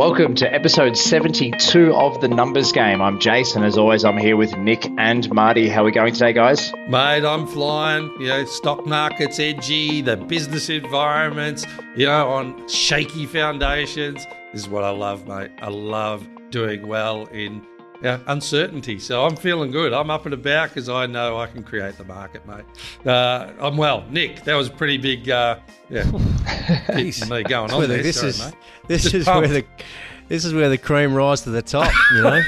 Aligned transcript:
Welcome 0.00 0.34
to 0.36 0.50
episode 0.50 0.96
72 0.96 1.94
of 1.94 2.22
The 2.22 2.28
Numbers 2.28 2.72
Game. 2.72 3.02
I'm 3.02 3.20
Jason. 3.20 3.62
As 3.64 3.76
always, 3.76 4.02
I'm 4.02 4.16
here 4.16 4.34
with 4.34 4.56
Nick 4.56 4.86
and 4.96 5.30
Marty. 5.30 5.68
How 5.68 5.82
are 5.82 5.84
we 5.84 5.90
going 5.90 6.14
today, 6.14 6.32
guys? 6.32 6.72
Mate, 6.88 7.22
I'm 7.22 7.46
flying. 7.46 8.10
You 8.18 8.28
know, 8.28 8.44
stock 8.46 8.86
market's 8.86 9.38
edgy, 9.38 10.00
the 10.00 10.16
business 10.16 10.70
environment's, 10.70 11.66
you 11.94 12.06
know, 12.06 12.30
on 12.30 12.66
shaky 12.66 13.26
foundations. 13.26 14.24
This 14.54 14.62
is 14.62 14.68
what 14.70 14.84
I 14.84 14.90
love, 14.90 15.28
mate. 15.28 15.50
I 15.60 15.68
love 15.68 16.26
doing 16.48 16.88
well 16.88 17.26
in 17.26 17.60
yeah, 18.02 18.18
uncertainty. 18.26 18.98
So 18.98 19.24
I'm 19.24 19.36
feeling 19.36 19.70
good. 19.70 19.92
I'm 19.92 20.10
up 20.10 20.24
and 20.24 20.34
about 20.34 20.70
because 20.70 20.88
I 20.88 21.06
know 21.06 21.38
I 21.38 21.46
can 21.46 21.62
create 21.62 21.98
the 21.98 22.04
market, 22.04 22.46
mate. 22.46 22.64
Uh, 23.06 23.52
I'm 23.60 23.76
well. 23.76 24.04
Nick, 24.10 24.44
that 24.44 24.54
was 24.54 24.68
a 24.68 24.72
pretty 24.72 24.96
big, 24.96 25.28
uh, 25.28 25.58
yeah, 25.88 26.04
me 26.94 27.42
going 27.42 27.70
on 27.72 27.88
there. 27.88 28.02
This 28.02 28.16
Sorry, 28.16 28.30
is 28.30 28.44
mate. 28.44 28.54
this 28.86 29.02
Just 29.02 29.14
is 29.14 29.24
pumped. 29.26 29.48
where 29.50 29.60
the 29.62 29.66
this 30.28 30.44
is 30.44 30.54
where 30.54 30.68
the 30.68 30.78
cream 30.78 31.12
rises 31.12 31.44
to 31.44 31.50
the 31.50 31.62
top. 31.62 31.92
You 32.14 32.22
know. 32.22 32.42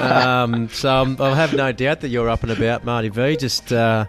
um, 0.00 0.68
so 0.68 0.88
I'm, 1.02 1.20
I 1.20 1.34
have 1.34 1.54
no 1.54 1.72
doubt 1.72 2.00
that 2.00 2.08
you're 2.08 2.28
up 2.28 2.42
and 2.42 2.52
about, 2.52 2.84
Marty 2.84 3.08
V. 3.08 3.36
Just 3.36 3.72
uh, 3.72 4.06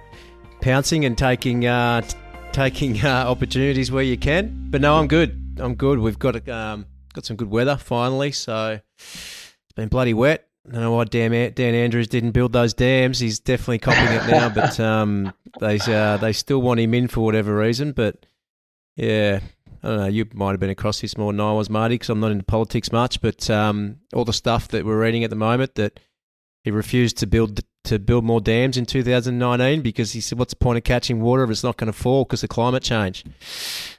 pouncing 0.61 1.05
and 1.05 1.17
taking 1.17 1.65
uh, 1.65 2.01
t- 2.01 2.17
taking 2.51 3.03
uh, 3.03 3.25
opportunities 3.27 3.91
where 3.91 4.03
you 4.03 4.17
can. 4.17 4.67
But 4.69 4.81
no, 4.81 4.97
I'm 4.97 5.07
good. 5.07 5.57
I'm 5.59 5.75
good. 5.75 5.99
We've 5.99 6.19
got 6.19 6.47
um, 6.49 6.85
got 7.13 7.25
some 7.25 7.35
good 7.37 7.49
weather 7.49 7.77
finally. 7.77 8.31
So 8.31 8.79
been 9.75 9.89
bloody 9.89 10.13
wet. 10.13 10.47
I 10.67 10.71
don't 10.71 10.81
know 10.81 10.91
why 10.93 11.03
Dan, 11.03 11.31
Dan 11.53 11.75
Andrews 11.75 12.07
didn't 12.07 12.31
build 12.31 12.51
those 12.51 12.73
dams. 12.73 13.19
He's 13.19 13.39
definitely 13.39 13.79
copying 13.79 14.13
it 14.13 14.27
now, 14.27 14.49
but 14.49 14.79
um, 14.79 15.31
they 15.59 15.77
uh, 15.79 16.17
they 16.17 16.33
still 16.33 16.61
want 16.61 16.79
him 16.79 16.93
in 16.93 17.07
for 17.07 17.21
whatever 17.21 17.55
reason. 17.55 17.91
But 17.91 18.25
yeah, 18.95 19.41
I 19.83 19.87
don't 19.87 19.97
know. 19.97 20.07
You 20.07 20.25
might 20.33 20.51
have 20.51 20.59
been 20.59 20.71
across 20.71 21.01
this 21.01 21.17
more 21.17 21.31
than 21.31 21.39
I 21.39 21.53
was, 21.53 21.69
Marty, 21.69 21.95
because 21.95 22.09
I'm 22.09 22.19
not 22.19 22.31
into 22.31 22.45
politics 22.45 22.91
much. 22.91 23.21
But 23.21 23.47
um, 23.49 23.97
all 24.13 24.25
the 24.25 24.33
stuff 24.33 24.69
that 24.69 24.85
we're 24.85 24.99
reading 24.99 25.23
at 25.23 25.29
the 25.29 25.35
moment 25.35 25.75
that 25.75 25.99
he 26.63 26.71
refused 26.71 27.17
to 27.19 27.27
build 27.27 27.59
to 27.85 27.99
build 27.99 28.23
more 28.23 28.41
dams 28.41 28.77
in 28.77 28.85
2019 28.85 29.81
because 29.81 30.11
he 30.11 30.21
said, 30.21 30.37
"What's 30.37 30.53
the 30.53 30.57
point 30.57 30.77
of 30.77 30.83
catching 30.83 31.21
water 31.21 31.43
if 31.43 31.49
it's 31.49 31.63
not 31.63 31.77
going 31.77 31.91
to 31.91 31.97
fall 31.97 32.23
because 32.25 32.43
of 32.43 32.49
climate 32.49 32.83
change?" 32.83 33.23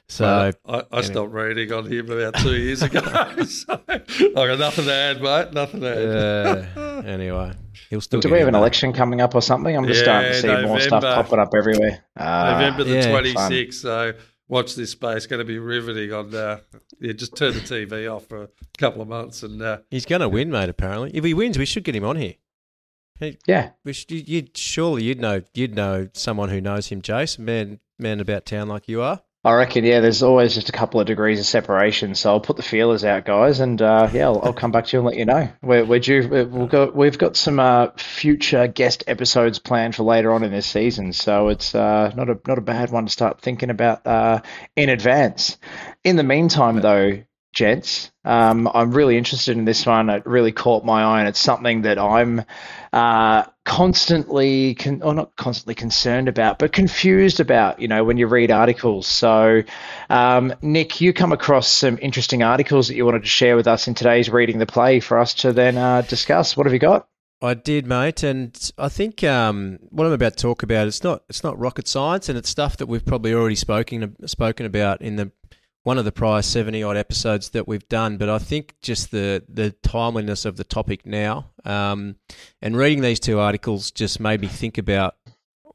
So 0.09 0.25
Mate, 0.45 0.55
I, 0.91 0.97
I 0.97 1.01
stopped 1.01 1.33
reading 1.33 1.73
on 1.73 1.85
him 1.91 2.09
about 2.09 2.35
two 2.35 2.55
years 2.55 2.81
ago. 2.81 3.01
so 3.45 3.81
I 3.89 3.97
got 4.33 4.59
nothing 4.59 4.85
to 4.85 4.93
add, 4.93 5.21
mate. 5.21 5.53
Nothing 5.53 5.81
to 5.81 6.67
add. 6.75 6.77
uh, 6.77 7.07
anyway, 7.07 7.53
he'll 7.89 7.99
still. 7.99 8.21
Do 8.21 8.29
we 8.29 8.39
have 8.39 8.47
an 8.47 8.53
there. 8.53 8.61
election 8.61 8.93
coming 8.93 9.19
up 9.19 9.35
or 9.35 9.41
something? 9.41 9.75
I'm 9.75 9.85
just 9.85 10.01
starting 10.01 10.31
to 10.41 10.47
Yeah, 10.47 10.61
see 10.61 10.65
more 10.65 10.79
stuff 10.79 11.03
popping 11.03 11.39
up 11.39 11.53
everywhere. 11.53 12.03
Ah, 12.17 12.51
November 12.53 12.83
the 12.85 12.95
yeah, 12.95 13.19
26th. 13.19 13.73
So 13.73 14.13
watch 14.47 14.75
this 14.75 14.91
space. 14.91 15.25
Going 15.25 15.39
to 15.39 15.45
be 15.45 15.59
riveting. 15.59 16.13
On 16.13 16.33
uh, 16.33 16.59
yeah, 17.01 17.11
just 17.11 17.35
turn 17.35 17.53
the 17.53 17.59
TV 17.59 18.09
off 18.09 18.27
for 18.27 18.43
a 18.43 18.49
couple 18.77 19.01
of 19.01 19.09
months 19.09 19.43
and 19.43 19.61
uh, 19.61 19.79
He's 19.91 20.05
going 20.05 20.21
to 20.21 20.29
win, 20.29 20.49
mate. 20.49 20.69
Apparently, 20.69 21.11
if 21.13 21.23
he 21.25 21.33
wins, 21.33 21.57
we 21.57 21.65
should 21.65 21.83
get 21.83 21.95
him 21.95 22.05
on 22.05 22.15
here. 22.15 22.35
He, 23.19 23.37
Yeah. 23.47 23.69
should, 23.91 24.11
you- 24.11 24.23
you'd 24.25 24.57
surely 24.57 25.03
you'd 25.03 25.19
know 25.19 25.41
you'd 25.53 25.75
know 25.75 26.09
someone 26.13 26.49
who 26.49 26.61
knows 26.61 26.87
him, 26.87 27.01
Jace, 27.01 27.39
man, 27.39 27.79
man 27.97 28.19
about 28.19 28.45
town 28.45 28.67
like 28.67 28.87
you 28.87 29.01
are. 29.01 29.21
I 29.43 29.53
reckon, 29.53 29.85
yeah, 29.85 30.01
there's 30.01 30.23
always 30.23 30.55
just 30.55 30.67
a 30.67 30.73
couple 30.73 30.99
of 30.99 31.07
degrees 31.07 31.39
of 31.39 31.45
separation. 31.45 32.15
So 32.15 32.31
I'll 32.31 32.41
put 32.41 32.57
the 32.57 32.63
feelers 32.63 33.05
out, 33.05 33.23
guys, 33.23 33.61
and 33.61 33.81
uh, 33.81 34.09
yeah, 34.11 34.25
I'll, 34.25 34.41
I'll 34.43 34.51
come 34.53 34.71
back 34.73 34.87
to 34.87 34.97
you 34.97 34.99
and 34.99 35.07
let 35.07 35.15
you 35.15 35.23
know. 35.23 35.47
We're, 35.61 35.85
we're 35.85 35.99
due, 35.99 36.27
we'll 36.27 36.67
go, 36.67 36.91
we've 36.93 37.17
got 37.17 37.37
some 37.37 37.57
uh, 37.59 37.87
future 37.95 38.67
guest 38.67 39.05
episodes 39.07 39.59
planned 39.59 39.95
for 39.95 40.03
later 40.03 40.33
on 40.33 40.43
in 40.43 40.51
this 40.51 40.65
season. 40.65 41.13
So 41.13 41.47
it's 41.47 41.73
uh, 41.73 42.11
not 42.15 42.29
a 42.29 42.37
not 42.45 42.57
a 42.57 42.61
bad 42.61 42.91
one 42.91 43.05
to 43.05 43.11
start 43.11 43.39
thinking 43.39 43.69
about 43.69 44.05
uh, 44.05 44.41
in 44.75 44.89
advance. 44.89 45.57
In 46.03 46.17
the 46.17 46.23
meantime, 46.23 46.81
though, 46.81 47.23
gents, 47.57 48.11
um, 48.23 48.69
I'm 48.71 48.91
really 48.91 49.17
interested 49.17 49.57
in 49.57 49.65
this 49.65 49.83
one. 49.83 50.11
It 50.11 50.25
really 50.27 50.51
caught 50.51 50.85
my 50.85 51.01
eye, 51.03 51.19
and 51.21 51.27
it's 51.27 51.39
something 51.39 51.81
that 51.81 51.97
I'm 51.97 52.43
uh, 52.93 53.45
constantly, 53.65 54.75
con- 54.75 55.01
or 55.01 55.15
not 55.15 55.35
constantly 55.35 55.73
concerned 55.73 56.27
about, 56.27 56.59
but 56.59 56.71
confused 56.71 57.39
about. 57.39 57.81
You 57.81 57.87
know, 57.87 58.03
when 58.03 58.17
you 58.17 58.27
read 58.27 58.51
articles. 58.51 59.07
So, 59.07 59.63
um, 60.11 60.53
Nick, 60.61 61.01
you 61.01 61.13
come 61.13 61.31
across 61.31 61.67
some 61.67 61.97
interesting 61.99 62.43
articles 62.43 62.89
that 62.89 62.95
you 62.95 63.05
wanted 63.05 63.23
to 63.23 63.27
share 63.27 63.55
with 63.55 63.67
us 63.67 63.87
in 63.87 63.95
today's 63.95 64.29
reading 64.29 64.59
the 64.59 64.67
play 64.67 64.99
for 64.99 65.17
us 65.17 65.33
to 65.35 65.51
then 65.51 65.77
uh, 65.77 66.03
discuss. 66.03 66.55
What 66.55 66.67
have 66.67 66.73
you 66.73 66.79
got? 66.79 67.07
I 67.41 67.55
did, 67.55 67.87
mate, 67.87 68.21
and 68.21 68.71
I 68.77 68.89
think 68.89 69.23
um, 69.23 69.79
what 69.89 70.05
I'm 70.05 70.13
about 70.13 70.37
to 70.37 70.41
talk 70.41 70.61
about 70.61 70.87
it's 70.87 71.03
not 71.03 71.23
it's 71.27 71.43
not 71.43 71.57
rocket 71.57 71.87
science, 71.87 72.29
and 72.29 72.37
it's 72.37 72.49
stuff 72.49 72.77
that 72.77 72.85
we've 72.85 73.05
probably 73.05 73.33
already 73.33 73.55
spoken 73.55 74.15
spoken 74.27 74.67
about 74.67 75.01
in 75.01 75.15
the 75.15 75.31
one 75.87 75.97
of 75.97 76.03
the 76.05 76.11
prior 76.11 76.41
seventy 76.41 76.83
odd 76.83 76.97
episodes 76.97 77.49
that 77.51 77.65
we've 77.67 77.87
done. 77.87 78.17
But 78.17 78.27
I 78.29 78.39
think 78.39 78.75
just 78.81 79.11
the 79.11 79.43
the 79.47 79.71
timeliness 79.71 80.43
of 80.45 80.57
the 80.57 80.65
topic 80.65 81.05
now, 81.05 81.51
um, 81.63 82.17
and 82.61 82.75
reading 82.75 83.01
these 83.01 83.21
two 83.21 83.39
articles 83.39 83.91
just 83.91 84.19
made 84.19 84.41
me 84.41 84.47
think 84.47 84.77
about 84.77 85.15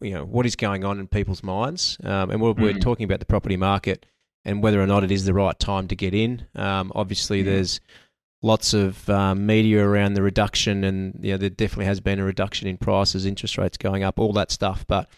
you 0.03 0.11
know 0.13 0.25
what 0.25 0.45
is 0.47 0.55
going 0.57 0.85
on 0.85 1.01
in 1.01 1.07
people's 1.09 1.43
minds, 1.43 1.97
um, 2.05 2.31
and 2.31 2.41
we're, 2.43 2.53
we're 2.53 2.75
Mm. 2.75 2.81
talking 2.81 3.05
about 3.05 3.21
the 3.21 3.27
property 3.35 3.57
market 3.57 4.05
and 4.45 4.63
whether 4.63 4.81
or 4.83 4.87
not 4.87 5.03
it 5.05 5.11
is 5.11 5.25
the 5.25 5.33
right 5.33 5.59
time 5.59 5.87
to 5.89 5.97
get 5.97 6.13
in. 6.15 6.45
Um, 6.57 6.93
obviously, 6.95 7.41
Mm. 7.43 7.45
there's 7.47 7.81
lots 8.43 8.75
of 8.75 9.09
um, 9.09 9.47
media 9.47 9.83
around 9.83 10.15
the 10.15 10.23
reduction, 10.23 10.85
and 10.85 11.19
yeah, 11.23 11.39
there 11.39 11.49
definitely 11.49 11.87
has 11.87 12.01
been 12.01 12.19
a 12.19 12.25
reduction 12.25 12.69
in 12.69 12.77
prices, 12.77 13.25
interest 13.25 13.57
rates 13.57 13.79
going 13.79 14.03
up, 14.03 14.19
all 14.19 14.33
that 14.35 14.51
stuff. 14.51 14.85
But 14.87 15.09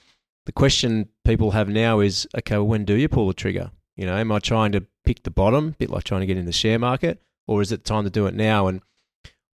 the 0.47 0.53
question 0.53 1.09
people 1.25 1.50
have 1.53 1.69
now 1.69 2.00
is, 2.00 2.28
okay, 2.38 2.56
well, 2.59 2.66
when 2.69 2.84
do 2.84 2.94
you 2.94 3.09
pull 3.09 3.26
the 3.26 3.34
trigger? 3.34 3.71
You 3.97 4.06
know, 4.06 4.16
am 4.16 4.32
I 4.32 4.38
trying 4.41 4.72
to 4.72 4.84
pick 5.05 5.22
the 5.22 5.31
bottom, 5.31 5.69
a 5.69 5.72
bit 5.72 5.91
like 5.91 6.05
trying 6.05 6.21
to 6.21 6.27
get 6.27 6.37
in 6.37 6.47
the 6.47 6.53
share 6.53 6.78
market, 6.78 7.21
or 7.47 7.62
is 7.62 7.71
it 7.72 7.84
time 7.84 8.05
to 8.05 8.10
do 8.10 8.27
it 8.27 8.34
now? 8.34 8.66
And 8.66 8.81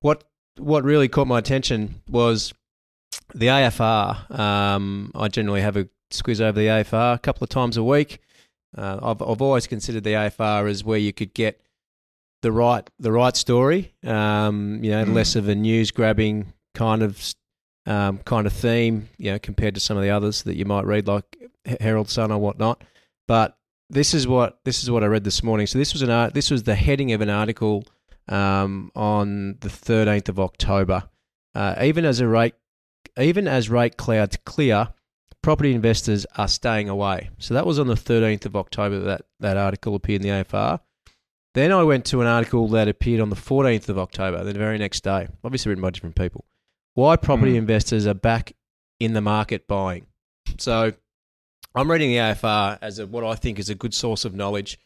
what 0.00 0.24
what 0.58 0.84
really 0.84 1.08
caught 1.08 1.26
my 1.26 1.38
attention 1.38 2.02
was 2.08 2.52
the 3.34 3.46
AFR. 3.46 4.30
Um, 4.38 5.10
I 5.14 5.28
generally 5.28 5.60
have 5.62 5.76
a 5.76 5.88
squiz 6.10 6.40
over 6.40 6.58
the 6.58 6.66
AFR 6.66 7.14
a 7.14 7.18
couple 7.18 7.44
of 7.44 7.50
times 7.50 7.76
a 7.76 7.84
week. 7.84 8.20
Uh, 8.76 8.98
I've 9.02 9.22
I've 9.22 9.42
always 9.42 9.66
considered 9.66 10.04
the 10.04 10.12
AFR 10.14 10.68
as 10.70 10.84
where 10.84 10.98
you 10.98 11.12
could 11.12 11.34
get 11.34 11.60
the 12.42 12.52
right 12.52 12.88
the 12.98 13.12
right 13.12 13.36
story. 13.36 13.92
Um, 14.04 14.82
you 14.82 14.90
know, 14.90 15.04
Mm. 15.04 15.14
less 15.14 15.36
of 15.36 15.48
a 15.48 15.54
news 15.54 15.90
grabbing 15.90 16.52
kind 16.74 17.02
of 17.02 17.34
um, 17.86 18.18
kind 18.18 18.46
of 18.46 18.52
theme. 18.52 19.08
You 19.18 19.32
know, 19.32 19.38
compared 19.38 19.74
to 19.74 19.80
some 19.80 19.96
of 19.96 20.02
the 20.02 20.10
others 20.10 20.44
that 20.44 20.56
you 20.56 20.64
might 20.64 20.86
read, 20.86 21.06
like 21.08 21.24
Herald 21.80 22.08
Sun 22.08 22.32
or 22.32 22.38
whatnot. 22.38 22.82
But 23.28 23.56
this 23.90 24.14
is 24.14 24.26
what 24.26 24.58
this 24.64 24.82
is 24.82 24.90
what 24.90 25.02
I 25.02 25.06
read 25.06 25.24
this 25.24 25.42
morning. 25.42 25.66
So 25.66 25.78
this 25.78 25.92
was 25.92 26.02
an 26.02 26.10
art. 26.10 26.34
This 26.34 26.50
was 26.50 26.62
the 26.62 26.74
heading 26.74 27.12
of 27.12 27.20
an 27.20 27.30
article 27.30 27.84
um, 28.28 28.90
on 28.94 29.56
the 29.60 29.68
thirteenth 29.70 30.28
of 30.28 30.38
October. 30.38 31.04
Uh, 31.54 31.74
even 31.82 32.04
as 32.04 32.20
a 32.20 32.28
rate, 32.28 32.54
even 33.18 33.48
as 33.48 33.68
rate 33.68 33.96
clouds 33.96 34.38
clear, 34.44 34.88
property 35.42 35.74
investors 35.74 36.24
are 36.36 36.48
staying 36.48 36.88
away. 36.88 37.30
So 37.38 37.54
that 37.54 37.66
was 37.66 37.78
on 37.78 37.88
the 37.88 37.96
thirteenth 37.96 38.46
of 38.46 38.56
October. 38.56 39.00
That 39.00 39.22
that 39.40 39.56
article 39.56 39.94
appeared 39.94 40.24
in 40.24 40.28
the 40.30 40.44
AFR. 40.44 40.80
Then 41.54 41.72
I 41.72 41.82
went 41.82 42.04
to 42.06 42.20
an 42.20 42.28
article 42.28 42.68
that 42.68 42.86
appeared 42.86 43.20
on 43.20 43.28
the 43.28 43.34
14th 43.34 43.88
of 43.88 43.98
October, 43.98 44.44
the 44.44 44.52
very 44.52 44.78
next 44.78 45.02
day, 45.02 45.26
obviously 45.42 45.70
written 45.70 45.82
by 45.82 45.90
different 45.90 46.14
people. 46.14 46.44
Why 46.94 47.16
property 47.16 47.54
Mm. 47.54 47.56
investors 47.56 48.06
are 48.06 48.14
back 48.14 48.52
in 49.00 49.14
the 49.14 49.20
market 49.20 49.66
buying. 49.66 50.06
So 50.58 50.92
I'm 51.75 51.88
reading 51.88 52.10
the 52.10 52.16
AFR 52.16 52.78
as 52.82 52.98
a, 52.98 53.06
what 53.06 53.25
I 53.25 53.36
think 53.36 53.58
is 53.58 53.70
a 53.70 53.76
good 53.76 53.94
source 53.94 54.25
of 54.25 54.34
knowledge. 54.34 54.78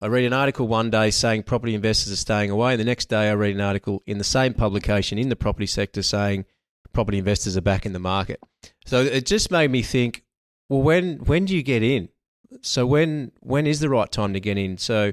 I 0.00 0.06
read 0.08 0.26
an 0.26 0.34
article 0.34 0.68
one 0.68 0.90
day 0.90 1.10
saying 1.10 1.44
property 1.44 1.74
investors 1.74 2.12
are 2.12 2.16
staying 2.16 2.50
away, 2.50 2.76
the 2.76 2.84
next 2.84 3.06
day 3.06 3.30
I 3.30 3.34
read 3.34 3.54
an 3.54 3.62
article 3.62 4.02
in 4.06 4.18
the 4.18 4.24
same 4.24 4.52
publication 4.52 5.18
in 5.18 5.30
the 5.30 5.36
property 5.36 5.66
sector 5.66 6.02
saying 6.02 6.44
property 6.92 7.18
investors 7.18 7.56
are 7.56 7.62
back 7.62 7.86
in 7.86 7.94
the 7.94 7.98
market. 7.98 8.40
So 8.84 9.00
it 9.00 9.24
just 9.24 9.50
made 9.50 9.70
me 9.70 9.82
think, 9.82 10.22
well, 10.68 10.82
when 10.82 11.16
when 11.24 11.46
do 11.46 11.56
you 11.56 11.62
get 11.62 11.82
in? 11.82 12.10
So 12.60 12.86
when 12.86 13.32
when 13.40 13.66
is 13.66 13.80
the 13.80 13.88
right 13.88 14.10
time 14.12 14.34
to 14.34 14.40
get 14.40 14.58
in? 14.58 14.76
So 14.76 15.12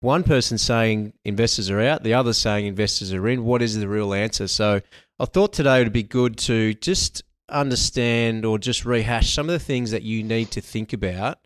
one 0.00 0.24
person 0.24 0.58
saying 0.58 1.12
investors 1.24 1.70
are 1.70 1.80
out, 1.80 2.02
the 2.02 2.14
other 2.14 2.32
saying 2.32 2.66
investors 2.66 3.12
are 3.14 3.28
in. 3.28 3.44
What 3.44 3.62
is 3.62 3.78
the 3.78 3.88
real 3.88 4.12
answer? 4.12 4.48
So 4.48 4.80
I 5.20 5.24
thought 5.24 5.52
today 5.52 5.78
would 5.82 5.92
be 5.92 6.02
good 6.02 6.36
to 6.38 6.74
just 6.74 7.22
understand 7.52 8.44
or 8.44 8.58
just 8.58 8.84
rehash 8.84 9.32
some 9.32 9.48
of 9.48 9.52
the 9.52 9.64
things 9.64 9.90
that 9.90 10.02
you 10.02 10.22
need 10.22 10.50
to 10.52 10.60
think 10.60 10.92
about 10.92 11.38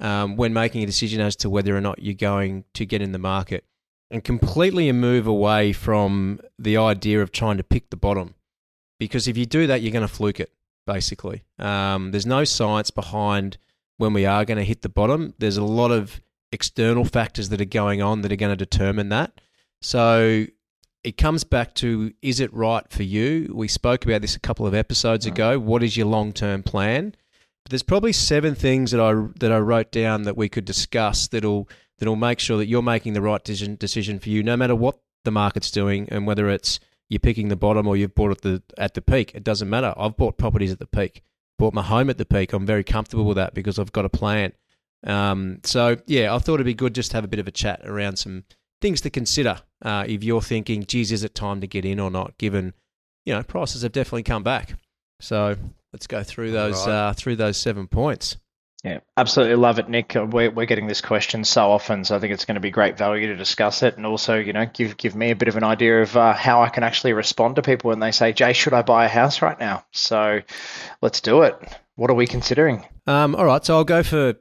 um, 0.00 0.36
when 0.36 0.52
making 0.52 0.82
a 0.82 0.86
decision 0.86 1.20
as 1.20 1.36
to 1.36 1.50
whether 1.50 1.76
or 1.76 1.80
not 1.80 2.02
you're 2.02 2.14
going 2.14 2.64
to 2.74 2.86
get 2.86 3.02
in 3.02 3.12
the 3.12 3.18
market 3.18 3.64
and 4.10 4.22
completely 4.22 4.92
move 4.92 5.26
away 5.26 5.72
from 5.72 6.40
the 6.58 6.76
idea 6.76 7.22
of 7.22 7.32
trying 7.32 7.56
to 7.56 7.64
pick 7.64 7.90
the 7.90 7.96
bottom. 7.96 8.34
Because 8.98 9.26
if 9.26 9.36
you 9.36 9.46
do 9.46 9.66
that, 9.66 9.80
you're 9.80 9.92
going 9.92 10.06
to 10.06 10.14
fluke 10.14 10.38
it, 10.38 10.52
basically. 10.86 11.44
Um, 11.58 12.10
there's 12.10 12.26
no 12.26 12.44
science 12.44 12.90
behind 12.90 13.56
when 13.96 14.12
we 14.12 14.26
are 14.26 14.44
going 14.44 14.58
to 14.58 14.64
hit 14.64 14.82
the 14.82 14.88
bottom. 14.88 15.34
There's 15.38 15.56
a 15.56 15.64
lot 15.64 15.90
of 15.90 16.20
external 16.52 17.04
factors 17.04 17.48
that 17.48 17.60
are 17.60 17.64
going 17.64 18.02
on 18.02 18.20
that 18.20 18.30
are 18.30 18.36
going 18.36 18.56
to 18.56 18.64
determine 18.64 19.08
that. 19.08 19.40
So 19.80 20.46
it 21.04 21.16
comes 21.16 21.44
back 21.44 21.74
to 21.74 22.12
is 22.22 22.40
it 22.40 22.52
right 22.54 22.88
for 22.90 23.02
you? 23.02 23.52
We 23.54 23.68
spoke 23.68 24.04
about 24.04 24.22
this 24.22 24.36
a 24.36 24.40
couple 24.40 24.66
of 24.66 24.74
episodes 24.74 25.26
ago. 25.26 25.58
What 25.58 25.82
is 25.82 25.96
your 25.96 26.06
long 26.06 26.32
term 26.32 26.62
plan? 26.62 27.14
But 27.64 27.70
there's 27.70 27.82
probably 27.82 28.12
seven 28.12 28.54
things 28.54 28.90
that 28.92 29.00
I 29.00 29.12
that 29.40 29.52
I 29.52 29.58
wrote 29.58 29.90
down 29.90 30.22
that 30.22 30.36
we 30.36 30.48
could 30.48 30.64
discuss 30.64 31.28
that'll 31.28 31.68
that'll 31.98 32.16
make 32.16 32.38
sure 32.38 32.56
that 32.58 32.66
you're 32.66 32.82
making 32.82 33.12
the 33.12 33.22
right 33.22 33.42
decision, 33.42 33.76
decision 33.76 34.18
for 34.18 34.28
you, 34.28 34.42
no 34.42 34.56
matter 34.56 34.74
what 34.74 35.00
the 35.24 35.30
market's 35.30 35.70
doing 35.70 36.08
and 36.10 36.26
whether 36.26 36.48
it's 36.48 36.80
you're 37.08 37.20
picking 37.20 37.48
the 37.48 37.56
bottom 37.56 37.86
or 37.86 37.96
you've 37.96 38.14
bought 38.14 38.30
at 38.30 38.40
the 38.42 38.62
at 38.78 38.94
the 38.94 39.02
peak. 39.02 39.32
It 39.34 39.44
doesn't 39.44 39.68
matter. 39.68 39.94
I've 39.96 40.16
bought 40.16 40.38
properties 40.38 40.72
at 40.72 40.78
the 40.78 40.86
peak, 40.86 41.22
bought 41.58 41.74
my 41.74 41.82
home 41.82 42.10
at 42.10 42.18
the 42.18 42.24
peak. 42.24 42.52
I'm 42.52 42.66
very 42.66 42.84
comfortable 42.84 43.24
with 43.24 43.36
that 43.36 43.54
because 43.54 43.78
I've 43.78 43.92
got 43.92 44.04
a 44.04 44.08
plan. 44.08 44.52
Um, 45.04 45.58
so 45.64 45.96
yeah, 46.06 46.32
I 46.34 46.38
thought 46.38 46.54
it'd 46.54 46.66
be 46.66 46.74
good 46.74 46.94
just 46.94 47.10
to 47.10 47.16
have 47.16 47.24
a 47.24 47.28
bit 47.28 47.40
of 47.40 47.48
a 47.48 47.52
chat 47.52 47.80
around 47.84 48.16
some 48.16 48.44
things 48.80 49.00
to 49.00 49.10
consider 49.10 49.60
uh, 49.82 50.04
if 50.06 50.22
you're 50.24 50.42
thinking, 50.42 50.84
geez, 50.84 51.12
is 51.12 51.24
it 51.24 51.34
time 51.34 51.60
to 51.60 51.66
get 51.66 51.84
in 51.84 52.00
or 52.00 52.10
not? 52.10 52.36
Given 52.38 52.74
you 53.24 53.34
know 53.34 53.42
prices 53.42 53.82
have 53.82 53.92
definitely 53.92 54.22
come 54.24 54.42
back. 54.42 54.74
So 55.20 55.56
let's 55.92 56.06
go 56.06 56.22
through 56.22 56.52
those 56.52 56.86
Right. 56.86 56.92
uh, 56.92 57.12
through 57.12 57.36
those 57.36 57.56
seven 57.56 57.86
points. 57.88 58.36
Yeah, 58.84 58.98
absolutely 59.16 59.54
love 59.54 59.78
it, 59.78 59.88
Nick. 59.88 60.16
Uh, 60.16 60.26
We're, 60.26 60.50
we're 60.50 60.66
getting 60.66 60.88
this 60.88 61.00
question 61.00 61.44
so 61.44 61.70
often, 61.70 62.04
so 62.04 62.16
I 62.16 62.18
think 62.18 62.32
it's 62.32 62.44
going 62.46 62.56
to 62.56 62.60
be 62.60 62.72
great 62.72 62.98
value 62.98 63.28
to 63.28 63.36
discuss 63.36 63.84
it, 63.84 63.96
and 63.96 64.04
also, 64.04 64.36
you 64.40 64.52
know, 64.52 64.66
give 64.66 64.96
give 64.96 65.14
me 65.14 65.30
a 65.30 65.36
bit 65.36 65.46
of 65.46 65.56
an 65.56 65.62
idea 65.62 66.02
of 66.02 66.16
uh, 66.16 66.32
how 66.32 66.62
I 66.62 66.68
can 66.68 66.82
actually 66.82 67.12
respond 67.12 67.54
to 67.56 67.62
people 67.62 67.90
when 67.90 68.00
they 68.00 68.10
say, 68.10 68.32
"Jay, 68.32 68.52
should 68.52 68.72
I 68.74 68.82
buy 68.82 69.04
a 69.04 69.08
house 69.08 69.40
right 69.40 69.58
now?" 69.60 69.84
So, 69.92 70.40
let's 71.00 71.20
do 71.20 71.42
it. 71.42 71.54
What 71.94 72.10
are 72.10 72.14
we 72.14 72.26
considering? 72.26 72.84
Um, 73.06 73.36
all 73.36 73.44
right, 73.44 73.64
so 73.64 73.76
I'll 73.76 73.84
go 73.84 74.02
for 74.02 74.34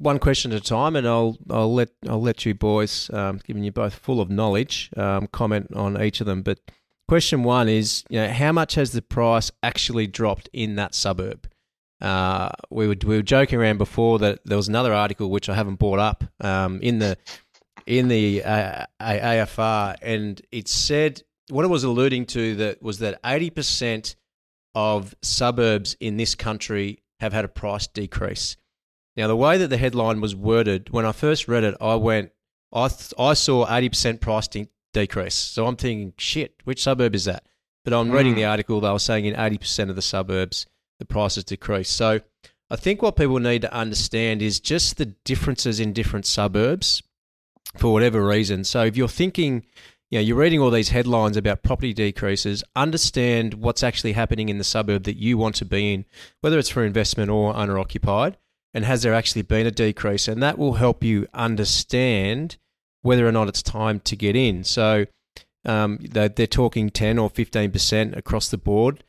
one 0.00 0.18
question 0.18 0.50
at 0.52 0.58
a 0.58 0.64
time, 0.64 0.96
and 0.96 1.06
I'll 1.06 1.36
I'll 1.50 1.72
let 1.72 1.90
I'll 2.08 2.22
let 2.22 2.44
you 2.44 2.54
boys, 2.54 3.10
um, 3.12 3.38
given 3.44 3.62
you 3.62 3.70
both 3.70 3.94
full 3.94 4.20
of 4.20 4.30
knowledge, 4.30 4.90
um, 4.96 5.26
comment 5.28 5.72
on 5.74 6.00
each 6.02 6.20
of 6.20 6.26
them. 6.26 6.42
But 6.42 6.58
question 7.06 7.44
one 7.44 7.68
is, 7.68 8.02
you 8.08 8.18
know, 8.18 8.28
how 8.28 8.50
much 8.50 8.74
has 8.74 8.92
the 8.92 9.02
price 9.02 9.52
actually 9.62 10.06
dropped 10.06 10.48
in 10.52 10.76
that 10.76 10.94
suburb? 10.94 11.48
Uh, 12.00 12.48
we 12.70 12.88
were 12.88 12.96
we 13.04 13.16
were 13.16 13.22
joking 13.22 13.58
around 13.58 13.76
before 13.76 14.18
that 14.20 14.40
there 14.44 14.56
was 14.56 14.68
another 14.68 14.94
article 14.94 15.30
which 15.30 15.50
I 15.50 15.54
haven't 15.54 15.78
brought 15.78 15.98
up 15.98 16.24
um, 16.40 16.80
in 16.80 16.98
the 16.98 17.18
in 17.86 18.08
the 18.08 18.42
uh, 18.42 18.86
AFR, 19.00 19.96
and 20.00 20.40
it 20.50 20.66
said 20.66 21.22
what 21.50 21.64
it 21.64 21.68
was 21.68 21.84
alluding 21.84 22.24
to 22.26 22.56
that 22.56 22.82
was 22.82 23.00
that 23.00 23.20
eighty 23.24 23.50
percent 23.50 24.16
of 24.74 25.14
suburbs 25.20 25.94
in 26.00 26.16
this 26.16 26.34
country 26.34 27.02
have 27.20 27.34
had 27.34 27.44
a 27.44 27.48
price 27.48 27.86
decrease. 27.86 28.56
Now, 29.20 29.26
the 29.28 29.36
way 29.36 29.58
that 29.58 29.68
the 29.68 29.76
headline 29.76 30.22
was 30.22 30.34
worded, 30.34 30.88
when 30.90 31.04
I 31.04 31.12
first 31.12 31.46
read 31.46 31.62
it, 31.62 31.74
I 31.78 31.94
went, 31.96 32.32
I, 32.72 32.88
th- 32.88 33.12
I 33.18 33.34
saw 33.34 33.66
80% 33.66 34.18
price 34.18 34.48
de- 34.48 34.68
decrease. 34.94 35.34
So 35.34 35.66
I'm 35.66 35.76
thinking, 35.76 36.14
shit, 36.16 36.54
which 36.64 36.82
suburb 36.82 37.14
is 37.14 37.26
that? 37.26 37.44
But 37.84 37.92
I'm 37.92 38.10
reading 38.10 38.32
Mm. 38.32 38.36
the 38.36 38.44
article, 38.46 38.80
they 38.80 38.90
were 38.90 38.98
saying 38.98 39.26
in 39.26 39.34
80% 39.34 39.90
of 39.90 39.96
the 39.96 40.00
suburbs, 40.00 40.64
the 40.98 41.04
prices 41.04 41.44
decreased. 41.44 41.94
So 41.94 42.20
I 42.70 42.76
think 42.76 43.02
what 43.02 43.16
people 43.16 43.38
need 43.40 43.60
to 43.60 43.74
understand 43.74 44.40
is 44.40 44.58
just 44.58 44.96
the 44.96 45.06
differences 45.26 45.80
in 45.80 45.92
different 45.92 46.24
suburbs 46.24 47.02
for 47.76 47.92
whatever 47.92 48.26
reason. 48.26 48.64
So 48.64 48.84
if 48.84 48.96
you're 48.96 49.06
thinking, 49.06 49.66
you 50.10 50.18
know, 50.18 50.22
you're 50.22 50.36
reading 50.38 50.60
all 50.60 50.70
these 50.70 50.88
headlines 50.88 51.36
about 51.36 51.62
property 51.62 51.92
decreases, 51.92 52.64
understand 52.74 53.52
what's 53.52 53.82
actually 53.82 54.12
happening 54.12 54.48
in 54.48 54.56
the 54.56 54.64
suburb 54.64 55.04
that 55.04 55.18
you 55.18 55.36
want 55.36 55.56
to 55.56 55.66
be 55.66 55.92
in, 55.92 56.06
whether 56.40 56.58
it's 56.58 56.70
for 56.70 56.86
investment 56.86 57.30
or 57.30 57.54
owner 57.54 57.78
occupied, 57.78 58.38
and 58.72 58.84
has 58.84 59.02
there 59.02 59.14
actually 59.14 59.42
been 59.42 59.66
a 59.66 59.70
decrease? 59.70 60.28
And 60.28 60.42
that 60.42 60.58
will 60.58 60.74
help 60.74 61.02
you 61.02 61.26
understand 61.34 62.56
whether 63.02 63.26
or 63.26 63.32
not 63.32 63.48
it's 63.48 63.62
time 63.62 64.00
to 64.00 64.16
get 64.16 64.36
in. 64.36 64.64
So 64.64 65.06
um, 65.64 65.98
they're, 66.00 66.28
they're 66.28 66.46
talking 66.46 66.90
10 66.90 67.18
or 67.18 67.30
15% 67.30 68.16
across 68.16 68.48
the 68.48 68.58
board. 68.58 69.04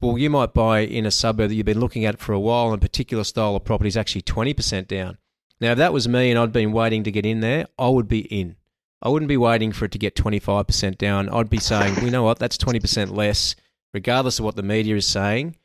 Well, 0.00 0.18
you 0.18 0.28
might 0.28 0.52
buy 0.52 0.80
in 0.80 1.06
a 1.06 1.10
suburb 1.10 1.48
that 1.48 1.54
you've 1.54 1.64
been 1.64 1.80
looking 1.80 2.04
at 2.04 2.18
for 2.18 2.32
a 2.32 2.40
while, 2.40 2.66
and 2.66 2.74
a 2.74 2.78
particular 2.78 3.24
style 3.24 3.56
of 3.56 3.64
property 3.64 3.88
is 3.88 3.96
actually 3.96 4.22
20% 4.22 4.86
down. 4.86 5.18
Now, 5.60 5.72
if 5.72 5.78
that 5.78 5.92
was 5.92 6.08
me 6.08 6.30
and 6.30 6.38
I'd 6.38 6.52
been 6.52 6.72
waiting 6.72 7.04
to 7.04 7.10
get 7.10 7.24
in 7.24 7.40
there, 7.40 7.66
I 7.78 7.88
would 7.88 8.08
be 8.08 8.20
in. 8.20 8.56
I 9.00 9.08
wouldn't 9.08 9.28
be 9.28 9.36
waiting 9.36 9.72
for 9.72 9.84
it 9.84 9.92
to 9.92 9.98
get 9.98 10.14
25% 10.14 10.98
down. 10.98 11.28
I'd 11.28 11.50
be 11.50 11.58
saying, 11.58 11.94
well, 11.94 12.04
you 12.04 12.10
know 12.10 12.22
what, 12.22 12.38
that's 12.38 12.58
20% 12.58 13.14
less, 13.14 13.54
regardless 13.92 14.38
of 14.38 14.44
what 14.44 14.56
the 14.56 14.62
media 14.62 14.96
is 14.96 15.06
saying. 15.06 15.56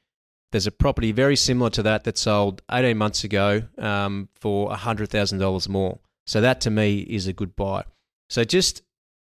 There's 0.52 0.68
a 0.68 0.72
property 0.72 1.12
very 1.12 1.36
similar 1.36 1.70
to 1.72 1.84
that 1.84 2.04
that 2.06 2.18
sold 2.18 2.62
18 2.72 2.98
months 2.98 3.24
ago 3.24 3.64
um, 3.78 4.30
for 4.36 4.72
$100,000 4.72 5.70
more. 5.70 6.00
So 6.26 6.42
that 6.42 6.62
to 6.62 6.72
me 6.72 7.00
is 7.00 7.28
a 7.28 7.34
good 7.34 7.56
buy. 7.56 7.84
So 8.30 8.44
just 8.44 8.82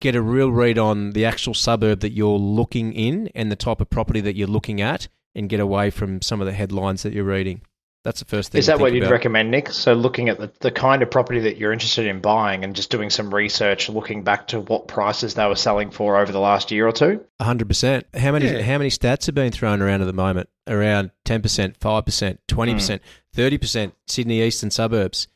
get 0.01 0.17
a 0.17 0.23
real 0.23 0.51
read 0.51 0.79
on 0.79 1.11
the 1.11 1.25
actual 1.25 1.55
suburb 1.55 2.01
that 2.01 2.13
you're 2.13 2.39
looking 2.39 2.93
in 2.93 3.29
and 3.35 3.51
the 3.51 3.57
type 3.57 3.81
of 3.81 3.91
property 3.91 4.21
that 4.23 4.37
you're 4.37 4.49
looking 4.49 4.81
at 4.81 5.09
and 5.35 5.49
get 5.49 5.61
away 5.61 5.91
from 5.91 6.23
some 6.23 6.41
of 6.41 6.47
the 6.47 6.53
headlines 6.53 7.03
that 7.03 7.13
you're 7.13 7.25
reading. 7.25 7.63
That's 8.03 8.21
the 8.21 8.25
first 8.27 8.51
thing. 8.53 8.59
Is 8.61 8.65
to 8.65 8.73
that 8.73 8.81
what 8.81 8.95
you'd 8.95 9.03
about. 9.03 9.13
recommend, 9.13 9.51
Nick? 9.51 9.71
So, 9.71 9.93
looking 9.93 10.31
at 10.31 10.39
the, 10.39 10.51
the 10.61 10.71
kind 10.71 11.03
of 11.03 11.11
property 11.11 11.41
that 11.41 11.59
you're 11.59 11.73
interested 11.73 12.07
in 12.07 12.21
buying 12.21 12.65
and 12.65 12.75
just 12.75 12.91
doing 12.91 13.11
some 13.11 13.35
research, 13.35 13.91
looking 13.91 14.25
back 14.25 14.49
to 14.49 14.61
what 14.61 14.89
prices 14.89 15.35
they 15.35 15.47
were 15.47 15.55
selling 15.55 15.91
for 15.91 16.17
over 16.17 16.33
the 16.33 16.41
last 16.41 16.71
year 16.71 16.89
or 16.89 16.93
two. 16.93 17.23
hundred 17.43 17.69
percent. 17.69 18.07
How 18.15 18.33
many 18.33 18.47
Yeah. 18.47 18.63
how 18.63 18.79
many 18.79 18.89
stats 18.89 19.29
are 19.29 19.33
being 19.33 19.51
thrown 19.51 19.83
around 19.83 20.01
at 20.01 20.07
the 20.07 20.15
moment? 20.15 20.49
Around 20.67 21.11
ten 21.27 21.43
percent, 21.43 21.77
five 21.79 22.07
percent, 22.07 22.41
twenty 22.49 22.73
percent, 22.73 23.03
thirty 23.35 23.59
percent. 23.59 23.95
Sydney 24.07 24.41
eastern 24.41 24.71
suburbs. 24.71 25.29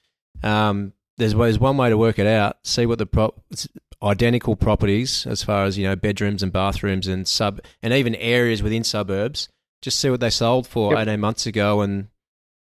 Um, 0.42 0.94
there's 1.18 1.34
there's 1.34 1.58
one 1.58 1.76
way 1.76 1.90
to 1.90 1.98
work 1.98 2.18
it 2.18 2.26
out. 2.26 2.56
See 2.64 2.86
what 2.86 2.96
the 2.98 3.04
prop 3.06 3.40
identical 4.02 4.56
properties 4.56 5.26
as 5.26 5.42
far 5.42 5.64
as 5.64 5.78
you 5.78 5.86
know 5.86 5.96
bedrooms 5.96 6.42
and 6.42 6.52
bathrooms 6.52 7.06
and 7.06 7.26
sub 7.28 7.60
and 7.82 7.92
even 7.92 8.14
areas 8.14 8.62
within 8.62 8.84
suburbs. 8.84 9.48
Just 9.82 10.00
see 10.00 10.08
what 10.08 10.20
they 10.20 10.30
sold 10.30 10.66
for 10.66 10.92
Yep. 10.92 11.00
eighteen 11.06 11.20
months 11.20 11.46
ago 11.46 11.82
and 11.82 12.08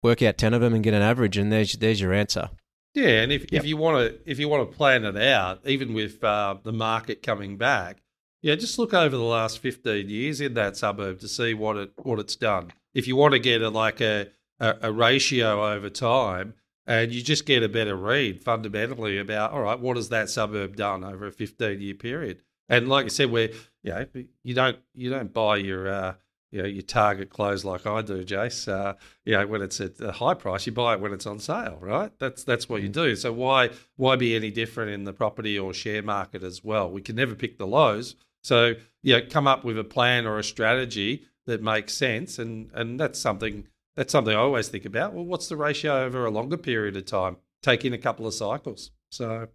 work 0.03 0.21
out 0.21 0.37
ten 0.37 0.53
of 0.53 0.61
them 0.61 0.73
and 0.73 0.83
get 0.83 0.93
an 0.93 1.01
average. 1.01 1.37
And 1.37 1.51
there's 1.51 1.73
there's 1.73 1.99
your 2.01 2.13
answer. 2.13 2.49
Yeah, 2.93 3.23
and 3.23 3.31
if, 3.31 3.51
Yep. 3.51 3.61
if 3.63 3.67
you 3.67 3.75
want 3.77 3.97
to 3.97 4.29
if 4.29 4.37
you 4.37 4.47
want 4.47 4.69
to 4.69 4.77
plan 4.77 5.03
it 5.03 5.17
out, 5.17 5.61
even 5.65 5.93
with 5.95 6.23
uh, 6.23 6.57
the 6.63 6.71
market 6.73 7.23
coming 7.23 7.57
back, 7.57 8.03
yeah, 8.43 8.53
just 8.55 8.77
look 8.77 8.93
over 8.93 9.15
the 9.17 9.23
last 9.23 9.57
fifteen 9.59 10.09
years 10.09 10.39
in 10.41 10.53
that 10.53 10.77
suburb 10.77 11.19
to 11.21 11.27
see 11.27 11.53
what 11.55 11.77
it 11.77 11.91
what 12.03 12.19
it's 12.19 12.35
done. 12.35 12.71
If 12.93 13.07
you 13.07 13.15
want 13.15 13.31
to 13.33 13.39
get 13.39 13.63
a 13.63 13.69
like 13.69 13.99
a, 14.01 14.27
a, 14.59 14.75
a 14.83 14.91
ratio 14.91 15.73
over 15.73 15.89
time, 15.89 16.53
and 16.85 17.11
you 17.11 17.23
just 17.23 17.47
get 17.47 17.63
a 17.63 17.69
better 17.69 17.95
read 17.95 18.43
fundamentally 18.43 19.17
about 19.17 19.51
all 19.53 19.61
right, 19.61 19.79
what 19.79 19.95
has 19.97 20.09
that 20.09 20.29
suburb 20.29 20.75
done 20.75 21.03
over 21.03 21.25
a 21.25 21.31
fifteen 21.31 21.81
year 21.81 21.95
period? 21.95 22.41
And 22.69 22.87
like 22.87 23.05
I 23.05 23.09
said, 23.09 23.31
where 23.31 23.49
you 23.81 23.91
know 23.91 24.05
you 24.43 24.53
don't 24.53 24.77
you 24.93 25.09
don't 25.09 25.33
buy 25.33 25.57
your 25.57 25.87
uh, 25.89 26.13
you 26.53 26.61
know 26.61 26.67
your 26.67 26.83
target 26.83 27.31
clothes 27.31 27.65
like 27.65 27.87
I 27.87 28.03
do, 28.03 28.23
Jace. 28.23 28.71
Uh, 28.71 28.93
you 29.25 29.35
know, 29.35 29.47
when 29.47 29.63
it's 29.63 29.81
at 29.81 29.99
a 29.99 30.11
high 30.11 30.35
price, 30.35 30.67
you 30.67 30.71
buy 30.71 30.93
it 30.93 30.99
when 30.99 31.11
it's 31.11 31.25
on 31.25 31.39
sale, 31.39 31.79
right? 31.81 32.11
That's 32.19 32.43
that's 32.43 32.69
what 32.69 32.83
you 32.83 32.89
do. 32.89 33.15
So 33.15 33.33
why 33.33 33.71
why 33.95 34.15
be 34.17 34.35
any 34.35 34.51
different 34.51 34.91
in 34.91 35.03
the 35.03 35.13
property 35.13 35.57
or 35.57 35.73
share 35.73 36.03
market 36.03 36.43
as 36.43 36.63
well? 36.63 36.91
We 36.91 37.01
can 37.01 37.15
never 37.15 37.33
pick 37.33 37.57
the 37.57 37.65
lows. 37.65 38.15
So 38.43 38.75
you 39.01 39.15
know, 39.17 39.21
come 39.27 39.47
up 39.47 39.65
with 39.65 39.79
a 39.79 39.83
plan 39.83 40.27
or 40.27 40.37
a 40.37 40.43
strategy 40.43 41.23
that 41.47 41.63
makes 41.63 41.93
sense, 41.93 42.37
and 42.37 42.69
and 42.75 42.99
that's 42.99 43.17
something 43.17 43.67
that's 43.95 44.11
something 44.11 44.35
I 44.35 44.39
always 44.39 44.67
think 44.67 44.85
about. 44.85 45.13
Well, 45.13 45.25
what's 45.25 45.49
the 45.49 45.57
ratio 45.57 46.03
over 46.03 46.23
a 46.23 46.29
longer 46.29 46.57
period 46.57 46.95
of 46.95 47.05
time? 47.05 47.37
Take 47.63 47.83
in 47.83 47.93
a 47.93 47.97
couple 47.97 48.27
of 48.27 48.33
cycles. 48.35 48.91
So 49.09 49.47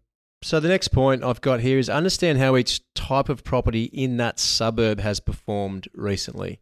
So 0.42 0.58
the 0.58 0.68
next 0.68 0.88
point 0.88 1.22
I've 1.22 1.40
got 1.40 1.60
here 1.60 1.78
is 1.78 1.88
understand 1.88 2.38
how 2.38 2.56
each 2.56 2.80
type 2.94 3.28
of 3.28 3.44
property 3.44 3.84
in 3.84 4.16
that 4.16 4.40
suburb 4.40 4.98
has 4.98 5.20
performed 5.20 5.86
recently. 5.94 6.60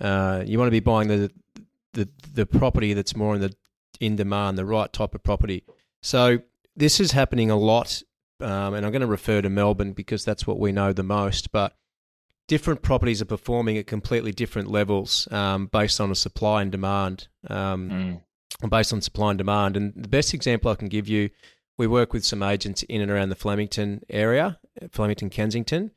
Uh, 0.00 0.42
you 0.46 0.58
want 0.58 0.66
to 0.66 0.72
be 0.72 0.80
buying 0.80 1.08
the, 1.08 1.30
the 1.94 2.08
the 2.32 2.46
property 2.46 2.92
that's 2.92 3.16
more 3.16 3.34
in 3.34 3.40
the 3.40 3.54
in 4.00 4.16
demand, 4.16 4.58
the 4.58 4.64
right 4.64 4.92
type 4.92 5.14
of 5.14 5.22
property. 5.22 5.64
So 6.02 6.40
this 6.74 7.00
is 7.00 7.12
happening 7.12 7.50
a 7.50 7.56
lot, 7.56 8.02
um, 8.40 8.74
and 8.74 8.84
I'm 8.84 8.92
going 8.92 9.00
to 9.00 9.06
refer 9.06 9.40
to 9.42 9.48
Melbourne 9.48 9.92
because 9.92 10.24
that's 10.24 10.46
what 10.46 10.58
we 10.58 10.72
know 10.72 10.92
the 10.92 11.02
most. 11.02 11.50
But 11.50 11.74
different 12.46 12.82
properties 12.82 13.22
are 13.22 13.26
performing 13.26 13.78
at 13.78 13.86
completely 13.86 14.32
different 14.32 14.70
levels 14.70 15.26
um, 15.32 15.66
based 15.66 16.00
on 16.00 16.10
a 16.10 16.14
supply 16.14 16.62
and 16.62 16.70
demand. 16.70 17.28
Um, 17.48 18.20
based 18.68 18.92
on 18.92 19.00
supply 19.00 19.30
and 19.30 19.38
demand. 19.38 19.76
And 19.76 19.92
the 19.94 20.08
best 20.08 20.32
example 20.32 20.70
I 20.70 20.76
can 20.76 20.88
give 20.88 21.08
you, 21.08 21.30
we 21.78 21.86
work 21.86 22.12
with 22.12 22.24
some 22.24 22.42
agents 22.42 22.82
in 22.84 23.00
and 23.02 23.10
around 23.10 23.28
the 23.28 23.34
Flemington 23.34 24.02
area, 24.08 24.58
Flemington, 24.90 25.30
Kensington, 25.30 25.90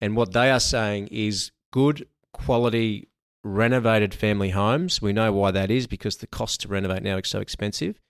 and 0.00 0.16
what 0.16 0.32
they 0.32 0.50
are 0.50 0.60
saying 0.60 1.08
is 1.08 1.50
good 1.72 2.06
quality 2.32 3.08
renovated 3.44 4.14
family 4.14 4.50
homes. 4.50 5.00
We 5.00 5.12
know 5.12 5.32
why 5.32 5.50
that 5.52 5.70
is 5.70 5.86
because 5.86 6.16
the 6.16 6.26
cost 6.26 6.62
to 6.62 6.68
renovate 6.68 7.02
now 7.02 7.18
is 7.18 7.28
so 7.28 7.40
expensive. 7.40 8.00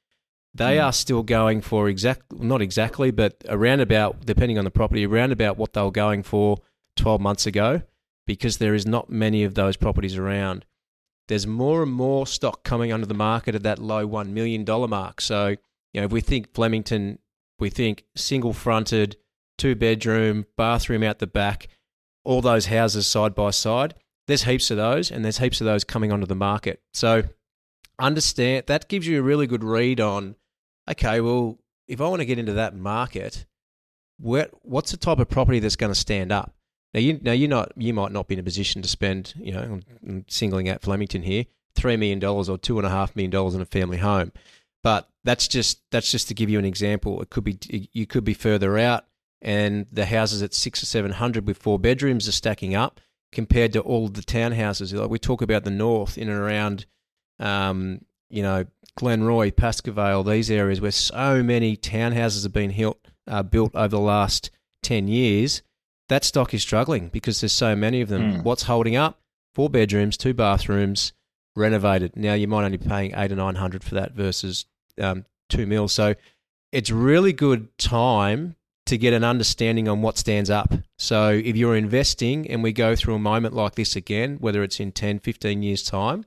They 0.54 0.76
Mm. 0.76 0.84
are 0.86 0.92
still 0.92 1.22
going 1.24 1.60
for 1.60 1.88
exact, 1.88 2.32
not 2.32 2.62
exactly, 2.62 3.10
but 3.10 3.42
around 3.48 3.80
about, 3.80 4.24
depending 4.24 4.56
on 4.56 4.64
the 4.64 4.70
property, 4.70 5.04
around 5.04 5.32
about 5.32 5.56
what 5.56 5.72
they 5.72 5.82
were 5.82 5.90
going 5.90 6.22
for 6.22 6.58
12 6.96 7.20
months 7.20 7.44
ago, 7.46 7.82
because 8.26 8.58
there 8.58 8.74
is 8.74 8.86
not 8.86 9.10
many 9.10 9.42
of 9.42 9.54
those 9.54 9.76
properties 9.76 10.16
around 10.16 10.64
there's 11.28 11.46
more 11.46 11.82
and 11.82 11.92
more 11.92 12.26
stock 12.26 12.64
coming 12.64 12.92
onto 12.92 13.06
the 13.06 13.14
market 13.14 13.54
at 13.54 13.62
that 13.62 13.78
low 13.78 14.06
$1 14.06 14.28
million 14.28 14.64
mark. 14.90 15.20
So, 15.20 15.56
you 15.92 16.00
know, 16.00 16.04
if 16.04 16.12
we 16.12 16.20
think 16.20 16.52
Flemington, 16.52 17.18
we 17.58 17.70
think 17.70 18.04
single 18.14 18.52
fronted, 18.52 19.16
two 19.56 19.74
bedroom, 19.74 20.44
bathroom 20.56 21.02
out 21.02 21.20
the 21.20 21.26
back, 21.26 21.68
all 22.24 22.42
those 22.42 22.66
houses 22.66 23.06
side 23.06 23.34
by 23.34 23.50
side. 23.50 23.94
There's 24.26 24.44
heaps 24.44 24.70
of 24.70 24.76
those, 24.76 25.10
and 25.10 25.24
there's 25.24 25.38
heaps 25.38 25.60
of 25.60 25.66
those 25.66 25.84
coming 25.84 26.12
onto 26.12 26.26
the 26.26 26.34
market. 26.34 26.80
So, 26.92 27.24
understand 27.98 28.64
that 28.66 28.88
gives 28.88 29.06
you 29.06 29.20
a 29.20 29.22
really 29.22 29.46
good 29.46 29.62
read 29.62 30.00
on 30.00 30.36
okay, 30.90 31.20
well, 31.20 31.58
if 31.88 32.00
I 32.00 32.08
want 32.08 32.20
to 32.20 32.26
get 32.26 32.38
into 32.38 32.52
that 32.54 32.74
market, 32.74 33.46
where, 34.18 34.48
what's 34.62 34.90
the 34.90 34.96
type 34.96 35.18
of 35.18 35.28
property 35.28 35.58
that's 35.58 35.76
going 35.76 35.92
to 35.92 35.98
stand 35.98 36.32
up? 36.32 36.54
Now 36.94 37.00
you 37.00 37.18
now 37.20 37.32
you're 37.32 37.48
not 37.48 37.72
you 37.76 37.92
might 37.92 38.12
not 38.12 38.28
be 38.28 38.34
in 38.34 38.40
a 38.40 38.44
position 38.44 38.80
to 38.80 38.88
spend 38.88 39.34
you 39.36 39.52
know 39.52 39.80
I'm 40.06 40.24
singling 40.28 40.68
out 40.68 40.80
Flemington 40.80 41.22
here 41.22 41.44
three 41.74 41.96
million 41.96 42.20
dollars 42.20 42.48
or 42.48 42.56
two 42.56 42.78
and 42.78 42.86
a 42.86 42.90
half 42.90 43.16
million 43.16 43.32
dollars 43.32 43.56
in 43.56 43.60
a 43.60 43.66
family 43.66 43.98
home, 43.98 44.30
but 44.84 45.08
that's 45.24 45.48
just 45.48 45.80
that's 45.90 46.10
just 46.10 46.28
to 46.28 46.34
give 46.34 46.48
you 46.48 46.58
an 46.60 46.64
example. 46.64 47.20
It 47.20 47.30
could 47.30 47.42
be 47.42 47.58
you 47.92 48.06
could 48.06 48.22
be 48.22 48.32
further 48.32 48.78
out, 48.78 49.06
and 49.42 49.86
the 49.90 50.06
houses 50.06 50.40
at 50.40 50.54
six 50.54 50.84
or 50.84 50.86
seven 50.86 51.10
hundred 51.10 51.48
with 51.48 51.58
four 51.58 51.80
bedrooms 51.80 52.28
are 52.28 52.32
stacking 52.32 52.76
up 52.76 53.00
compared 53.34 53.72
to 53.74 53.80
all 53.80 54.08
the 54.08 54.22
townhouses. 54.22 54.92
Like 54.94 55.10
we 55.10 55.18
talk 55.18 55.42
about 55.42 55.64
the 55.64 55.70
north 55.70 56.16
in 56.16 56.28
and 56.28 56.38
around, 56.38 56.86
um, 57.38 58.04
you 58.30 58.42
know, 58.42 58.64
Glenroy, 58.98 59.54
Pascoe 59.54 60.22
these 60.22 60.50
areas 60.50 60.80
where 60.80 60.90
so 60.90 61.42
many 61.42 61.76
townhouses 61.76 62.44
have 62.44 62.52
been 62.52 62.74
built, 62.74 62.98
uh, 63.26 63.42
built 63.42 63.74
over 63.74 63.88
the 63.88 64.00
last 64.00 64.50
ten 64.82 65.08
years 65.08 65.62
that 66.08 66.24
stock 66.24 66.52
is 66.52 66.62
struggling 66.62 67.08
because 67.08 67.40
there's 67.40 67.52
so 67.52 67.74
many 67.74 68.00
of 68.00 68.08
them. 68.08 68.34
Mm. 68.34 68.44
What's 68.44 68.64
holding 68.64 68.96
up? 68.96 69.20
Four 69.54 69.70
bedrooms, 69.70 70.16
two 70.16 70.34
bathrooms, 70.34 71.12
renovated. 71.56 72.16
Now 72.16 72.34
you 72.34 72.48
might 72.48 72.64
only 72.64 72.76
be 72.76 72.88
paying 72.88 73.14
eight 73.16 73.32
or 73.32 73.36
nine 73.36 73.54
hundred 73.54 73.84
for 73.84 73.94
that 73.94 74.12
versus 74.12 74.66
um, 75.00 75.24
two 75.48 75.66
mil. 75.66 75.88
So 75.88 76.14
it's 76.72 76.90
really 76.90 77.32
good 77.32 77.76
time 77.78 78.56
to 78.86 78.98
get 78.98 79.14
an 79.14 79.24
understanding 79.24 79.88
on 79.88 80.02
what 80.02 80.18
stands 80.18 80.50
up. 80.50 80.72
So 80.98 81.30
if 81.30 81.56
you're 81.56 81.76
investing 81.76 82.48
and 82.50 82.62
we 82.62 82.72
go 82.72 82.94
through 82.94 83.14
a 83.14 83.18
moment 83.18 83.54
like 83.54 83.74
this 83.76 83.96
again, 83.96 84.36
whether 84.40 84.62
it's 84.62 84.78
in 84.78 84.92
10, 84.92 85.20
15 85.20 85.62
years 85.62 85.82
time, 85.82 86.24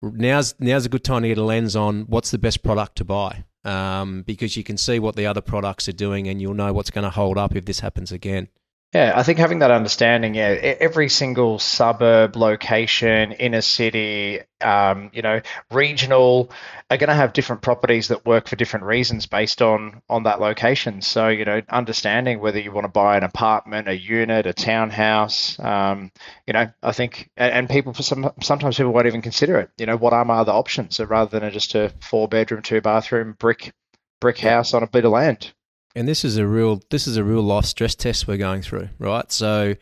now's 0.00 0.54
now's 0.58 0.86
a 0.86 0.88
good 0.88 1.04
time 1.04 1.22
to 1.22 1.28
get 1.28 1.38
a 1.38 1.42
lens 1.42 1.76
on 1.76 2.02
what's 2.02 2.30
the 2.30 2.38
best 2.38 2.62
product 2.62 2.96
to 2.96 3.04
buy. 3.04 3.44
Um, 3.64 4.22
because 4.22 4.56
you 4.56 4.64
can 4.64 4.78
see 4.78 4.98
what 4.98 5.16
the 5.16 5.26
other 5.26 5.42
products 5.42 5.88
are 5.88 5.92
doing 5.92 6.26
and 6.28 6.40
you'll 6.40 6.54
know 6.54 6.72
what's 6.72 6.90
going 6.90 7.04
to 7.04 7.10
hold 7.10 7.36
up 7.36 7.54
if 7.54 7.66
this 7.66 7.80
happens 7.80 8.12
again. 8.12 8.48
Yeah, 8.94 9.12
I 9.14 9.22
think 9.22 9.38
having 9.38 9.58
that 9.58 9.70
understanding, 9.70 10.34
yeah, 10.34 10.46
every 10.80 11.10
single 11.10 11.58
suburb, 11.58 12.36
location, 12.36 13.32
inner 13.32 13.60
city, 13.60 14.40
um, 14.62 15.10
you 15.12 15.20
know, 15.20 15.42
regional, 15.70 16.50
are 16.90 16.96
going 16.96 17.08
to 17.08 17.14
have 17.14 17.34
different 17.34 17.60
properties 17.60 18.08
that 18.08 18.24
work 18.24 18.48
for 18.48 18.56
different 18.56 18.86
reasons 18.86 19.26
based 19.26 19.60
on 19.60 20.00
on 20.08 20.22
that 20.22 20.40
location. 20.40 21.02
So, 21.02 21.28
you 21.28 21.44
know, 21.44 21.60
understanding 21.68 22.40
whether 22.40 22.58
you 22.58 22.72
want 22.72 22.86
to 22.86 22.88
buy 22.88 23.18
an 23.18 23.24
apartment, 23.24 23.88
a 23.88 23.98
unit, 23.98 24.46
a 24.46 24.54
townhouse, 24.54 25.58
um, 25.60 26.10
you 26.46 26.54
know, 26.54 26.70
I 26.82 26.92
think, 26.92 27.28
and, 27.36 27.52
and 27.52 27.68
people 27.68 27.92
some, 27.92 28.32
sometimes 28.40 28.78
people 28.78 28.94
won't 28.94 29.06
even 29.06 29.20
consider 29.20 29.58
it. 29.58 29.70
You 29.76 29.84
know, 29.84 29.98
what 29.98 30.14
are 30.14 30.24
my 30.24 30.38
other 30.38 30.52
options? 30.52 30.96
So 30.96 31.04
rather 31.04 31.38
than 31.38 31.52
just 31.52 31.74
a 31.74 31.92
four 32.00 32.26
bedroom, 32.26 32.62
two 32.62 32.80
bathroom 32.80 33.36
brick 33.38 33.70
brick 34.18 34.38
house 34.38 34.72
on 34.72 34.82
a 34.82 34.86
bit 34.88 35.04
of 35.04 35.12
land 35.12 35.52
and 35.94 36.06
this 36.06 36.24
is 36.24 36.36
a 36.36 36.46
real 36.46 36.82
this 36.90 37.06
is 37.06 37.16
a 37.16 37.24
real 37.24 37.42
life 37.42 37.64
stress 37.64 37.94
test 37.94 38.26
we're 38.28 38.36
going 38.36 38.62
through, 38.62 38.88
right? 38.98 39.30
So 39.32 39.74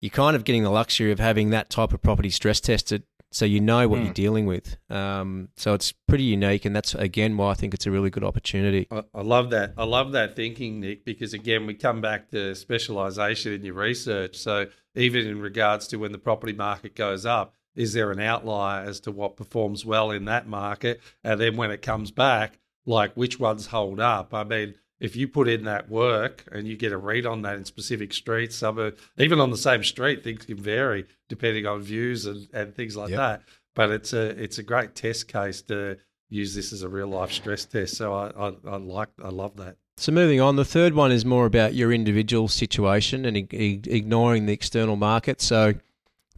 you're 0.00 0.10
kind 0.10 0.36
of 0.36 0.44
getting 0.44 0.62
the 0.62 0.70
luxury 0.70 1.10
of 1.12 1.18
having 1.18 1.50
that 1.50 1.70
type 1.70 1.92
of 1.92 2.02
property 2.02 2.30
stress 2.30 2.60
tested, 2.60 3.02
so 3.30 3.44
you 3.44 3.60
know 3.60 3.88
what 3.88 4.00
mm. 4.00 4.04
you're 4.04 4.14
dealing 4.14 4.46
with. 4.46 4.76
Um, 4.88 5.48
so 5.56 5.74
it's 5.74 5.92
pretty 5.92 6.24
unique, 6.24 6.64
and 6.64 6.74
that's 6.74 6.94
again 6.94 7.36
why 7.36 7.50
I 7.50 7.54
think 7.54 7.74
it's 7.74 7.86
a 7.86 7.90
really 7.90 8.10
good 8.10 8.24
opportunity. 8.24 8.86
I, 8.90 9.02
I 9.14 9.22
love 9.22 9.50
that. 9.50 9.74
I 9.76 9.84
love 9.84 10.12
that 10.12 10.36
thinking, 10.36 10.80
Nick, 10.80 11.04
because 11.04 11.34
again 11.34 11.66
we 11.66 11.74
come 11.74 12.00
back 12.00 12.30
to 12.30 12.54
specialisation 12.54 13.52
in 13.52 13.64
your 13.64 13.74
research. 13.74 14.36
So 14.36 14.66
even 14.94 15.26
in 15.26 15.40
regards 15.40 15.86
to 15.88 15.96
when 15.96 16.12
the 16.12 16.18
property 16.18 16.52
market 16.52 16.94
goes 16.94 17.26
up, 17.26 17.54
is 17.74 17.92
there 17.92 18.10
an 18.10 18.20
outlier 18.20 18.84
as 18.84 19.00
to 19.00 19.12
what 19.12 19.36
performs 19.36 19.84
well 19.84 20.10
in 20.10 20.24
that 20.26 20.46
market, 20.46 21.00
and 21.24 21.40
then 21.40 21.56
when 21.56 21.70
it 21.70 21.82
comes 21.82 22.10
back, 22.10 22.58
like 22.86 23.14
which 23.14 23.40
ones 23.40 23.66
hold 23.66 23.98
up? 23.98 24.32
I 24.32 24.44
mean 24.44 24.74
if 25.00 25.14
you 25.14 25.28
put 25.28 25.48
in 25.48 25.64
that 25.64 25.88
work 25.88 26.44
and 26.50 26.66
you 26.66 26.76
get 26.76 26.92
a 26.92 26.96
read 26.96 27.24
on 27.26 27.42
that 27.42 27.56
in 27.56 27.64
specific 27.64 28.12
streets, 28.12 28.56
suburb, 28.56 28.98
even 29.16 29.40
on 29.40 29.50
the 29.50 29.56
same 29.56 29.84
street, 29.84 30.24
things 30.24 30.44
can 30.44 30.56
vary 30.56 31.06
depending 31.28 31.66
on 31.66 31.82
views 31.82 32.26
and, 32.26 32.48
and 32.52 32.74
things 32.74 32.96
like 32.96 33.10
yep. 33.10 33.18
that. 33.18 33.42
But 33.74 33.90
it's 33.90 34.12
a 34.12 34.30
it's 34.42 34.58
a 34.58 34.62
great 34.62 34.94
test 34.94 35.28
case 35.28 35.62
to 35.62 35.98
use 36.28 36.54
this 36.54 36.72
as 36.72 36.82
a 36.82 36.88
real 36.88 37.06
life 37.06 37.32
stress 37.32 37.64
test. 37.64 37.96
So 37.96 38.12
I, 38.12 38.48
I, 38.48 38.52
I 38.66 38.76
like 38.76 39.08
I 39.22 39.28
love 39.28 39.56
that. 39.56 39.76
So 39.98 40.12
moving 40.12 40.40
on, 40.40 40.56
the 40.56 40.64
third 40.64 40.94
one 40.94 41.10
is 41.10 41.24
more 41.24 41.46
about 41.46 41.74
your 41.74 41.92
individual 41.92 42.48
situation 42.48 43.24
and 43.24 43.36
ignoring 43.36 44.46
the 44.46 44.52
external 44.52 44.96
market. 44.96 45.40
So 45.40 45.74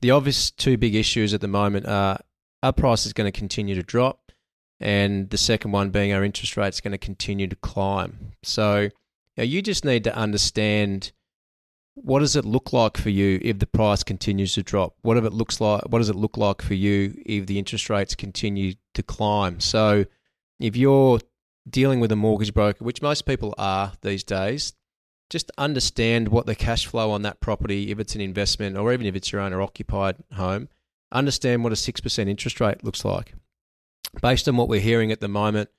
the 0.01 0.11
obvious 0.11 0.51
two 0.51 0.77
big 0.77 0.95
issues 0.95 1.35
at 1.35 1.41
the 1.41 1.49
moment 1.49 1.87
are: 1.87 2.21
our 2.63 2.73
price 2.73 3.07
is 3.07 3.13
going 3.13 3.31
to 3.31 3.39
continue 3.39 3.75
to 3.75 3.83
drop? 3.83 4.30
And 4.81 5.29
the 5.31 5.39
second 5.39 5.73
one 5.73 5.91
being 5.91 6.13
our 6.13 6.25
interest 6.25 6.57
rate 6.57 6.75
is 6.75 6.81
going 6.81 6.93
to 6.93 6.99
continue 6.99 7.47
to 7.47 7.57
climb. 7.57 8.33
So 8.43 8.81
you, 8.81 8.91
know, 9.37 9.45
you 9.45 9.63
just 9.63 9.85
need 9.85 10.05
to 10.05 10.17
understand 10.17 11.13
what 11.95 12.21
does 12.21 12.37
it 12.37 12.45
look 12.45 12.73
like 12.73 12.97
for 12.97 13.11
you 13.11 13.39
if 13.43 13.59
the 13.59 13.67
price 13.67 14.03
continues 14.03 14.55
to 14.55 14.63
drop? 14.63 14.95
What 15.03 15.19
if 15.19 15.25
it 15.25 15.35
looks 15.35 15.61
like? 15.61 15.83
What 15.89 15.99
does 15.99 16.09
it 16.09 16.17
look 16.17 16.37
like 16.37 16.63
for 16.63 16.75
you 16.75 17.21
if 17.27 17.47
the 17.47 17.59
interest 17.59 17.91
rates 17.91 18.15
continue 18.15 18.75
to 18.95 19.03
climb? 19.03 19.61
So 19.61 20.07
if 20.59 20.77
you're 20.77 21.21
dealing 21.69 22.01
with 22.01 22.11
a 22.11 22.17
mortgage 22.17 22.55
broker, 22.55 22.83
which 22.83 23.03
most 23.03 23.27
people 23.27 23.55
are 23.59 23.93
these 24.01 24.25
days, 24.25 24.73
just 25.29 25.51
understand 25.59 26.29
what 26.29 26.47
the 26.47 26.55
cash 26.55 26.87
flow 26.87 27.11
on 27.11 27.23
that 27.23 27.41
property, 27.41 27.91
if 27.91 27.99
it's 27.99 28.15
an 28.15 28.21
investment 28.21 28.79
or 28.79 28.93
even 28.93 29.07
if 29.07 29.15
it's 29.15 29.31
your 29.31 29.43
own 29.43 29.53
or 29.53 29.61
occupied 29.61 30.17
home, 30.33 30.69
understand 31.13 31.63
what 31.63 31.73
a 31.73 31.77
6% 31.77 32.29
interest 32.29 32.61
rate 32.61 32.83
looks 32.83 33.05
like 33.05 33.35
based 34.21 34.49
on 34.49 34.57
what 34.57 34.69
we're 34.69 34.81
hearing 34.81 35.13
at 35.13 35.21
the 35.21 35.29
moment, 35.29 35.71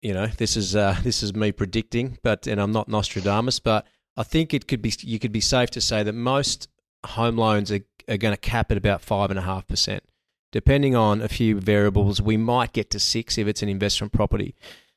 you 0.00 0.12
know, 0.12 0.26
this 0.26 0.56
is 0.56 0.74
uh, 0.74 0.96
this 1.02 1.22
is 1.22 1.34
me 1.34 1.52
predicting, 1.52 2.18
but 2.22 2.46
and 2.46 2.60
I'm 2.60 2.72
not 2.72 2.88
Nostradamus, 2.88 3.60
but 3.60 3.86
I 4.16 4.24
think 4.24 4.52
it 4.52 4.66
could 4.66 4.82
be 4.82 4.92
you 5.00 5.18
could 5.18 5.32
be 5.32 5.40
safe 5.40 5.70
to 5.70 5.80
say 5.80 6.02
that 6.02 6.12
most 6.12 6.68
home 7.04 7.36
loans 7.36 7.70
are, 7.72 7.80
are 8.08 8.16
going 8.16 8.34
to 8.34 8.40
cap 8.40 8.70
at 8.70 8.76
about 8.76 9.00
five 9.00 9.30
and 9.30 9.38
a 9.38 9.42
half 9.42 9.66
percent, 9.66 10.02
depending 10.50 10.96
on 10.96 11.20
a 11.20 11.28
few 11.28 11.60
variables. 11.60 12.20
We 12.20 12.36
might 12.36 12.72
get 12.72 12.90
to 12.90 13.00
six 13.00 13.38
if 13.38 13.46
it's 13.46 13.62
an 13.62 13.68
investment 13.68 14.12
property. 14.12 14.54